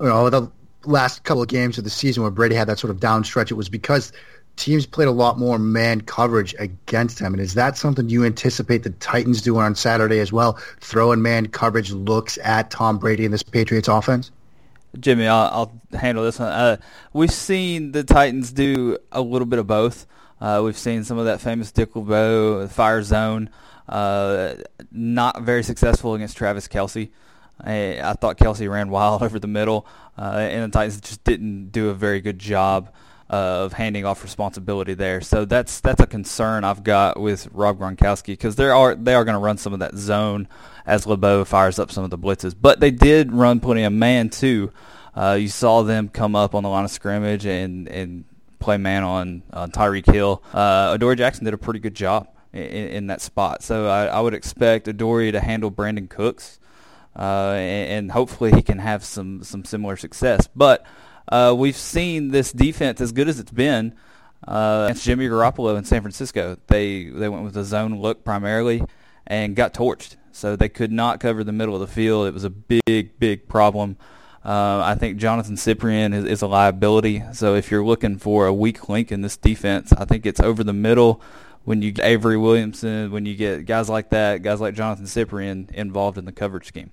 you 0.00 0.06
know, 0.06 0.28
the 0.28 0.50
last 0.84 1.24
couple 1.24 1.42
of 1.42 1.48
games 1.48 1.78
of 1.78 1.84
the 1.84 1.90
season 1.90 2.22
where 2.22 2.30
Brady 2.30 2.54
had 2.54 2.68
that 2.68 2.78
sort 2.78 2.90
of 2.90 3.00
down 3.00 3.24
stretch, 3.24 3.50
it 3.50 3.54
was 3.54 3.68
because 3.68 4.12
teams 4.56 4.84
played 4.84 5.08
a 5.08 5.12
lot 5.12 5.38
more 5.38 5.58
man 5.58 6.02
coverage 6.02 6.54
against 6.58 7.18
him. 7.18 7.32
And 7.32 7.40
is 7.40 7.54
that 7.54 7.76
something 7.76 8.08
you 8.10 8.24
anticipate 8.24 8.82
the 8.82 8.90
Titans 8.90 9.40
doing 9.40 9.64
on 9.64 9.74
Saturday 9.74 10.18
as 10.18 10.32
well? 10.32 10.58
Throwing 10.80 11.22
man 11.22 11.46
coverage 11.46 11.90
looks 11.90 12.38
at 12.44 12.70
Tom 12.70 12.98
Brady 12.98 13.24
and 13.24 13.32
this 13.32 13.42
Patriots 13.42 13.88
offense? 13.88 14.30
Jimmy, 14.98 15.26
I'll, 15.26 15.72
I'll 15.92 15.98
handle 15.98 16.24
this 16.24 16.38
one. 16.38 16.48
Uh, 16.48 16.76
we've 17.12 17.32
seen 17.32 17.92
the 17.92 18.04
Titans 18.04 18.52
do 18.52 18.98
a 19.12 19.20
little 19.20 19.46
bit 19.46 19.58
of 19.58 19.66
both. 19.66 20.06
Uh, 20.40 20.62
we've 20.64 20.78
seen 20.78 21.04
some 21.04 21.18
of 21.18 21.26
that 21.26 21.40
famous 21.40 21.72
Dick 21.72 21.94
LeBeau, 21.96 22.68
fire 22.68 23.02
zone, 23.02 23.50
uh, 23.88 24.54
not 24.92 25.42
very 25.42 25.62
successful 25.62 26.14
against 26.14 26.36
Travis 26.36 26.68
Kelce. 26.68 27.10
I, 27.60 28.00
I 28.00 28.12
thought 28.12 28.38
Kelce 28.38 28.70
ran 28.70 28.90
wild 28.90 29.22
over 29.22 29.38
the 29.38 29.48
middle, 29.48 29.86
uh, 30.16 30.36
and 30.38 30.72
the 30.72 30.76
Titans 30.76 31.00
just 31.00 31.24
didn't 31.24 31.70
do 31.70 31.88
a 31.88 31.94
very 31.94 32.20
good 32.20 32.38
job 32.38 32.92
of 33.28 33.74
handing 33.74 34.06
off 34.06 34.22
responsibility 34.22 34.94
there. 34.94 35.20
So 35.20 35.44
that's 35.44 35.80
that's 35.80 36.00
a 36.00 36.06
concern 36.06 36.64
I've 36.64 36.82
got 36.82 37.20
with 37.20 37.48
Rob 37.52 37.78
Gronkowski 37.78 38.28
because 38.28 38.56
they 38.56 38.68
are 38.68 38.94
they 38.94 39.14
are 39.14 39.24
going 39.24 39.34
to 39.34 39.40
run 39.40 39.58
some 39.58 39.72
of 39.72 39.80
that 39.80 39.94
zone 39.94 40.48
as 40.86 41.06
LeBeau 41.06 41.44
fires 41.44 41.78
up 41.78 41.90
some 41.90 42.04
of 42.04 42.10
the 42.10 42.18
blitzes. 42.18 42.54
But 42.58 42.80
they 42.80 42.90
did 42.90 43.32
run 43.32 43.60
plenty 43.60 43.82
of 43.82 43.92
man 43.92 44.30
too. 44.30 44.72
Uh, 45.14 45.36
you 45.38 45.48
saw 45.48 45.82
them 45.82 46.08
come 46.08 46.34
up 46.36 46.54
on 46.54 46.62
the 46.62 46.68
line 46.68 46.84
of 46.84 46.90
scrimmage 46.90 47.44
and 47.44 47.88
and 47.88 48.24
play 48.58 48.76
man 48.76 49.02
on, 49.02 49.42
on 49.52 49.70
Tyreek 49.70 50.10
Hill. 50.10 50.42
Uh, 50.52 50.92
Adoree 50.94 51.16
Jackson 51.16 51.44
did 51.44 51.54
a 51.54 51.58
pretty 51.58 51.80
good 51.80 51.94
job 51.94 52.28
in, 52.52 52.60
in 52.60 53.06
that 53.08 53.20
spot. 53.20 53.62
So 53.62 53.88
I, 53.88 54.06
I 54.06 54.20
would 54.20 54.34
expect 54.34 54.88
Adoree 54.88 55.32
to 55.32 55.40
handle 55.40 55.70
Brandin 55.70 56.08
Cooks 56.08 56.58
uh, 57.18 57.54
and, 57.56 57.90
and, 57.90 58.12
hopefully 58.12 58.52
he 58.52 58.62
can 58.62 58.78
have 58.78 59.04
some 59.04 59.42
some 59.42 59.64
similar 59.64 59.96
success. 59.96 60.48
But 60.54 60.86
uh, 61.26 61.54
we've 61.56 61.76
seen 61.76 62.30
this 62.30 62.52
defense 62.52 63.00
as 63.00 63.10
good 63.12 63.28
as 63.28 63.40
it's 63.40 63.50
been 63.50 63.94
uh, 64.46 64.84
against 64.86 65.04
Jimmy 65.04 65.26
Garoppolo 65.28 65.76
in 65.76 65.84
San 65.84 66.00
Francisco. 66.02 66.56
They 66.68 67.04
they 67.04 67.28
went 67.28 67.44
with 67.44 67.56
a 67.56 67.64
zone 67.64 68.00
look 68.00 68.24
primarily 68.24 68.84
and 69.26 69.56
got 69.56 69.74
torched. 69.74 70.16
So 70.30 70.54
they 70.54 70.68
could 70.68 70.92
not 70.92 71.18
cover 71.18 71.42
the 71.42 71.52
middle 71.52 71.74
of 71.74 71.80
the 71.80 71.88
field. 71.88 72.28
It 72.28 72.34
was 72.34 72.44
a 72.44 72.50
big 72.50 73.18
big 73.18 73.48
problem. 73.48 73.96
Uh, 74.44 74.80
I 74.84 74.94
think 74.94 75.18
Jonathan 75.18 75.56
Cyprien 75.56 76.14
is, 76.14 76.24
is 76.24 76.42
a 76.42 76.46
liability. 76.46 77.22
So 77.32 77.54
if 77.54 77.70
you're 77.70 77.84
looking 77.84 78.18
for 78.18 78.46
a 78.46 78.54
weak 78.54 78.88
link 78.88 79.10
in 79.12 79.20
this 79.20 79.36
defense, 79.36 79.92
I 79.92 80.04
think 80.04 80.26
it's 80.26 80.40
over 80.40 80.62
the 80.64 80.72
middle 80.72 81.20
when 81.64 81.82
you 81.82 81.92
get 81.92 82.06
Avery 82.06 82.38
Williamson, 82.38 83.10
when 83.10 83.26
you 83.26 83.34
get 83.34 83.66
guys 83.66 83.90
like 83.90 84.10
that, 84.10 84.42
guys 84.42 84.60
like 84.60 84.74
Jonathan 84.74 85.04
Cyprien 85.04 85.70
involved 85.72 86.16
in 86.16 86.24
the 86.24 86.32
coverage 86.32 86.66
scheme. 86.66 86.90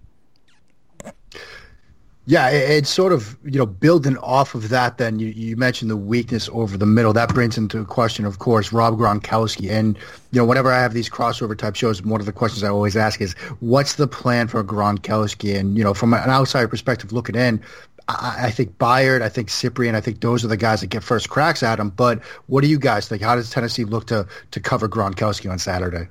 Yeah, 2.27 2.49
it's 2.49 2.89
sort 2.89 3.13
of 3.13 3.37
you 3.43 3.59
know 3.59 3.67
building 3.67 4.17
off 4.17 4.55
of 4.55 4.69
that. 4.69 4.97
Then 4.97 5.19
you, 5.19 5.27
you 5.27 5.55
mentioned 5.55 5.91
the 5.91 5.97
weakness 5.97 6.49
over 6.51 6.75
the 6.75 6.85
middle. 6.85 7.13
That 7.13 7.29
brings 7.29 7.55
into 7.55 7.85
question, 7.85 8.25
of 8.25 8.39
course, 8.39 8.73
Rob 8.73 8.97
Gronkowski. 8.97 9.69
And 9.69 9.95
you 10.31 10.41
know, 10.41 10.45
whenever 10.45 10.71
I 10.71 10.79
have 10.79 10.93
these 10.93 11.07
crossover 11.07 11.55
type 11.55 11.75
shows, 11.75 12.01
one 12.01 12.19
of 12.19 12.25
the 12.25 12.33
questions 12.33 12.63
I 12.63 12.69
always 12.69 12.97
ask 12.97 13.21
is, 13.21 13.33
"What's 13.59 13.95
the 13.95 14.07
plan 14.07 14.47
for 14.47 14.63
Gronkowski?" 14.63 15.55
And 15.55 15.77
you 15.77 15.83
know, 15.83 15.93
from 15.93 16.15
an 16.15 16.31
outside 16.31 16.67
perspective 16.71 17.13
looking 17.13 17.35
in, 17.35 17.61
I, 18.07 18.45
I, 18.47 18.51
think 18.51 18.75
Byard, 18.79 19.21
I 19.21 19.29
think 19.29 19.49
Cyprien, 19.49 19.93
I 19.93 20.01
think 20.01 20.21
those 20.21 20.43
are 20.43 20.47
the 20.47 20.57
guys 20.57 20.81
that 20.81 20.87
get 20.87 21.03
first 21.03 21.29
cracks 21.29 21.61
at 21.61 21.79
him. 21.79 21.91
But 21.91 22.23
what 22.47 22.61
do 22.61 22.67
you 22.67 22.79
guys 22.79 23.07
think? 23.07 23.21
How 23.21 23.35
does 23.35 23.51
Tennessee 23.51 23.83
look 23.83 24.07
to 24.07 24.27
to 24.49 24.59
cover 24.59 24.89
Gronkowski 24.89 25.51
on 25.51 25.59
Saturday? 25.59 26.07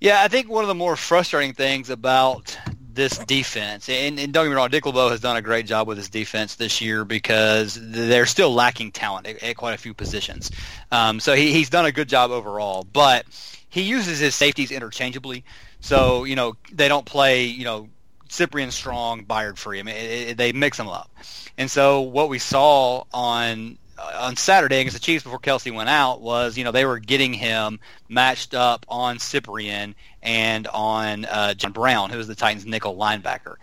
Yeah, 0.00 0.22
I 0.22 0.28
think 0.28 0.50
one 0.50 0.64
of 0.64 0.68
the 0.68 0.74
more 0.74 0.96
frustrating 0.96 1.54
things 1.54 1.88
about 1.88 2.58
this 2.94 3.18
defense, 3.18 3.88
and, 3.88 4.18
and 4.18 4.32
don't 4.32 4.44
get 4.44 4.50
me 4.50 4.56
wrong, 4.56 4.70
Dick 4.70 4.86
LeBeau 4.86 5.10
has 5.10 5.20
done 5.20 5.36
a 5.36 5.42
great 5.42 5.66
job 5.66 5.86
with 5.86 5.98
his 5.98 6.08
defense 6.08 6.54
this 6.54 6.80
year 6.80 7.04
because 7.04 7.78
they're 7.80 8.26
still 8.26 8.52
lacking 8.52 8.92
talent 8.92 9.26
at, 9.26 9.42
at 9.42 9.56
quite 9.56 9.74
a 9.74 9.78
few 9.78 9.94
positions. 9.94 10.50
Um, 10.90 11.20
so 11.20 11.34
he, 11.34 11.52
he's 11.52 11.70
done 11.70 11.86
a 11.86 11.92
good 11.92 12.08
job 12.08 12.30
overall, 12.30 12.86
but 12.92 13.26
he 13.68 13.82
uses 13.82 14.18
his 14.18 14.34
safeties 14.34 14.70
interchangeably. 14.70 15.44
So 15.80 16.24
you 16.24 16.36
know 16.36 16.56
they 16.72 16.88
don't 16.88 17.04
play 17.04 17.44
you 17.44 17.64
know 17.64 17.88
Cyprien 18.28 18.72
Strong, 18.72 19.26
Byard 19.26 19.58
Free. 19.58 19.80
I 19.80 19.82
mean 19.82 19.96
it, 19.96 20.28
it, 20.28 20.36
they 20.36 20.52
mix 20.52 20.78
them 20.78 20.88
up, 20.88 21.10
and 21.58 21.70
so 21.70 22.00
what 22.00 22.28
we 22.28 22.38
saw 22.38 23.04
on 23.12 23.78
on 23.98 24.36
Saturday 24.36 24.80
against 24.80 24.96
the 24.96 25.02
Chiefs 25.02 25.24
before 25.24 25.38
Kelce 25.38 25.72
went 25.72 25.88
out 25.88 26.20
was, 26.20 26.56
you 26.58 26.64
know, 26.64 26.72
they 26.72 26.84
were 26.84 26.98
getting 26.98 27.32
him 27.32 27.78
matched 28.08 28.54
up 28.54 28.84
on 28.88 29.18
Cyprien 29.18 29.94
and 30.22 30.66
on 30.68 31.24
uh, 31.26 31.54
Jayon 31.56 31.72
Brown, 31.72 32.10
who 32.10 32.18
is 32.18 32.26
the 32.26 32.34
Titans' 32.34 32.66
nickel 32.66 32.96
linebacker. 32.96 33.56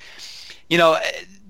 You 0.69 0.77
know, 0.77 0.97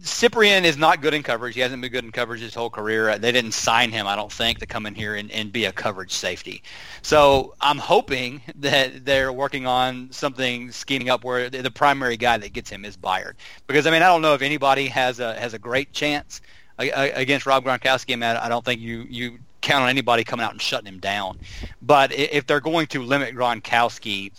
Cyprien 0.01 0.63
is 0.63 0.77
not 0.77 1.01
good 1.01 1.13
in 1.13 1.21
coverage. 1.21 1.53
He 1.53 1.61
hasn't 1.61 1.79
been 1.79 1.91
good 1.91 2.03
in 2.03 2.11
coverage 2.11 2.41
his 2.41 2.55
whole 2.55 2.71
career. 2.71 3.19
They 3.19 3.31
didn't 3.31 3.51
sign 3.51 3.91
him, 3.91 4.07
I 4.07 4.15
don't 4.15 4.31
think, 4.31 4.57
to 4.59 4.65
come 4.65 4.87
in 4.87 4.95
here 4.95 5.13
and, 5.13 5.29
and 5.31 5.51
be 5.51 5.65
a 5.65 5.71
coverage 5.71 6.11
safety. 6.11 6.63
So 7.03 7.53
I'm 7.61 7.77
hoping 7.77 8.41
that 8.55 9.05
they're 9.05 9.31
working 9.31 9.67
on 9.67 10.11
something 10.11 10.71
scheming 10.71 11.09
up 11.09 11.23
where 11.23 11.51
the 11.51 11.69
primary 11.69 12.17
guy 12.17 12.37
that 12.37 12.51
gets 12.51 12.69
him 12.71 12.83
is 12.83 12.97
Byard. 12.97 13.33
Because 13.67 13.85
I 13.85 13.91
mean, 13.91 14.01
I 14.01 14.07
don't 14.07 14.23
know 14.23 14.33
if 14.33 14.41
anybody 14.41 14.87
has 14.87 15.19
a 15.19 15.39
has 15.39 15.53
a 15.53 15.59
great 15.59 15.93
chance 15.93 16.41
against 16.81 17.45
Rob 17.45 17.63
Gronkowski, 17.63 18.17
man, 18.17 18.37
I 18.37 18.49
don't 18.49 18.63
think 18.63 18.81
you 18.81 19.05
you 19.09 19.39
count 19.61 19.83
on 19.83 19.89
anybody 19.89 20.23
coming 20.23 20.43
out 20.43 20.51
and 20.51 20.61
shutting 20.61 20.87
him 20.87 20.99
down. 20.99 21.39
But 21.81 22.11
if 22.11 22.47
they're 22.47 22.59
going 22.59 22.87
to 22.87 23.01
limit 23.03 23.35
Gronkowski, 23.35 24.31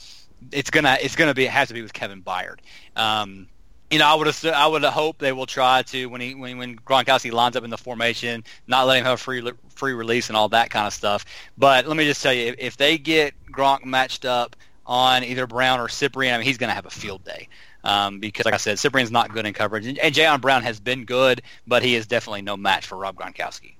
it's 0.50 0.70
gonna 0.70 0.98
it's 1.00 1.16
gonna 1.16 1.34
be 1.34 1.44
it 1.44 1.50
has 1.50 1.68
to 1.68 1.74
be 1.74 1.82
with 1.82 1.92
Kevin 1.92 2.22
Byard. 2.22 2.58
Um, 2.96 3.48
you 3.90 3.98
know, 3.98 4.06
I 4.06 4.14
would 4.14 4.26
assume, 4.26 4.54
I 4.54 4.66
would 4.66 4.82
hope 4.84 5.18
they 5.18 5.32
will 5.32 5.46
try 5.46 5.82
to 5.82 6.06
when 6.06 6.20
he 6.20 6.34
when 6.34 6.58
when 6.58 6.76
Gronkowski 6.76 7.30
lines 7.30 7.56
up 7.56 7.64
in 7.64 7.70
the 7.70 7.78
formation, 7.78 8.42
not 8.66 8.86
let 8.86 8.98
him 8.98 9.04
have 9.04 9.20
free 9.20 9.48
free 9.68 9.92
release 9.92 10.28
and 10.28 10.36
all 10.36 10.48
that 10.48 10.70
kind 10.70 10.86
of 10.86 10.94
stuff. 10.94 11.24
But 11.58 11.86
let 11.86 11.96
me 11.96 12.04
just 12.06 12.22
tell 12.22 12.32
you, 12.32 12.54
if, 12.58 12.76
they 12.76 12.98
get 12.98 13.34
Gronk 13.50 13.84
matched 13.84 14.24
up 14.24 14.56
on 14.86 15.24
either 15.24 15.46
Brown 15.46 15.78
or 15.78 15.88
Cyprien, 15.88 16.34
I 16.34 16.38
mean, 16.38 16.46
he's 16.46 16.58
going 16.58 16.68
to 16.68 16.74
have 16.74 16.86
a 16.86 16.90
field 16.90 17.24
day 17.24 17.48
um, 17.84 18.20
because, 18.20 18.44
like 18.44 18.54
I 18.54 18.58
said, 18.58 18.78
Cyprien's 18.78 19.10
not 19.10 19.32
good 19.32 19.46
in 19.46 19.54
coverage, 19.54 19.86
and, 19.86 19.98
and 19.98 20.14
Jayon 20.14 20.40
Brown 20.40 20.62
has 20.62 20.80
been 20.80 21.04
good, 21.04 21.42
but 21.66 21.82
he 21.82 21.94
is 21.94 22.06
definitely 22.06 22.42
no 22.42 22.56
match 22.56 22.86
for 22.86 22.96
Rob 22.96 23.16
Gronkowski. 23.16 23.74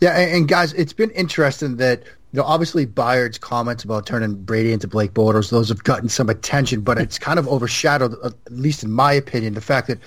Yeah, 0.00 0.18
and, 0.18 0.32
and 0.32 0.48
guys, 0.48 0.72
it's 0.74 0.92
been 0.92 1.10
interesting 1.10 1.76
that 1.76 2.04
you 2.36 2.42
know, 2.42 2.48
obviously 2.48 2.86
Byard's 2.86 3.38
comments 3.38 3.82
about 3.82 4.04
turning 4.04 4.34
Brady 4.34 4.72
into 4.72 4.86
Blake 4.86 5.14
Bortles, 5.14 5.50
those 5.50 5.70
have 5.70 5.84
gotten 5.84 6.10
some 6.10 6.28
attention, 6.28 6.82
but 6.82 6.98
it's 6.98 7.18
kind 7.18 7.38
of 7.38 7.48
overshadowed, 7.48 8.14
uh, 8.22 8.30
at 8.44 8.52
least 8.52 8.82
in 8.82 8.90
my 8.90 9.12
opinion, 9.12 9.54
the 9.54 9.62
fact 9.62 9.86
that 9.88 9.98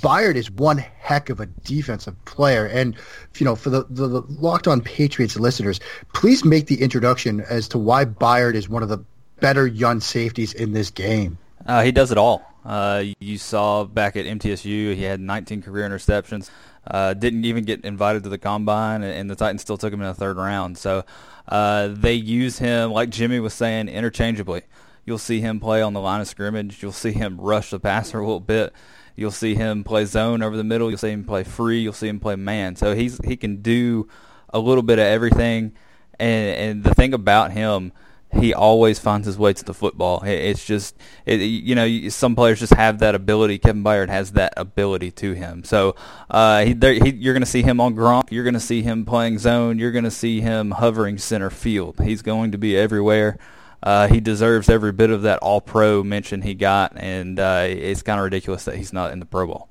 Byard 0.00 0.36
is 0.36 0.50
one 0.50 0.78
heck 0.78 1.28
of 1.28 1.40
a 1.40 1.46
defensive 1.46 2.14
player. 2.24 2.64
And, 2.64 2.96
you 3.36 3.44
know, 3.44 3.54
for 3.54 3.68
the, 3.68 3.84
the, 3.90 4.06
the 4.06 4.20
Locked 4.28 4.66
On 4.66 4.80
Patriots 4.80 5.36
listeners, 5.36 5.78
please 6.14 6.42
make 6.42 6.68
the 6.68 6.80
introduction 6.80 7.42
as 7.42 7.68
to 7.68 7.78
why 7.78 8.06
Byard 8.06 8.54
is 8.54 8.66
one 8.66 8.82
of 8.82 8.88
the 8.88 9.04
better 9.40 9.66
young 9.66 10.00
safeties 10.00 10.54
in 10.54 10.72
this 10.72 10.88
game. 10.88 11.36
Uh, 11.66 11.82
he 11.82 11.92
does 11.92 12.10
it 12.10 12.16
all. 12.16 12.53
Uh, 12.64 13.04
you 13.20 13.36
saw 13.36 13.84
back 13.84 14.16
at 14.16 14.24
MTSU, 14.24 14.94
he 14.94 15.02
had 15.02 15.20
19 15.20 15.62
career 15.62 15.88
interceptions. 15.88 16.50
Uh, 16.86 17.14
didn't 17.14 17.44
even 17.44 17.64
get 17.64 17.84
invited 17.84 18.22
to 18.24 18.28
the 18.28 18.38
combine, 18.38 19.02
and 19.02 19.28
the 19.28 19.34
Titans 19.34 19.62
still 19.62 19.78
took 19.78 19.92
him 19.92 20.00
in 20.00 20.06
the 20.06 20.14
third 20.14 20.36
round. 20.36 20.76
So 20.78 21.04
uh, 21.48 21.88
they 21.88 22.14
use 22.14 22.58
him, 22.58 22.92
like 22.92 23.10
Jimmy 23.10 23.40
was 23.40 23.54
saying, 23.54 23.88
interchangeably. 23.88 24.62
You'll 25.04 25.18
see 25.18 25.40
him 25.40 25.60
play 25.60 25.82
on 25.82 25.92
the 25.92 26.00
line 26.00 26.20
of 26.20 26.28
scrimmage. 26.28 26.82
You'll 26.82 26.92
see 26.92 27.12
him 27.12 27.38
rush 27.38 27.70
the 27.70 27.80
passer 27.80 28.18
a 28.18 28.24
little 28.24 28.40
bit. 28.40 28.72
You'll 29.16 29.30
see 29.30 29.54
him 29.54 29.84
play 29.84 30.06
zone 30.06 30.42
over 30.42 30.56
the 30.56 30.64
middle. 30.64 30.88
You'll 30.88 30.98
see 30.98 31.10
him 31.10 31.24
play 31.24 31.44
free. 31.44 31.80
You'll 31.80 31.92
see 31.92 32.08
him 32.08 32.20
play 32.20 32.36
man. 32.36 32.74
So 32.76 32.94
he's 32.94 33.18
he 33.24 33.36
can 33.36 33.62
do 33.62 34.08
a 34.50 34.58
little 34.58 34.82
bit 34.82 34.98
of 34.98 35.04
everything. 35.04 35.72
And 36.18 36.56
and 36.56 36.84
the 36.84 36.94
thing 36.94 37.14
about 37.14 37.52
him 37.52 37.92
he 38.36 38.54
always 38.54 38.98
finds 38.98 39.26
his 39.26 39.38
way 39.38 39.52
to 39.52 39.64
the 39.64 39.74
football. 39.74 40.22
It's 40.24 40.64
just, 40.64 40.96
it, 41.26 41.36
you 41.40 41.74
know, 41.74 42.08
some 42.08 42.34
players 42.34 42.60
just 42.60 42.74
have 42.74 42.98
that 43.00 43.14
ability. 43.14 43.58
Kevin 43.58 43.82
Byard 43.82 44.08
has 44.08 44.32
that 44.32 44.54
ability 44.56 45.10
to 45.12 45.32
him. 45.32 45.64
So 45.64 45.96
uh, 46.30 46.64
he, 46.64 46.72
there, 46.72 46.92
he, 46.92 47.10
you're 47.10 47.34
going 47.34 47.42
to 47.42 47.46
see 47.46 47.62
him 47.62 47.80
on 47.80 47.94
Gronk. 47.94 48.30
You're 48.30 48.44
going 48.44 48.54
to 48.54 48.60
see 48.60 48.82
him 48.82 49.04
playing 49.04 49.38
zone. 49.38 49.78
You're 49.78 49.92
going 49.92 50.04
to 50.04 50.10
see 50.10 50.40
him 50.40 50.72
hovering 50.72 51.18
center 51.18 51.50
field. 51.50 52.00
He's 52.02 52.22
going 52.22 52.52
to 52.52 52.58
be 52.58 52.76
everywhere. 52.76 53.38
Uh, 53.82 54.08
he 54.08 54.18
deserves 54.18 54.70
every 54.70 54.92
bit 54.92 55.10
of 55.10 55.22
that 55.22 55.38
All-Pro 55.40 56.02
mention 56.02 56.40
he 56.40 56.54
got, 56.54 56.94
and 56.96 57.38
uh, 57.38 57.66
it's 57.68 58.02
kind 58.02 58.18
of 58.18 58.24
ridiculous 58.24 58.64
that 58.64 58.76
he's 58.76 58.94
not 58.94 59.12
in 59.12 59.20
the 59.20 59.26
Pro 59.26 59.46
Bowl. 59.46 59.68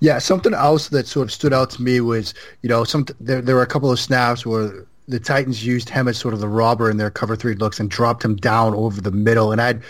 Yeah, 0.00 0.18
something 0.18 0.52
else 0.52 0.88
that 0.88 1.06
sort 1.06 1.28
of 1.28 1.32
stood 1.32 1.52
out 1.52 1.70
to 1.70 1.82
me 1.82 2.00
was, 2.00 2.34
you 2.60 2.68
know, 2.68 2.82
some 2.82 3.06
there 3.20 3.40
there 3.40 3.54
were 3.54 3.62
a 3.62 3.66
couple 3.66 3.90
of 3.90 4.00
snaps 4.00 4.44
where 4.44 4.86
the 5.06 5.20
Titans 5.20 5.64
used 5.64 5.88
him 5.88 6.08
as 6.08 6.16
sort 6.16 6.34
of 6.34 6.40
the 6.40 6.48
robber 6.48 6.90
in 6.90 6.96
their 6.96 7.10
cover 7.10 7.36
three 7.36 7.54
looks 7.54 7.78
and 7.78 7.90
dropped 7.90 8.24
him 8.24 8.36
down 8.36 8.74
over 8.74 9.00
the 9.00 9.10
middle. 9.10 9.52
And 9.52 9.60
I'd, 9.60 9.82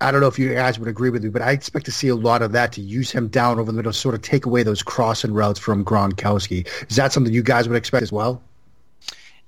I 0.00 0.10
don't 0.10 0.20
know 0.20 0.28
if 0.28 0.38
you 0.38 0.54
guys 0.54 0.78
would 0.78 0.88
agree 0.88 1.10
with 1.10 1.22
me, 1.22 1.30
but 1.30 1.42
I 1.42 1.52
expect 1.52 1.84
to 1.86 1.92
see 1.92 2.08
a 2.08 2.14
lot 2.14 2.42
of 2.42 2.52
that 2.52 2.72
to 2.72 2.80
use 2.80 3.10
him 3.10 3.28
down 3.28 3.58
over 3.58 3.70
the 3.70 3.76
middle, 3.76 3.92
sort 3.92 4.14
of 4.14 4.22
take 4.22 4.46
away 4.46 4.62
those 4.62 4.82
crossing 4.82 5.32
routes 5.32 5.58
from 5.58 5.84
Gronkowski. 5.84 6.66
Is 6.88 6.96
that 6.96 7.12
something 7.12 7.32
you 7.32 7.42
guys 7.42 7.68
would 7.68 7.76
expect 7.76 8.02
as 8.02 8.12
well? 8.12 8.42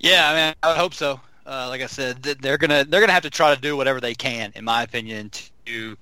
Yeah, 0.01 0.31
I 0.31 0.35
mean, 0.35 0.55
I 0.63 0.69
would 0.69 0.77
hope 0.77 0.95
so. 0.95 1.21
Uh, 1.47 1.67
like 1.69 1.83
I 1.83 1.87
said, 1.87 2.23
they're 2.23 2.57
gonna 2.57 2.85
they're 2.85 3.01
gonna 3.01 3.13
have 3.13 3.25
to 3.25 3.31
try 3.31 3.55
to 3.55 3.61
do 3.61 3.77
whatever 3.77 4.01
they 4.01 4.15
can, 4.15 4.53
in 4.55 4.65
my 4.65 4.83
opinion, 4.83 5.31
to 5.67 5.97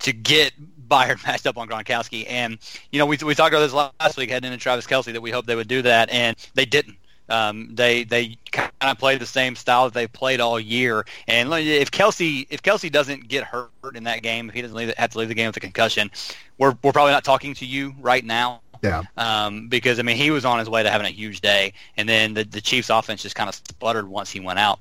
to 0.00 0.12
get 0.12 0.52
Byard 0.88 1.24
matched 1.26 1.46
up 1.46 1.56
on 1.56 1.68
Gronkowski. 1.68 2.26
And 2.28 2.58
you 2.92 2.98
know, 2.98 3.06
we 3.06 3.16
we 3.24 3.34
talked 3.34 3.54
about 3.54 3.60
this 3.60 3.72
last 3.72 4.16
week 4.16 4.30
heading 4.30 4.52
into 4.52 4.62
Travis 4.62 4.86
Kelce 4.86 5.12
that 5.12 5.22
we 5.22 5.30
hoped 5.30 5.46
they 5.46 5.56
would 5.56 5.68
do 5.68 5.82
that, 5.82 6.10
and 6.10 6.36
they 6.54 6.64
didn't. 6.64 6.96
Um, 7.28 7.74
they 7.74 8.04
they 8.04 8.36
kind 8.52 8.70
of 8.80 8.98
play 8.98 9.16
the 9.16 9.26
same 9.26 9.54
style 9.56 9.84
that 9.84 9.94
they've 9.94 10.12
played 10.12 10.40
all 10.40 10.58
year. 10.58 11.04
And 11.26 11.52
if 11.52 11.90
Kelce 11.90 12.46
if 12.50 12.62
Kelce 12.62 12.90
doesn't 12.90 13.28
get 13.28 13.44
hurt 13.44 13.70
in 13.94 14.04
that 14.04 14.22
game, 14.22 14.48
if 14.48 14.54
he 14.54 14.62
doesn't 14.62 14.76
leave, 14.76 14.92
have 14.96 15.10
to 15.10 15.18
leave 15.18 15.28
the 15.28 15.34
game 15.34 15.46
with 15.46 15.56
a 15.56 15.60
concussion, 15.60 16.10
we're 16.58 16.74
we're 16.82 16.92
probably 16.92 17.12
not 17.12 17.24
talking 17.24 17.54
to 17.54 17.66
you 17.66 17.94
right 18.00 18.24
now. 18.24 18.60
Yeah. 18.82 19.02
Um, 19.16 19.68
because 19.68 19.98
I 19.98 20.02
mean 20.02 20.16
he 20.16 20.30
was 20.30 20.44
on 20.44 20.58
his 20.58 20.68
way 20.68 20.82
to 20.82 20.90
having 20.90 21.06
a 21.06 21.10
huge 21.10 21.40
day, 21.40 21.72
and 21.96 22.08
then 22.08 22.34
the 22.34 22.44
the 22.44 22.60
Chiefs' 22.60 22.90
offense 22.90 23.22
just 23.22 23.34
kind 23.34 23.48
of 23.48 23.54
sputtered 23.54 24.08
once 24.08 24.30
he 24.30 24.40
went 24.40 24.58
out. 24.58 24.80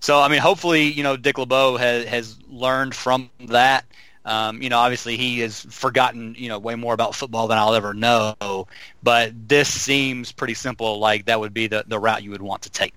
So 0.00 0.20
I 0.20 0.28
mean, 0.28 0.40
hopefully 0.40 0.84
you 0.84 1.02
know 1.02 1.16
Dick 1.16 1.38
LeBeau 1.38 1.76
has 1.76 2.04
has 2.06 2.38
learned 2.48 2.94
from 2.94 3.30
that. 3.46 3.84
Um, 4.28 4.60
you 4.60 4.68
know, 4.68 4.78
obviously 4.78 5.16
he 5.16 5.40
has 5.40 5.62
forgotten, 5.70 6.34
you 6.36 6.50
know, 6.50 6.58
way 6.58 6.74
more 6.74 6.92
about 6.92 7.14
football 7.14 7.48
than 7.48 7.56
I'll 7.56 7.74
ever 7.74 7.94
know. 7.94 8.66
But 9.02 9.48
this 9.48 9.68
seems 9.68 10.32
pretty 10.32 10.52
simple. 10.52 10.98
Like 10.98 11.24
that 11.24 11.40
would 11.40 11.54
be 11.54 11.66
the, 11.66 11.84
the 11.86 11.98
route 11.98 12.22
you 12.22 12.30
would 12.32 12.42
want 12.42 12.62
to 12.62 12.70
take. 12.70 12.92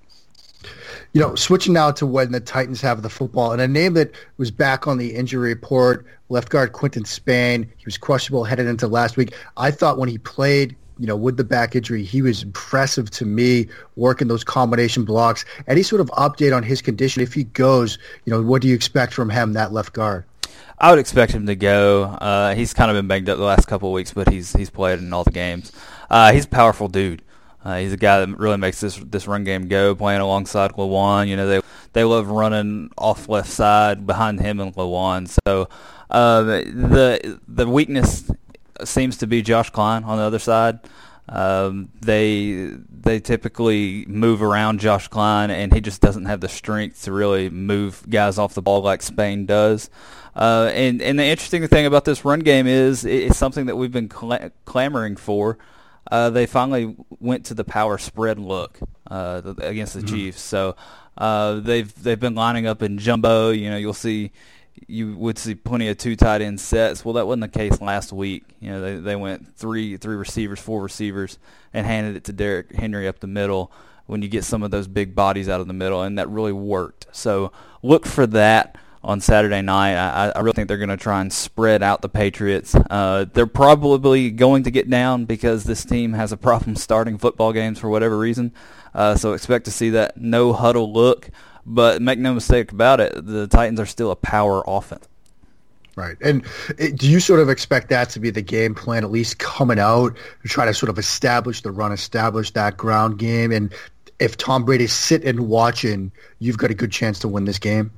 You 1.14 1.22
know, 1.22 1.36
switching 1.36 1.74
now 1.74 1.92
to 1.92 2.06
when 2.06 2.34
the 2.34 2.42
Titans 2.42 2.82
have 2.82 3.02
the 3.02 3.10
football, 3.10 3.52
and 3.52 3.62
a 3.62 3.68
name 3.68 3.94
that 3.94 4.12
was 4.38 4.52
back 4.52 4.88
on 4.88 4.98
the 4.98 5.16
injury 5.16 5.50
report, 5.50 6.06
left 6.30 6.50
guard 6.50 6.74
Quinton 6.74 7.06
Spain. 7.06 7.64
He 7.78 7.86
was 7.86 7.98
questionable 7.98 8.44
headed 8.44 8.68
into 8.68 8.88
last 8.88 9.16
week. 9.18 9.34
I 9.58 9.72
thought 9.72 9.98
when 9.98 10.10
he 10.10 10.18
played, 10.18 10.76
you 11.00 11.08
know, 11.08 11.16
with 11.16 11.38
the 11.38 11.44
back 11.44 11.76
injury, 11.76 12.04
he 12.04 12.22
was 12.22 12.44
impressive 12.44 13.10
to 13.12 13.26
me, 13.26 13.68
working 13.96 14.28
those 14.28 14.44
combination 14.44 15.04
blocks. 15.04 15.46
Any 15.68 15.82
sort 15.82 16.02
of 16.02 16.10
update 16.12 16.56
on 16.56 16.62
his 16.62 16.82
condition 16.82 17.24
if 17.24 17.34
he 17.34 17.46
goes? 17.46 17.98
You 18.26 18.32
know, 18.32 18.42
what 18.42 18.62
do 18.62 18.68
you 18.68 18.76
expect 18.76 19.14
from 19.14 19.30
him, 19.30 19.54
that 19.54 19.72
left 19.72 19.94
guard? 19.94 20.26
I 20.82 20.90
would 20.90 20.98
expect 20.98 21.32
him 21.32 21.46
to 21.46 21.56
go. 21.56 22.06
Uh, 22.06 22.56
he's 22.56 22.74
kind 22.74 22.90
of 22.90 22.98
been 22.98 23.08
banged 23.08 23.30
up 23.30 23.38
the 23.38 23.44
last 23.44 23.68
couple 23.68 23.90
of 23.90 23.94
weeks, 23.94 24.14
but 24.14 24.28
he's 24.28 24.52
he's 24.54 24.72
played 24.72 24.98
in 24.98 25.14
all 25.14 25.24
the 25.24 25.30
games. 25.32 25.72
Uh, 26.10 26.34
he's 26.34 26.46
a 26.46 26.50
powerful 26.50 26.88
dude. 26.88 27.22
Uh, 27.64 27.78
he's 27.78 27.94
a 27.94 27.98
guy 27.98 28.26
that 28.26 28.38
really 28.40 28.58
makes 28.58 28.82
this 28.82 28.96
this 28.96 29.28
run 29.28 29.44
game 29.44 29.68
go. 29.68 29.94
Playing 29.94 30.22
alongside 30.22 30.72
Lewan, 30.72 31.28
you 31.28 31.38
know 31.38 31.48
they 31.48 31.62
they 31.94 32.04
love 32.04 32.30
running 32.30 32.90
off 32.98 33.30
left 33.30 33.50
side 33.50 34.08
behind 34.08 34.40
him 34.40 34.60
and 34.60 34.74
Lewan. 34.74 35.30
So 35.46 35.70
uh, 36.10 36.42
the 36.42 37.40
the 37.48 37.68
weakness 37.70 38.32
seems 38.84 39.18
to 39.18 39.28
be 39.28 39.44
Josh 39.44 39.70
Kline 39.70 40.04
on 40.04 40.18
the 40.18 40.24
other 40.24 40.40
side. 40.40 40.80
Um, 41.32 41.90
they 42.02 42.72
they 42.90 43.22
typically 43.22 44.06
move 44.06 44.44
around 44.44 44.82
Josh 44.82 45.08
Kline, 45.08 45.50
and 45.50 45.74
he 45.74 45.80
just 45.80 46.02
doesn't 46.02 46.26
have 46.26 46.42
the 46.42 46.50
strength 46.50 47.04
to 47.04 47.14
really 47.14 47.50
move 47.50 48.04
guys 48.10 48.38
off 48.38 48.54
the 48.54 48.62
ball 48.62 48.82
like 48.82 49.02
Spain 49.02 49.46
does. 49.46 49.90
Uh, 50.36 50.70
and 50.74 51.02
and 51.02 51.18
the 51.18 51.24
interesting 51.24 51.66
thing 51.68 51.86
about 51.86 52.04
this 52.04 52.26
run 52.26 52.42
game 52.42 52.68
is 52.68 53.06
it's 53.06 53.38
something 53.38 53.68
that 53.68 53.78
we've 53.78 53.94
been 53.94 54.12
cl- 54.12 54.52
clamoring 54.66 55.16
for. 55.16 55.58
Uh, 56.12 56.30
they 56.30 56.46
finally 56.46 56.98
went 57.22 57.46
to 57.46 57.54
the 57.54 57.64
power 57.64 57.98
spread 57.98 58.38
look 58.38 58.80
uh, 59.10 59.42
against 59.60 59.94
the 59.94 60.02
mm-hmm. 60.02 60.14
Chiefs. 60.14 60.42
So 60.42 60.76
uh, 61.18 61.62
they've 61.62 62.04
they've 62.04 62.20
been 62.20 62.36
lining 62.36 62.68
up 62.68 62.82
in 62.82 62.98
jumbo. 62.98 63.52
You 63.52 63.70
know, 63.70 63.78
you'll 63.78 63.94
see 63.94 64.32
you 64.88 65.16
would 65.18 65.38
see 65.38 65.56
plenty 65.56 65.88
of 65.90 65.98
two 65.98 66.16
tight 66.16 66.42
end 66.42 66.60
sets. 66.60 67.04
Well, 67.04 67.14
that 67.16 67.28
wasn't 67.28 67.42
the 67.42 67.60
case 67.60 67.82
last 67.82 68.12
week. 68.12 68.44
You 68.60 68.72
know, 68.72 68.82
they 68.82 68.96
they 68.96 69.16
went 69.16 69.56
three 69.56 69.98
three 69.98 70.16
receivers, 70.16 70.60
four 70.60 70.82
receivers, 70.82 71.38
and 71.74 71.86
handed 71.86 72.16
it 72.16 72.24
to 72.26 72.34
Derrick 72.34 72.74
Henry 72.76 73.08
up 73.08 73.20
the 73.20 73.28
middle. 73.28 73.72
When 74.08 74.22
you 74.22 74.28
get 74.28 74.44
some 74.44 74.62
of 74.64 74.72
those 74.72 74.88
big 74.88 75.16
bodies 75.16 75.48
out 75.48 75.62
of 75.62 75.68
the 75.68 75.74
middle, 75.74 76.02
and 76.02 76.18
that 76.18 76.28
really 76.28 76.52
worked. 76.52 77.08
So 77.12 77.54
look 77.82 78.06
for 78.06 78.28
that 78.28 78.78
on 79.04 79.20
Saturday 79.20 79.62
night. 79.62 79.96
I, 79.96 80.32
I 80.36 80.40
really 80.40 80.54
think 80.54 80.68
they're 80.68 80.78
going 80.78 80.90
to 80.90 80.98
try 80.98 81.22
and 81.22 81.32
spread 81.32 81.82
out 81.82 82.02
the 82.02 82.10
Patriots. 82.10 82.76
Uh, 82.76 83.26
they're 83.32 83.48
probably 83.48 84.30
going 84.30 84.64
to 84.64 84.72
get 84.72 84.90
down 84.90 85.26
because 85.26 85.64
this 85.64 85.84
team 85.86 86.14
has 86.14 86.32
a 86.32 86.38
problem 86.38 86.76
starting 86.76 87.18
football 87.18 87.54
games 87.54 87.80
for 87.80 87.90
whatever 87.90 88.18
reason. 88.18 88.54
Uh, 88.94 89.16
so 89.16 89.34
expect 89.34 89.66
to 89.66 89.72
see 89.72 89.92
that 89.92 90.18
no 90.18 90.54
huddle 90.54 90.92
look. 90.92 91.30
But 91.66 92.02
make 92.02 92.20
no 92.20 92.34
mistake 92.34 92.72
about 92.72 93.00
it, 93.00 93.14
the 93.26 93.48
Titans 93.48 93.80
are 93.80 93.86
still 93.86 94.12
a 94.12 94.16
power 94.16 94.64
offense. 94.66 95.08
Right. 95.96 96.16
And 96.22 96.46
it, 96.78 96.98
do 96.98 97.10
you 97.10 97.20
sort 97.20 97.42
of 97.42 97.50
expect 97.50 97.90
that 97.90 98.10
to 98.12 98.20
be 98.20 98.30
the 98.30 98.42
game 98.42 98.74
plan, 98.74 99.04
at 99.04 99.12
least 99.12 99.40
coming 99.40 99.78
out, 99.78 100.16
to 100.42 100.48
try 100.48 100.66
to 100.66 100.74
sort 100.74 100.90
of 100.90 100.98
establish 100.98 101.62
the 101.62 101.72
run, 101.72 101.92
establish 101.92 102.52
that 102.52 102.78
ground 102.78 103.20
game? 103.20 103.52
And 103.52 103.74
if 104.20 104.38
Tom 104.38 104.64
Brady's 104.64 104.94
sitting 104.94 105.48
watching, 105.48 106.12
you've 106.40 106.58
got 106.58 106.72
a 106.72 106.74
good 106.74 106.92
chance 106.92 107.20
to 107.20 107.28
win 107.28 107.46
this 107.46 107.60
game? 107.60 107.92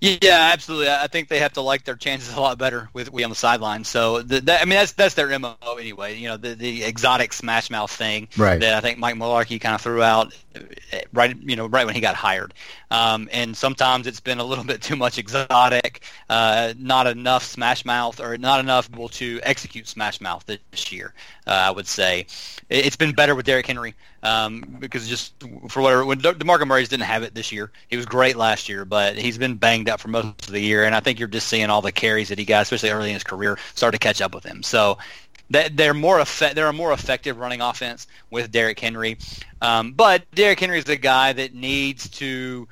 Yeah, 0.00 0.50
absolutely. 0.52 0.88
I 0.88 1.08
think 1.08 1.28
they 1.28 1.40
have 1.40 1.52
to 1.54 1.60
like 1.60 1.84
their 1.84 1.94
chances 1.94 2.34
a 2.34 2.40
lot 2.40 2.56
better 2.56 2.88
with 2.94 3.12
we 3.12 3.22
on 3.22 3.28
the 3.28 3.36
sideline. 3.36 3.84
So, 3.84 4.22
the, 4.22 4.40
that, 4.40 4.62
I 4.62 4.64
mean, 4.64 4.78
that's 4.78 4.92
that's 4.92 5.14
their 5.14 5.38
mo 5.38 5.56
anyway. 5.78 6.16
You 6.16 6.28
know, 6.28 6.36
the 6.38 6.54
the 6.54 6.84
exotic 6.84 7.34
smash 7.34 7.68
mouth 7.68 7.90
thing 7.90 8.28
right. 8.38 8.58
that 8.60 8.74
I 8.74 8.80
think 8.80 8.98
Mike 8.98 9.16
Mularkey 9.16 9.60
kind 9.60 9.74
of 9.74 9.82
threw 9.82 10.02
out 10.02 10.34
right, 11.12 11.36
you 11.42 11.56
know, 11.56 11.66
right 11.66 11.84
when 11.84 11.94
he 11.94 12.00
got 12.00 12.14
hired. 12.14 12.54
Um, 12.90 13.28
and 13.32 13.56
sometimes 13.56 14.06
it's 14.06 14.20
been 14.20 14.38
a 14.38 14.44
little 14.44 14.64
bit 14.72 14.82
too 14.82 14.96
much 14.96 15.18
exotic, 15.18 16.02
uh, 16.28 16.72
not 16.78 17.06
enough 17.06 17.44
smash 17.44 17.84
mouth, 17.84 18.20
or 18.20 18.38
not 18.38 18.60
enough 18.60 18.88
able 18.92 19.08
to 19.10 19.40
execute 19.42 19.86
smash 19.86 20.20
mouth 20.20 20.44
this 20.46 20.92
year. 20.92 21.12
Uh, 21.46 21.50
I 21.50 21.70
would 21.70 21.86
say 21.86 22.26
it's 22.68 22.96
been 22.96 23.12
better 23.12 23.34
with 23.34 23.46
Derrick 23.46 23.66
Henry 23.66 23.94
um, 24.22 24.76
because 24.78 25.08
just 25.08 25.34
for 25.68 25.82
whatever 25.82 26.04
when 26.04 26.18
De- 26.18 26.34
DeMarco 26.34 26.66
Murray's 26.66 26.88
didn't 26.88 27.04
have 27.04 27.22
it 27.22 27.34
this 27.34 27.52
year, 27.52 27.70
he 27.88 27.96
was 27.96 28.06
great 28.06 28.36
last 28.36 28.68
year, 28.68 28.84
but 28.84 29.16
he's 29.16 29.38
been 29.38 29.56
banged 29.56 29.88
up 29.88 30.00
for 30.00 30.08
most 30.08 30.46
of 30.46 30.52
the 30.52 30.60
year, 30.60 30.84
and 30.84 30.94
I 30.94 31.00
think 31.00 31.18
you're 31.18 31.28
just 31.28 31.48
seeing 31.48 31.70
all 31.70 31.82
the 31.82 31.92
carries 31.92 32.28
that 32.28 32.38
he 32.38 32.44
got, 32.44 32.62
especially 32.62 32.90
early 32.90 33.08
in 33.08 33.14
his 33.14 33.24
career, 33.24 33.58
start 33.74 33.92
to 33.94 33.98
catch 33.98 34.20
up 34.20 34.34
with 34.34 34.44
him. 34.44 34.62
So 34.62 34.98
they're 35.48 35.94
more 35.94 36.20
effect, 36.20 36.54
they're 36.54 36.68
a 36.68 36.72
more 36.72 36.92
effective 36.92 37.38
running 37.38 37.60
offense 37.60 38.06
with 38.30 38.52
Derrick 38.52 38.78
Henry, 38.78 39.18
um, 39.60 39.92
but 39.92 40.30
Derrick 40.32 40.60
Henry 40.60 40.78
is 40.78 40.84
the 40.84 40.96
guy 40.96 41.32
that 41.32 41.54
needs 41.54 42.08
to 42.10 42.68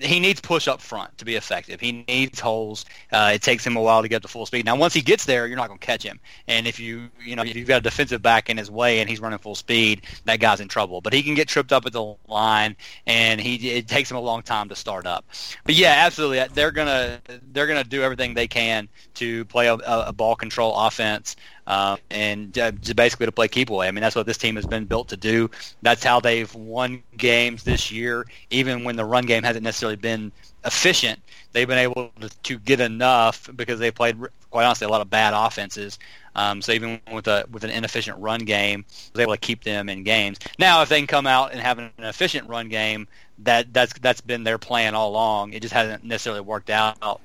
he 0.00 0.20
needs 0.20 0.40
push 0.40 0.68
up 0.68 0.80
front 0.80 1.16
to 1.18 1.24
be 1.24 1.36
effective. 1.36 1.80
He 1.80 2.04
needs 2.06 2.38
holes. 2.40 2.84
Uh, 3.12 3.32
it 3.34 3.42
takes 3.42 3.66
him 3.66 3.76
a 3.76 3.82
while 3.82 4.02
to 4.02 4.08
get 4.08 4.22
to 4.22 4.28
full 4.28 4.46
speed. 4.46 4.64
Now, 4.64 4.76
once 4.76 4.94
he 4.94 5.00
gets 5.00 5.24
there, 5.24 5.46
you're 5.46 5.56
not 5.56 5.68
going 5.68 5.78
to 5.78 5.86
catch 5.86 6.02
him. 6.02 6.20
And 6.46 6.66
if 6.66 6.78
you 6.78 7.10
you 7.24 7.36
know 7.36 7.42
if 7.42 7.56
you've 7.56 7.68
got 7.68 7.78
a 7.78 7.82
defensive 7.82 8.22
back 8.22 8.48
in 8.50 8.56
his 8.56 8.70
way 8.70 9.00
and 9.00 9.08
he's 9.08 9.20
running 9.20 9.38
full 9.38 9.54
speed, 9.54 10.02
that 10.24 10.40
guy's 10.40 10.60
in 10.60 10.68
trouble. 10.68 11.00
But 11.00 11.12
he 11.12 11.22
can 11.22 11.34
get 11.34 11.48
tripped 11.48 11.72
up 11.72 11.86
at 11.86 11.92
the 11.92 12.14
line, 12.28 12.76
and 13.06 13.40
he 13.40 13.70
it 13.70 13.88
takes 13.88 14.10
him 14.10 14.16
a 14.16 14.20
long 14.20 14.42
time 14.42 14.68
to 14.68 14.76
start 14.76 15.06
up. 15.06 15.24
But 15.64 15.74
yeah, 15.74 15.94
absolutely, 16.06 16.46
they're 16.54 16.70
gonna 16.70 17.20
they're 17.52 17.66
gonna 17.66 17.84
do 17.84 18.02
everything 18.02 18.34
they 18.34 18.48
can 18.48 18.88
to 19.14 19.44
play 19.46 19.66
a, 19.66 19.74
a 19.74 20.12
ball 20.12 20.36
control 20.36 20.76
offense 20.76 21.36
uh, 21.66 21.96
and 22.10 22.58
uh, 22.58 22.72
basically 22.94 23.26
to 23.26 23.32
play 23.32 23.48
keep 23.48 23.70
away. 23.70 23.88
I 23.88 23.90
mean, 23.90 24.02
that's 24.02 24.16
what 24.16 24.26
this 24.26 24.38
team 24.38 24.56
has 24.56 24.66
been 24.66 24.84
built 24.84 25.08
to 25.08 25.16
do. 25.16 25.50
That's 25.82 26.02
how 26.02 26.20
they've 26.20 26.52
won 26.54 27.02
games 27.16 27.62
this 27.62 27.90
year, 27.90 28.26
even 28.50 28.84
when 28.84 28.96
the 28.96 29.04
run 29.04 29.26
game 29.26 29.42
hasn't 29.42 29.64
necessarily 29.64 29.96
been 29.96 30.32
efficient. 30.64 31.20
They've 31.52 31.68
been 31.68 31.78
able 31.78 32.12
to, 32.20 32.28
to 32.28 32.58
get 32.58 32.80
enough 32.80 33.48
because 33.56 33.78
they 33.78 33.90
played, 33.90 34.16
quite 34.50 34.64
honestly, 34.64 34.86
a 34.86 34.90
lot 34.90 35.00
of 35.00 35.10
bad 35.10 35.34
offenses. 35.34 35.98
Um, 36.36 36.62
so 36.62 36.72
even 36.72 37.00
with 37.12 37.26
a 37.26 37.44
with 37.50 37.64
an 37.64 37.70
inefficient 37.70 38.16
run 38.18 38.40
game, 38.40 38.84
was 39.12 39.20
able 39.20 39.32
to 39.32 39.38
keep 39.38 39.64
them 39.64 39.88
in 39.88 40.04
games. 40.04 40.38
Now, 40.58 40.82
if 40.82 40.88
they 40.88 40.98
can 40.98 41.06
come 41.06 41.26
out 41.26 41.52
and 41.52 41.60
have 41.60 41.78
an 41.78 41.90
efficient 41.98 42.48
run 42.48 42.68
game, 42.68 43.08
that 43.40 43.72
that's 43.72 43.92
that's 43.98 44.20
been 44.20 44.44
their 44.44 44.58
plan 44.58 44.94
all 44.94 45.10
along. 45.10 45.52
It 45.52 45.62
just 45.62 45.74
hasn't 45.74 46.04
necessarily 46.04 46.40
worked 46.40 46.70
out 46.70 47.20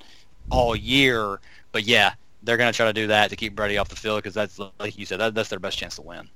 all 0.50 0.74
year. 0.74 1.40
But 1.72 1.84
yeah, 1.84 2.14
they're 2.46 2.56
going 2.56 2.72
to 2.72 2.76
try 2.76 2.86
to 2.86 2.92
do 2.92 3.08
that 3.08 3.30
to 3.30 3.36
keep 3.36 3.54
Brady 3.54 3.76
off 3.76 3.88
the 3.88 3.96
field 3.96 4.22
because 4.22 4.34
that's 4.34 4.58
like 4.78 4.96
you 4.96 5.04
said, 5.04 5.18
that, 5.20 5.34
that's 5.34 5.48
their 5.48 5.58
best 5.58 5.76
chance 5.76 5.96
to 5.96 6.02
win. 6.02 6.28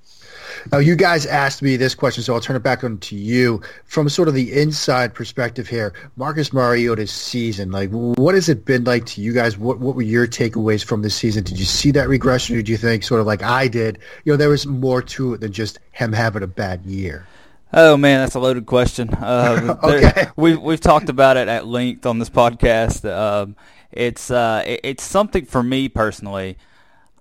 Now, 0.73 0.79
you 0.79 0.97
guys 0.97 1.25
asked 1.27 1.63
me 1.63 1.77
this 1.77 1.95
question, 1.95 2.23
so 2.23 2.35
I'll 2.35 2.41
turn 2.41 2.57
it 2.57 2.63
back 2.63 2.85
on 2.85 2.99
to 2.99 3.17
you 3.17 3.63
from 3.87 4.09
sort 4.09 4.29
of 4.29 4.35
the 4.35 4.53
inside 4.53 5.15
perspective 5.15 5.69
here. 5.69 5.95
Marcus 6.17 6.53
Mariota's 6.53 7.11
season, 7.11 7.71
like, 7.71 7.91
what 7.91 8.35
has 8.35 8.49
it 8.49 8.65
been 8.65 8.85
like 8.85 9.07
to 9.07 9.23
you 9.23 9.33
guys? 9.33 9.57
What 9.57 9.79
what 9.79 9.95
were 9.95 10.03
your 10.03 10.27
takeaways 10.27 10.85
from 10.85 11.03
this 11.03 11.15
season? 11.15 11.45
Did 11.45 11.59
you 11.59 11.65
see 11.65 11.93
that 11.93 12.09
regression, 12.09 12.57
or 12.57 12.63
do 12.63 12.73
you 12.73 12.79
think, 12.79 13.05
sort 13.05 13.21
of 13.21 13.27
like 13.27 13.43
I 13.43 13.69
did, 13.69 13.99
you 14.25 14.33
know, 14.33 14.37
there 14.37 14.49
was 14.49 14.67
more 14.67 15.01
to 15.03 15.35
it 15.35 15.41
than 15.41 15.53
just 15.53 15.79
him 15.93 16.13
having 16.13 16.43
a 16.43 16.49
bad 16.49 16.85
year? 16.85 17.27
Oh 17.73 17.97
man, 17.97 18.21
that's 18.21 18.35
a 18.35 18.41
loaded 18.41 18.67
question. 18.67 19.11
Uh, 19.11 19.79
okay, 19.83 20.27
we 20.37 20.57
we've 20.57 20.81
talked 20.81 21.09
about 21.09 21.37
it 21.37 21.47
at 21.47 21.67
length 21.67 22.05
on 22.05 22.19
this 22.19 22.31
podcast. 22.31 23.09
Um, 23.09 23.55
it's 23.93 24.31
uh, 24.31 24.63
it, 24.67 24.81
it's 24.85 25.03
something 25.03 25.45
for 25.45 25.63
me 25.63 25.89
personally. 25.89 26.57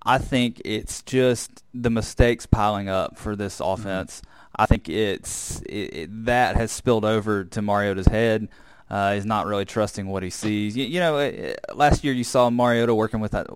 I 0.04 0.18
think 0.18 0.62
it's 0.66 1.02
just 1.02 1.64
the 1.74 1.90
mistakes 1.90 2.46
piling 2.46 2.90
up 2.90 3.18
for 3.18 3.36
this 3.36 3.60
mm-hmm. 3.60 3.82
offense. 3.82 4.22
Mm-hmm. 4.22 4.62
I 4.62 4.66
think 4.66 4.90
it's 4.90 5.62
it, 5.62 5.94
it, 5.94 6.26
that 6.26 6.56
has 6.56 6.72
spilled 6.72 7.06
over 7.06 7.46
to 7.46 7.62
Mariota's 7.62 8.08
head. 8.08 8.50
Uh, 8.90 9.14
he's 9.14 9.26
not 9.26 9.46
really 9.46 9.66
trusting 9.66 10.08
what 10.08 10.24
he 10.24 10.32
sees. 10.32 10.76
You, 10.76 10.86
you 10.86 11.00
know, 11.00 11.54
last 11.74 12.04
year 12.04 12.14
you 12.14 12.24
saw 12.24 12.50
Mariota 12.50 12.94
working 12.94 13.20
with 13.20 13.32
that. 13.32 13.48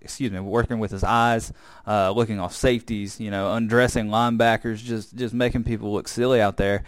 Excuse 0.00 0.30
me, 0.30 0.40
working 0.40 0.78
with 0.80 0.90
his 0.90 1.02
eyes, 1.02 1.50
uh, 1.86 2.10
looking 2.10 2.38
off 2.38 2.54
safeties. 2.54 3.20
You 3.20 3.30
know, 3.30 3.54
undressing 3.54 4.08
linebackers, 4.08 4.82
just 4.82 5.14
just 5.14 5.34
making 5.34 5.64
people 5.64 5.92
look 5.92 6.08
silly 6.08 6.40
out 6.40 6.56
there 6.56 6.84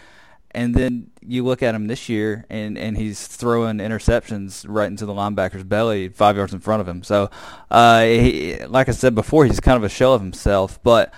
and 0.51 0.73
then 0.73 1.11
you 1.21 1.43
look 1.43 1.61
at 1.61 1.75
him 1.75 1.87
this 1.87 2.09
year, 2.09 2.45
and, 2.49 2.77
and 2.77 2.97
he's 2.97 3.27
throwing 3.27 3.77
interceptions 3.77 4.65
right 4.67 4.87
into 4.87 5.05
the 5.05 5.13
linebacker's 5.13 5.63
belly, 5.63 6.09
five 6.09 6.37
yards 6.37 6.53
in 6.53 6.59
front 6.59 6.81
of 6.81 6.87
him. 6.87 7.03
So, 7.03 7.29
uh, 7.69 8.01
he, 8.03 8.57
like 8.65 8.87
I 8.89 8.93
said 8.93 9.13
before, 9.13 9.45
he's 9.45 9.59
kind 9.59 9.77
of 9.77 9.83
a 9.83 9.89
shell 9.89 10.13
of 10.13 10.21
himself. 10.21 10.81
But 10.83 11.13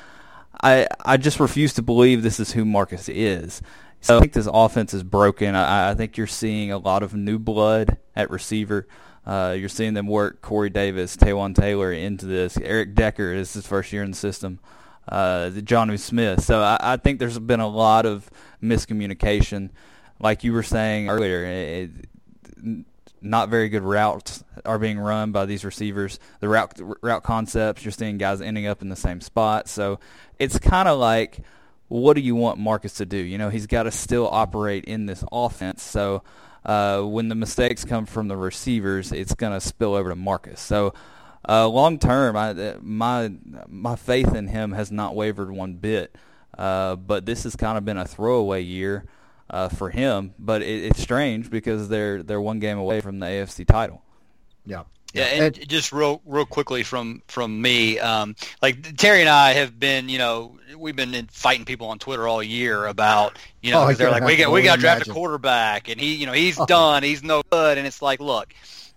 I 0.61 0.87
I 1.05 1.17
just 1.17 1.39
refuse 1.39 1.73
to 1.75 1.81
believe 1.81 2.23
this 2.23 2.39
is 2.39 2.53
who 2.53 2.65
Marcus 2.65 3.07
is. 3.07 3.61
So 4.01 4.17
I 4.17 4.19
think 4.19 4.33
this 4.33 4.47
offense 4.51 4.93
is 4.93 5.03
broken. 5.03 5.55
I, 5.55 5.91
I 5.91 5.93
think 5.93 6.17
you're 6.17 6.27
seeing 6.27 6.71
a 6.71 6.77
lot 6.77 7.03
of 7.03 7.13
new 7.13 7.37
blood 7.37 7.97
at 8.15 8.29
receiver. 8.29 8.87
Uh, 9.25 9.55
you're 9.59 9.69
seeing 9.69 9.93
them 9.93 10.07
work 10.07 10.41
Corey 10.41 10.69
Davis, 10.69 11.17
Taywan 11.17 11.53
Taylor 11.53 11.91
into 11.91 12.25
this. 12.25 12.57
Eric 12.57 12.95
Decker 12.95 13.33
is 13.33 13.53
his 13.53 13.67
first 13.67 13.91
year 13.93 14.03
in 14.03 14.11
the 14.11 14.17
system. 14.17 14.59
Uh, 15.07 15.49
Jonnu 15.53 15.99
Smith. 15.99 16.43
So 16.43 16.61
I, 16.61 16.77
I 16.79 16.97
think 16.97 17.19
there's 17.19 17.37
been 17.37 17.59
a 17.59 17.67
lot 17.67 18.05
of– 18.05 18.29
miscommunication. 18.61 19.69
Like 20.19 20.43
you 20.43 20.53
were 20.53 20.63
saying 20.63 21.09
earlier, 21.09 21.45
it, 21.45 21.91
not 23.21 23.49
very 23.49 23.69
good 23.69 23.83
routes 23.83 24.43
are 24.65 24.79
being 24.79 24.99
run 24.99 25.31
by 25.31 25.45
these 25.45 25.65
receivers. 25.65 26.19
The 26.39 26.49
route 26.49 26.79
route 27.01 27.23
concepts, 27.23 27.83
you're 27.83 27.91
seeing 27.91 28.17
guys 28.17 28.41
ending 28.41 28.67
up 28.67 28.81
in 28.81 28.89
the 28.89 28.95
same 28.95 29.21
spot. 29.21 29.67
So 29.67 29.99
it's 30.37 30.59
kind 30.59 30.87
of 30.87 30.99
like, 30.99 31.39
what 31.87 32.15
do 32.15 32.21
you 32.21 32.35
want 32.35 32.59
Marcus 32.59 32.95
to 32.95 33.05
do? 33.05 33.17
You 33.17 33.37
know, 33.37 33.49
he's 33.49 33.67
got 33.67 33.83
to 33.83 33.91
still 33.91 34.27
operate 34.27 34.85
in 34.85 35.05
this 35.05 35.23
offense. 35.31 35.83
So 35.83 36.23
uh, 36.65 37.01
when 37.01 37.29
the 37.29 37.35
mistakes 37.35 37.85
come 37.85 38.05
from 38.05 38.27
the 38.27 38.37
receivers, 38.37 39.11
it's 39.11 39.35
going 39.35 39.53
to 39.53 39.61
spill 39.61 39.95
over 39.95 40.09
to 40.09 40.15
Marcus. 40.15 40.59
So 40.59 40.93
uh, 41.47 41.67
long 41.67 41.99
term, 41.99 42.35
I, 42.35 42.75
my 42.81 43.31
my 43.67 43.95
faith 43.95 44.35
in 44.35 44.47
him 44.47 44.73
has 44.73 44.91
not 44.91 45.15
wavered 45.15 45.51
one 45.51 45.75
bit. 45.75 46.15
Uh, 46.57 46.95
but 46.95 47.25
this 47.25 47.43
has 47.43 47.55
kind 47.55 47.77
of 47.77 47.85
been 47.85 47.97
a 47.97 48.05
throwaway 48.05 48.61
year 48.61 49.05
uh, 49.49 49.69
for 49.69 49.89
him. 49.89 50.33
But 50.37 50.61
it, 50.61 50.85
it's 50.85 51.01
strange 51.01 51.49
because 51.49 51.89
they're 51.89 52.23
they're 52.23 52.41
one 52.41 52.59
game 52.59 52.77
away 52.77 53.01
from 53.01 53.19
the 53.19 53.25
AFC 53.25 53.65
title. 53.65 54.01
Yeah. 54.65 54.83
Yeah, 55.13 55.23
and 55.23 55.67
just 55.67 55.91
real, 55.91 56.21
real 56.23 56.45
quickly 56.45 56.83
from 56.83 57.23
from 57.27 57.59
me, 57.59 57.97
um, 57.97 58.35
like 58.61 58.95
Terry 58.95 59.21
and 59.21 59.29
I 59.29 59.53
have 59.53 59.79
been, 59.79 60.07
you 60.07 60.19
know, 60.19 60.59
we've 60.77 60.95
been 60.95 61.27
fighting 61.31 61.65
people 61.65 61.87
on 61.87 61.97
Twitter 61.97 62.27
all 62.27 62.43
year 62.43 62.85
about, 62.85 63.39
you 63.63 63.71
know, 63.71 63.87
oh, 63.87 63.93
they're 63.93 64.11
like, 64.11 64.23
we 64.23 64.35
got 64.35 64.51
we 64.51 64.61
got 64.61 64.75
to 64.75 64.81
draft 64.81 65.07
a 65.07 65.11
quarterback, 65.11 65.89
and 65.89 65.99
he, 65.99 66.13
you 66.13 66.27
know, 66.27 66.33
he's 66.33 66.59
oh. 66.59 66.65
done, 66.67 67.01
he's 67.01 67.23
no 67.23 67.41
good, 67.49 67.79
and 67.79 67.87
it's 67.87 68.03
like, 68.03 68.19
look, 68.19 68.53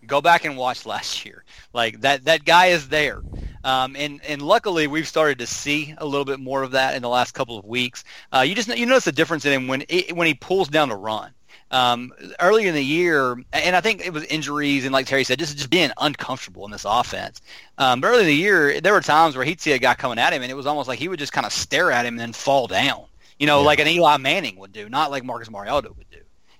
go 0.06 0.20
back 0.20 0.44
and 0.44 0.58
watch 0.58 0.84
last 0.84 1.24
year, 1.24 1.44
like 1.72 2.02
that 2.02 2.26
that 2.26 2.44
guy 2.44 2.66
is 2.66 2.88
there. 2.90 3.22
Um, 3.64 3.94
and 3.96 4.20
and 4.24 4.42
luckily 4.42 4.86
we've 4.86 5.06
started 5.06 5.38
to 5.38 5.46
see 5.46 5.94
a 5.98 6.06
little 6.06 6.24
bit 6.24 6.40
more 6.40 6.62
of 6.62 6.72
that 6.72 6.94
in 6.94 7.02
the 7.02 7.08
last 7.08 7.32
couple 7.32 7.58
of 7.58 7.64
weeks. 7.64 8.04
Uh, 8.32 8.40
you 8.40 8.54
just 8.54 8.68
you 8.76 8.86
notice 8.86 9.04
the 9.04 9.12
difference 9.12 9.44
in 9.44 9.52
him 9.52 9.68
when 9.68 9.84
it, 9.88 10.14
when 10.16 10.26
he 10.26 10.34
pulls 10.34 10.68
down 10.68 10.88
to 10.88 10.96
run. 10.96 11.30
Um, 11.70 12.12
early 12.38 12.66
in 12.66 12.74
the 12.74 12.84
year, 12.84 13.32
and 13.50 13.74
I 13.74 13.80
think 13.80 14.04
it 14.04 14.12
was 14.12 14.24
injuries 14.24 14.84
and 14.84 14.92
like 14.92 15.06
Terry 15.06 15.24
said, 15.24 15.38
just 15.38 15.56
just 15.56 15.70
being 15.70 15.90
uncomfortable 15.96 16.66
in 16.66 16.70
this 16.70 16.84
offense. 16.86 17.40
Um, 17.78 18.02
but 18.02 18.08
earlier 18.08 18.20
in 18.20 18.26
the 18.26 18.34
year, 18.34 18.80
there 18.80 18.92
were 18.92 19.00
times 19.00 19.36
where 19.36 19.44
he'd 19.44 19.60
see 19.60 19.72
a 19.72 19.78
guy 19.78 19.94
coming 19.94 20.18
at 20.18 20.34
him, 20.34 20.42
and 20.42 20.50
it 20.50 20.54
was 20.54 20.66
almost 20.66 20.86
like 20.86 20.98
he 20.98 21.08
would 21.08 21.18
just 21.18 21.32
kind 21.32 21.46
of 21.46 21.52
stare 21.52 21.90
at 21.90 22.04
him 22.04 22.14
and 22.14 22.20
then 22.20 22.32
fall 22.34 22.66
down. 22.66 23.04
You 23.38 23.46
know, 23.46 23.60
yeah. 23.60 23.66
like 23.66 23.78
an 23.78 23.88
Eli 23.88 24.18
Manning 24.18 24.56
would 24.58 24.72
do, 24.72 24.88
not 24.90 25.10
like 25.10 25.24
Marcus 25.24 25.50
Mariota 25.50 25.92
would 25.96 26.10
do. 26.10 26.18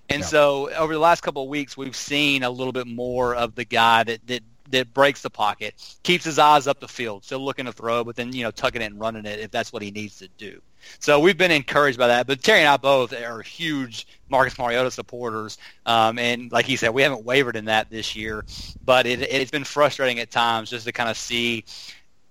And 0.08 0.20
yeah. 0.20 0.26
so 0.26 0.70
over 0.72 0.92
the 0.92 0.98
last 0.98 1.22
couple 1.22 1.42
of 1.42 1.48
weeks, 1.48 1.76
we've 1.76 1.96
seen 1.96 2.42
a 2.42 2.50
little 2.50 2.72
bit 2.72 2.86
more 2.86 3.34
of 3.34 3.54
the 3.54 3.64
guy 3.64 4.04
that, 4.04 4.26
that 4.26 4.42
that 4.72 4.92
breaks 4.92 5.22
the 5.22 5.30
pocket, 5.30 5.74
keeps 6.02 6.24
his 6.24 6.38
eyes 6.38 6.66
up 6.66 6.80
the 6.80 6.88
field, 6.88 7.24
still 7.24 7.44
looking 7.44 7.66
to 7.66 7.72
throw, 7.72 8.02
but 8.04 8.16
then 8.16 8.32
you 8.32 8.42
know 8.42 8.50
tucking 8.50 8.82
it 8.82 8.86
and 8.86 9.00
running 9.00 9.24
it 9.24 9.38
if 9.38 9.50
that's 9.50 9.72
what 9.72 9.82
he 9.82 9.90
needs 9.90 10.18
to 10.18 10.28
do. 10.36 10.60
So 10.98 11.20
we've 11.20 11.38
been 11.38 11.52
encouraged 11.52 11.98
by 11.98 12.08
that. 12.08 12.26
But 12.26 12.42
Terry 12.42 12.60
and 12.60 12.68
I 12.68 12.76
both 12.76 13.12
are 13.12 13.40
huge 13.40 14.06
Marcus 14.28 14.58
Mariota 14.58 14.90
supporters, 14.90 15.58
um, 15.86 16.18
and 16.18 16.50
like 16.50 16.66
he 16.66 16.76
said, 16.76 16.90
we 16.90 17.02
haven't 17.02 17.24
wavered 17.24 17.56
in 17.56 17.66
that 17.66 17.88
this 17.90 18.16
year. 18.16 18.44
But 18.84 19.06
it, 19.06 19.22
it's 19.22 19.50
been 19.50 19.64
frustrating 19.64 20.18
at 20.18 20.30
times 20.30 20.70
just 20.70 20.86
to 20.86 20.92
kind 20.92 21.08
of 21.08 21.16
see, 21.16 21.64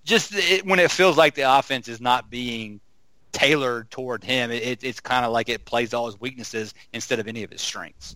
just 0.04 0.34
it, 0.36 0.66
when 0.66 0.80
it 0.80 0.92
feels 0.92 1.18
like 1.18 1.36
the 1.36 1.58
offense 1.58 1.88
is 1.88 2.02
not 2.02 2.30
being 2.30 2.82
tailored 3.32 3.90
toward 3.92 4.24
him. 4.24 4.52
It, 4.52 4.84
it's 4.84 5.00
kind 5.00 5.26
of 5.26 5.32
like 5.32 5.48
it 5.48 5.66
plays 5.66 5.94
all 5.94 6.08
his 6.08 6.20
weaknesses 6.20 6.74
instead 6.94 7.20
of 7.20 7.28
any 7.28 7.44
of 7.44 7.52
his 7.52 7.62
strengths. 7.62 8.16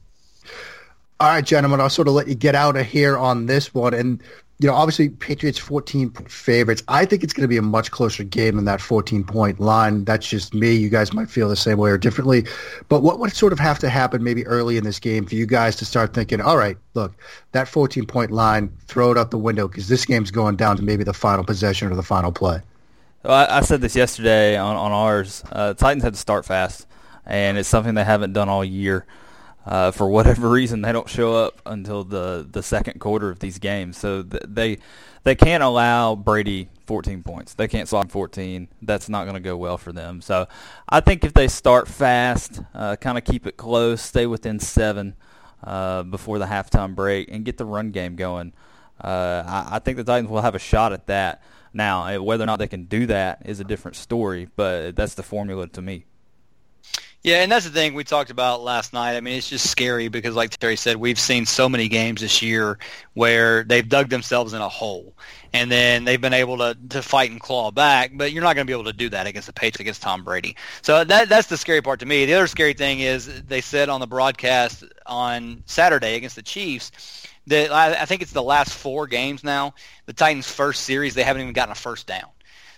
All 1.17 1.29
right, 1.29 1.45
gentlemen, 1.45 1.79
I'll 1.79 1.89
sort 1.89 2.09
of 2.09 2.13
let 2.13 2.27
you 2.27 2.35
get 2.35 2.55
out 2.55 2.75
of 2.75 2.85
here 2.85 3.17
on 3.17 3.45
this 3.45 3.73
one. 3.73 3.93
And, 3.93 4.21
you 4.59 4.67
know, 4.67 4.73
obviously 4.73 5.07
Patriots 5.07 5.57
14 5.57 6.11
favorites. 6.11 6.83
I 6.89 7.05
think 7.05 7.23
it's 7.23 7.31
going 7.31 7.43
to 7.43 7.47
be 7.47 7.55
a 7.55 7.61
much 7.61 7.89
closer 7.89 8.25
game 8.25 8.57
than 8.57 8.65
that 8.65 8.81
14 8.81 9.23
point 9.23 9.61
line. 9.61 10.03
That's 10.03 10.27
just 10.27 10.53
me. 10.53 10.73
You 10.73 10.89
guys 10.89 11.13
might 11.13 11.29
feel 11.29 11.47
the 11.47 11.55
same 11.55 11.77
way 11.77 11.89
or 11.89 11.97
differently. 11.97 12.45
But 12.89 13.01
what 13.01 13.19
would 13.19 13.31
sort 13.31 13.53
of 13.53 13.59
have 13.59 13.79
to 13.79 13.89
happen 13.89 14.25
maybe 14.25 14.45
early 14.45 14.75
in 14.75 14.83
this 14.83 14.99
game 14.99 15.25
for 15.25 15.35
you 15.35 15.45
guys 15.45 15.77
to 15.77 15.85
start 15.85 16.13
thinking, 16.13 16.41
all 16.41 16.57
right, 16.57 16.77
look, 16.95 17.13
that 17.53 17.69
14 17.69 18.05
point 18.05 18.31
line, 18.31 18.75
throw 18.87 19.09
it 19.11 19.17
out 19.17 19.31
the 19.31 19.37
window 19.37 19.69
because 19.69 19.87
this 19.87 20.03
game's 20.03 20.31
going 20.31 20.57
down 20.57 20.75
to 20.75 20.83
maybe 20.83 21.05
the 21.05 21.13
final 21.13 21.45
possession 21.45 21.89
or 21.89 21.95
the 21.95 22.03
final 22.03 22.33
play? 22.33 22.59
Well, 23.23 23.47
I, 23.49 23.61
said 23.61 23.79
this 23.79 23.95
yesterday 23.95 24.57
on, 24.57 24.75
on 24.75 24.91
ours. 24.91 25.43
Uh, 25.49 25.73
Titans 25.73 26.03
had 26.03 26.13
to 26.13 26.19
start 26.19 26.45
fast, 26.45 26.85
and 27.25 27.57
it's 27.57 27.69
something 27.69 27.95
they 27.95 28.03
haven't 28.03 28.33
done 28.33 28.49
all 28.49 28.63
year. 28.63 29.05
Uh, 29.65 29.91
for 29.91 30.07
whatever 30.07 30.49
reason, 30.49 30.81
they 30.81 30.91
don't 30.91 31.09
show 31.09 31.33
up 31.33 31.61
until 31.65 32.03
the, 32.03 32.47
the 32.49 32.61
second 32.61 32.99
quarter 32.99 33.29
of 33.29 33.39
these 33.39 33.57
games. 33.57 33.97
So 33.97 34.21
th- 34.21 34.43
they 34.47 34.77
they 35.23 35.33
can't 35.33 35.63
allow 35.63 36.15
Brady 36.15 36.69
14 36.85 37.23
points. 37.23 37.55
They 37.55 37.67
can't 37.67 37.89
slot 37.89 38.11
14. 38.11 38.67
That's 38.83 39.09
not 39.09 39.23
going 39.23 39.33
to 39.33 39.39
go 39.39 39.57
well 39.57 39.79
for 39.79 39.91
them. 39.91 40.21
So 40.21 40.47
I 40.87 40.99
think 40.99 41.23
if 41.23 41.33
they 41.33 41.47
start 41.47 41.87
fast, 41.87 42.61
uh, 42.75 42.95
kind 42.97 43.17
of 43.17 43.23
keep 43.23 43.47
it 43.47 43.57
close, 43.57 44.03
stay 44.03 44.27
within 44.27 44.59
seven 44.59 45.15
uh, 45.63 46.03
before 46.03 46.37
the 46.37 46.45
halftime 46.45 46.93
break, 46.93 47.31
and 47.31 47.43
get 47.43 47.57
the 47.57 47.65
run 47.65 47.89
game 47.89 48.15
going, 48.15 48.53
uh, 49.03 49.43
I, 49.47 49.77
I 49.77 49.79
think 49.79 49.97
the 49.97 50.03
Titans 50.03 50.29
will 50.29 50.41
have 50.41 50.53
a 50.53 50.59
shot 50.59 50.93
at 50.93 51.07
that. 51.07 51.41
Now, 51.73 52.05
eh, 52.05 52.17
whether 52.17 52.43
or 52.43 52.47
not 52.47 52.59
they 52.59 52.67
can 52.67 52.85
do 52.85 53.07
that 53.07 53.41
is 53.45 53.59
a 53.59 53.63
different 53.63 53.97
story, 53.97 54.47
but 54.55 54.95
that's 54.95 55.15
the 55.15 55.23
formula 55.23 55.67
to 55.69 55.81
me. 55.81 56.05
Yeah, 57.25 57.41
and 57.41 57.51
that's 57.51 57.65
the 57.65 57.71
thing 57.71 57.95
we 57.95 58.03
talked 58.03 58.29
about 58.29 58.61
last 58.61 58.93
night. 58.93 59.15
I 59.17 59.19
mean, 59.19 59.35
it's 59.35 59.49
just 59.49 59.67
scary 59.67 60.09
because, 60.09 60.35
like 60.35 60.51
Terry 60.51 60.75
said, 60.75 60.97
we've 60.97 61.17
seen 61.17 61.47
so 61.47 61.67
many 61.67 61.87
games 61.87 62.21
this 62.21 62.43
year 62.43 62.77
where 63.15 63.63
they've 63.63 63.89
dug 63.89 64.09
themselves 64.09 64.53
in 64.53 64.61
a 64.61 64.69
hole, 64.69 65.15
and 65.51 65.71
then 65.71 66.05
they've 66.05 66.21
been 66.21 66.35
able 66.35 66.59
to, 66.59 66.77
to 66.89 67.01
fight 67.01 67.31
and 67.31 67.39
claw 67.39 67.71
back. 67.71 68.11
But 68.13 68.31
you're 68.31 68.43
not 68.43 68.53
going 68.53 68.67
to 68.67 68.69
be 68.69 68.79
able 68.79 68.91
to 68.91 68.93
do 68.93 69.09
that 69.09 69.25
against 69.25 69.47
the 69.47 69.53
Patriots, 69.53 69.79
against 69.79 70.03
Tom 70.03 70.23
Brady. 70.23 70.55
So 70.83 71.03
that 71.03 71.27
that's 71.27 71.47
the 71.47 71.57
scary 71.57 71.81
part 71.81 72.01
to 72.01 72.05
me. 72.05 72.27
The 72.27 72.35
other 72.35 72.45
scary 72.45 72.73
thing 72.73 72.99
is 72.99 73.41
they 73.45 73.61
said 73.61 73.89
on 73.89 74.01
the 74.01 74.07
broadcast 74.07 74.83
on 75.07 75.63
Saturday 75.65 76.17
against 76.17 76.35
the 76.35 76.43
Chiefs 76.43 76.91
that 77.47 77.71
I, 77.71 78.03
I 78.03 78.05
think 78.05 78.21
it's 78.21 78.33
the 78.33 78.43
last 78.43 78.71
four 78.71 79.07
games 79.07 79.43
now. 79.43 79.73
The 80.05 80.13
Titans' 80.13 80.47
first 80.47 80.83
series, 80.83 81.15
they 81.15 81.23
haven't 81.23 81.41
even 81.41 81.53
gotten 81.53 81.71
a 81.71 81.75
first 81.75 82.05
down. 82.05 82.34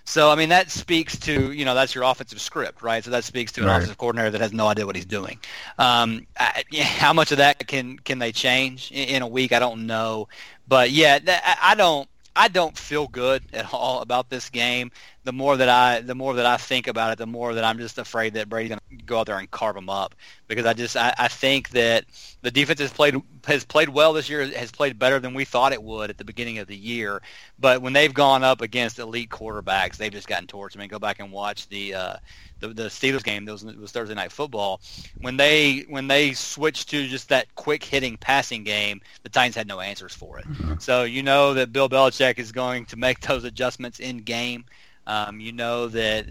So 0.07 0.31
I 0.31 0.35
mean 0.35 0.47
that 0.49 0.71
speaks 0.71 1.19
to 1.19 1.51
you 1.51 1.65
know 1.65 1.75
that's 1.75 1.93
your 1.93 2.05
offensive 2.05 2.39
script, 2.39 2.81
right? 2.81 3.03
So 3.03 3.11
that 3.11 3.25
speaks 3.25 3.51
to 3.51 3.61
an 3.61 3.67
right. 3.67 3.75
offensive 3.75 3.97
coordinator 3.97 4.31
that 4.31 4.39
has 4.39 4.53
no 4.53 4.67
idea 4.67 4.85
what 4.85 4.95
he's 4.95 5.05
doing. 5.05 5.37
Um, 5.77 6.25
I, 6.39 6.63
how 6.81 7.11
much 7.11 7.33
of 7.33 7.39
that 7.39 7.67
can 7.67 7.99
can 7.99 8.17
they 8.17 8.31
change 8.31 8.89
in, 8.89 9.09
in 9.09 9.21
a 9.21 9.27
week? 9.27 9.51
I 9.51 9.59
don't 9.59 9.85
know, 9.85 10.29
but 10.65 10.91
yeah, 10.91 11.19
I, 11.27 11.71
I 11.71 11.75
don't. 11.75 12.07
I 12.37 12.47
don't 12.49 12.77
feel 12.77 13.07
good 13.07 13.43
at 13.51 13.73
all 13.73 14.01
about 14.01 14.29
this 14.29 14.49
game. 14.49 14.91
The 15.23 15.33
more 15.33 15.57
that 15.57 15.67
I 15.67 16.01
the 16.01 16.15
more 16.15 16.35
that 16.35 16.45
I 16.45 16.57
think 16.57 16.87
about 16.87 17.11
it, 17.11 17.17
the 17.17 17.25
more 17.25 17.53
that 17.55 17.63
I'm 17.63 17.79
just 17.79 17.97
afraid 17.97 18.35
that 18.35 18.47
Brady's 18.47 18.69
going 18.69 18.79
to 18.91 19.05
go 19.05 19.19
out 19.19 19.25
there 19.25 19.39
and 19.39 19.49
carve 19.49 19.75
them 19.75 19.89
up 19.89 20.15
because 20.47 20.65
I 20.65 20.73
just 20.73 20.95
I, 20.95 21.13
I 21.17 21.27
think 21.27 21.69
that 21.69 22.05
the 22.43 22.51
defense 22.51 22.79
has 22.79 22.93
played 22.93 23.15
has 23.45 23.65
played 23.65 23.89
well 23.89 24.13
this 24.13 24.29
year, 24.29 24.45
has 24.45 24.71
played 24.71 24.99
better 24.99 25.19
than 25.19 25.33
we 25.33 25.45
thought 25.45 25.73
it 25.73 25.83
would 25.83 26.09
at 26.09 26.17
the 26.17 26.23
beginning 26.23 26.59
of 26.59 26.67
the 26.67 26.77
year. 26.77 27.21
But 27.59 27.81
when 27.81 27.93
they've 27.93 28.13
gone 28.13 28.43
up 28.43 28.61
against 28.61 28.99
elite 28.99 29.29
quarterbacks, 29.29 29.97
they've 29.97 30.11
just 30.11 30.27
gotten 30.27 30.47
torched. 30.47 30.77
I 30.77 30.79
mean, 30.79 30.89
go 30.89 30.99
back 30.99 31.19
and 31.19 31.31
watch 31.31 31.67
the 31.67 31.95
uh, 31.95 32.15
the, 32.59 32.69
the 32.69 32.83
Steelers 32.83 33.23
game. 33.23 33.45
That 33.45 33.51
was, 33.51 33.63
was 33.63 33.91
Thursday 33.91 34.15
night 34.15 34.31
football. 34.31 34.81
When 35.21 35.37
they 35.37 35.85
when 35.89 36.07
they 36.07 36.33
switched 36.33 36.89
to 36.89 37.07
just 37.07 37.29
that 37.29 37.53
quick 37.55 37.83
hitting 37.83 38.17
passing 38.17 38.63
game, 38.63 39.01
the 39.23 39.29
Titans 39.29 39.55
had 39.55 39.67
no 39.67 39.79
answers 39.79 40.13
for 40.13 40.39
it. 40.39 40.47
Mm-hmm. 40.47 40.73
So 40.79 41.03
you 41.03 41.23
know 41.23 41.53
that 41.53 41.71
Bill 41.71 41.89
Belichick 41.89 42.39
is 42.39 42.51
going 42.51 42.85
to 42.87 42.97
make 42.97 43.19
those 43.27 43.43
adjustments 43.43 43.99
in 43.99 44.17
game. 44.17 44.65
Um, 45.05 45.39
you 45.39 45.53
know 45.53 45.87
that, 45.87 46.25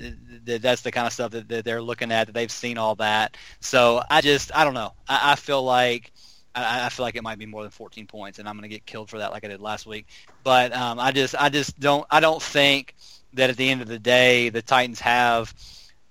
that 0.45 0.61
that's 0.61 0.83
the 0.83 0.93
kind 0.93 1.07
of 1.07 1.13
stuff 1.15 1.31
that, 1.31 1.49
that, 1.49 1.65
they're 1.65 1.81
looking 1.81 2.13
at. 2.13 2.27
That 2.27 2.35
they've 2.35 2.53
seen 2.53 2.77
all 2.77 2.95
that. 2.97 3.37
So 3.61 4.03
I 4.11 4.21
just 4.21 4.55
I 4.55 4.65
don't 4.65 4.75
know. 4.75 4.93
I, 5.09 5.33
I 5.33 5.35
feel 5.37 5.63
like 5.63 6.13
I, 6.55 6.87
I, 6.87 6.89
feel 6.89 7.05
like 7.05 7.17
it 7.17 7.23
might 7.23 7.39
be 7.39 7.47
more 7.47 7.63
than 7.63 7.71
14 7.71 8.07
points, 8.07 8.39
and 8.39 8.49
I'm 8.49 8.55
going 8.55 8.69
to 8.69 8.75
get 8.75 8.85
killed 8.87 9.11
for 9.11 9.19
that, 9.19 9.31
like 9.31 9.45
I 9.45 9.49
did 9.49 9.61
last 9.61 9.87
week. 9.87 10.07
But 10.43 10.75
um, 10.75 10.99
I 10.99 11.13
just 11.13 11.35
I 11.35 11.49
just 11.49 11.79
don't 11.79 12.07
I 12.11 12.21
don't 12.21 12.43
think 12.43 12.95
that 13.35 13.51
at 13.51 13.57
the 13.57 13.69
end 13.69 13.83
of 13.83 13.89
the 13.89 13.99
day 13.99 14.49
the 14.49 14.63
Titans 14.63 15.01
have 15.01 15.55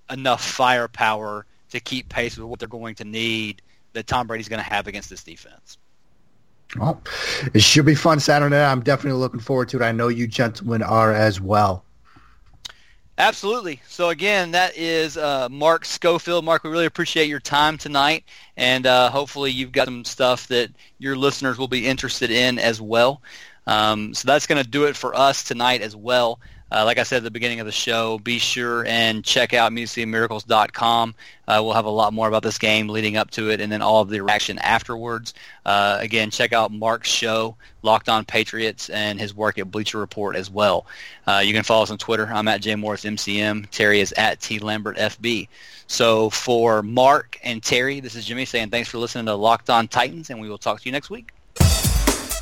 enough 0.09 0.43
firepower 0.43 1.45
to 1.71 1.79
keep 1.79 2.09
pace 2.09 2.37
with 2.37 2.47
what 2.47 2.59
they're 2.59 2.67
going 2.67 2.95
to 2.95 3.05
need 3.05 3.61
that 3.93 4.07
Tom 4.07 4.27
Brady's 4.27 4.49
going 4.49 4.63
to 4.63 4.69
have 4.69 4.87
against 4.87 5.09
this 5.09 5.23
defense. 5.23 5.77
Well, 6.77 7.01
it 7.53 7.61
should 7.61 7.85
be 7.85 7.95
fun 7.95 8.19
Saturday. 8.19 8.61
I'm 8.61 8.81
definitely 8.81 9.19
looking 9.19 9.39
forward 9.39 9.69
to 9.69 9.77
it. 9.77 9.83
I 9.83 9.91
know 9.91 10.09
you 10.09 10.27
gentlemen 10.27 10.83
are 10.83 11.13
as 11.13 11.39
well. 11.39 11.85
Absolutely. 13.17 13.81
So 13.87 14.09
again, 14.09 14.51
that 14.51 14.75
is 14.75 15.15
uh, 15.15 15.47
Mark 15.49 15.85
Schofield. 15.85 16.43
Mark, 16.43 16.65
we 16.65 16.69
really 16.69 16.85
appreciate 16.85 17.29
your 17.29 17.39
time 17.39 17.77
tonight, 17.77 18.25
and 18.57 18.85
uh, 18.85 19.09
hopefully 19.09 19.51
you've 19.51 19.71
got 19.71 19.85
some 19.85 20.03
stuff 20.03 20.47
that 20.47 20.69
your 20.97 21.15
listeners 21.15 21.57
will 21.57 21.69
be 21.69 21.87
interested 21.87 22.29
in 22.29 22.59
as 22.59 22.81
well. 22.81 23.21
Um, 23.67 24.13
so 24.13 24.27
that's 24.27 24.47
going 24.47 24.61
to 24.61 24.69
do 24.69 24.83
it 24.83 24.97
for 24.97 25.15
us 25.15 25.43
tonight 25.43 25.81
as 25.81 25.95
well. 25.95 26.39
Uh, 26.71 26.83
like 26.83 26.97
I 26.97 27.03
said 27.03 27.17
at 27.17 27.23
the 27.23 27.31
beginning 27.31 27.59
of 27.59 27.65
the 27.65 27.71
show, 27.71 28.17
be 28.19 28.39
sure 28.39 28.85
and 28.85 29.23
check 29.23 29.53
out 29.53 29.71
musiccitymiracles.com. 29.71 31.15
Uh, 31.47 31.61
we'll 31.63 31.73
have 31.73 31.85
a 31.85 31.89
lot 31.89 32.11
more 32.11 32.27
about 32.27 32.41
this 32.41 32.57
game 32.57 32.89
leading 32.89 33.17
up 33.17 33.29
to 33.31 33.51
it 33.51 33.61
and 33.61 33.71
then 33.71 33.81
all 33.83 34.01
of 34.01 34.09
the 34.09 34.19
reaction 34.19 34.57
afterwards. 34.59 35.35
Uh, 35.65 35.97
again, 36.01 36.31
check 36.31 36.53
out 36.53 36.71
Mark's 36.71 37.09
show, 37.09 37.55
Locked 37.83 38.09
On 38.09 38.25
Patriots, 38.25 38.89
and 38.89 39.19
his 39.19 39.35
work 39.35 39.59
at 39.59 39.69
Bleacher 39.69 39.99
Report 39.99 40.35
as 40.35 40.49
well. 40.49 40.87
Uh, 41.27 41.41
you 41.45 41.53
can 41.53 41.63
follow 41.63 41.83
us 41.83 41.91
on 41.91 41.99
Twitter. 41.99 42.25
I'm 42.25 42.47
at 42.47 42.61
JMorrisMCM. 42.61 43.69
Terry 43.69 43.99
is 43.99 44.11
at 44.13 44.41
T 44.41 44.57
Lambert 44.57 44.97
FB. 44.97 45.47
So 45.87 46.31
for 46.31 46.81
Mark 46.81 47.39
and 47.43 47.61
Terry, 47.61 47.99
this 47.99 48.15
is 48.15 48.25
Jimmy 48.25 48.45
saying 48.45 48.71
thanks 48.71 48.89
for 48.89 48.97
listening 48.97 49.27
to 49.27 49.35
Locked 49.35 49.69
On 49.69 49.87
Titans, 49.87 50.31
and 50.31 50.41
we 50.41 50.49
will 50.49 50.57
talk 50.57 50.81
to 50.81 50.85
you 50.85 50.91
next 50.91 51.11
week. 51.11 51.31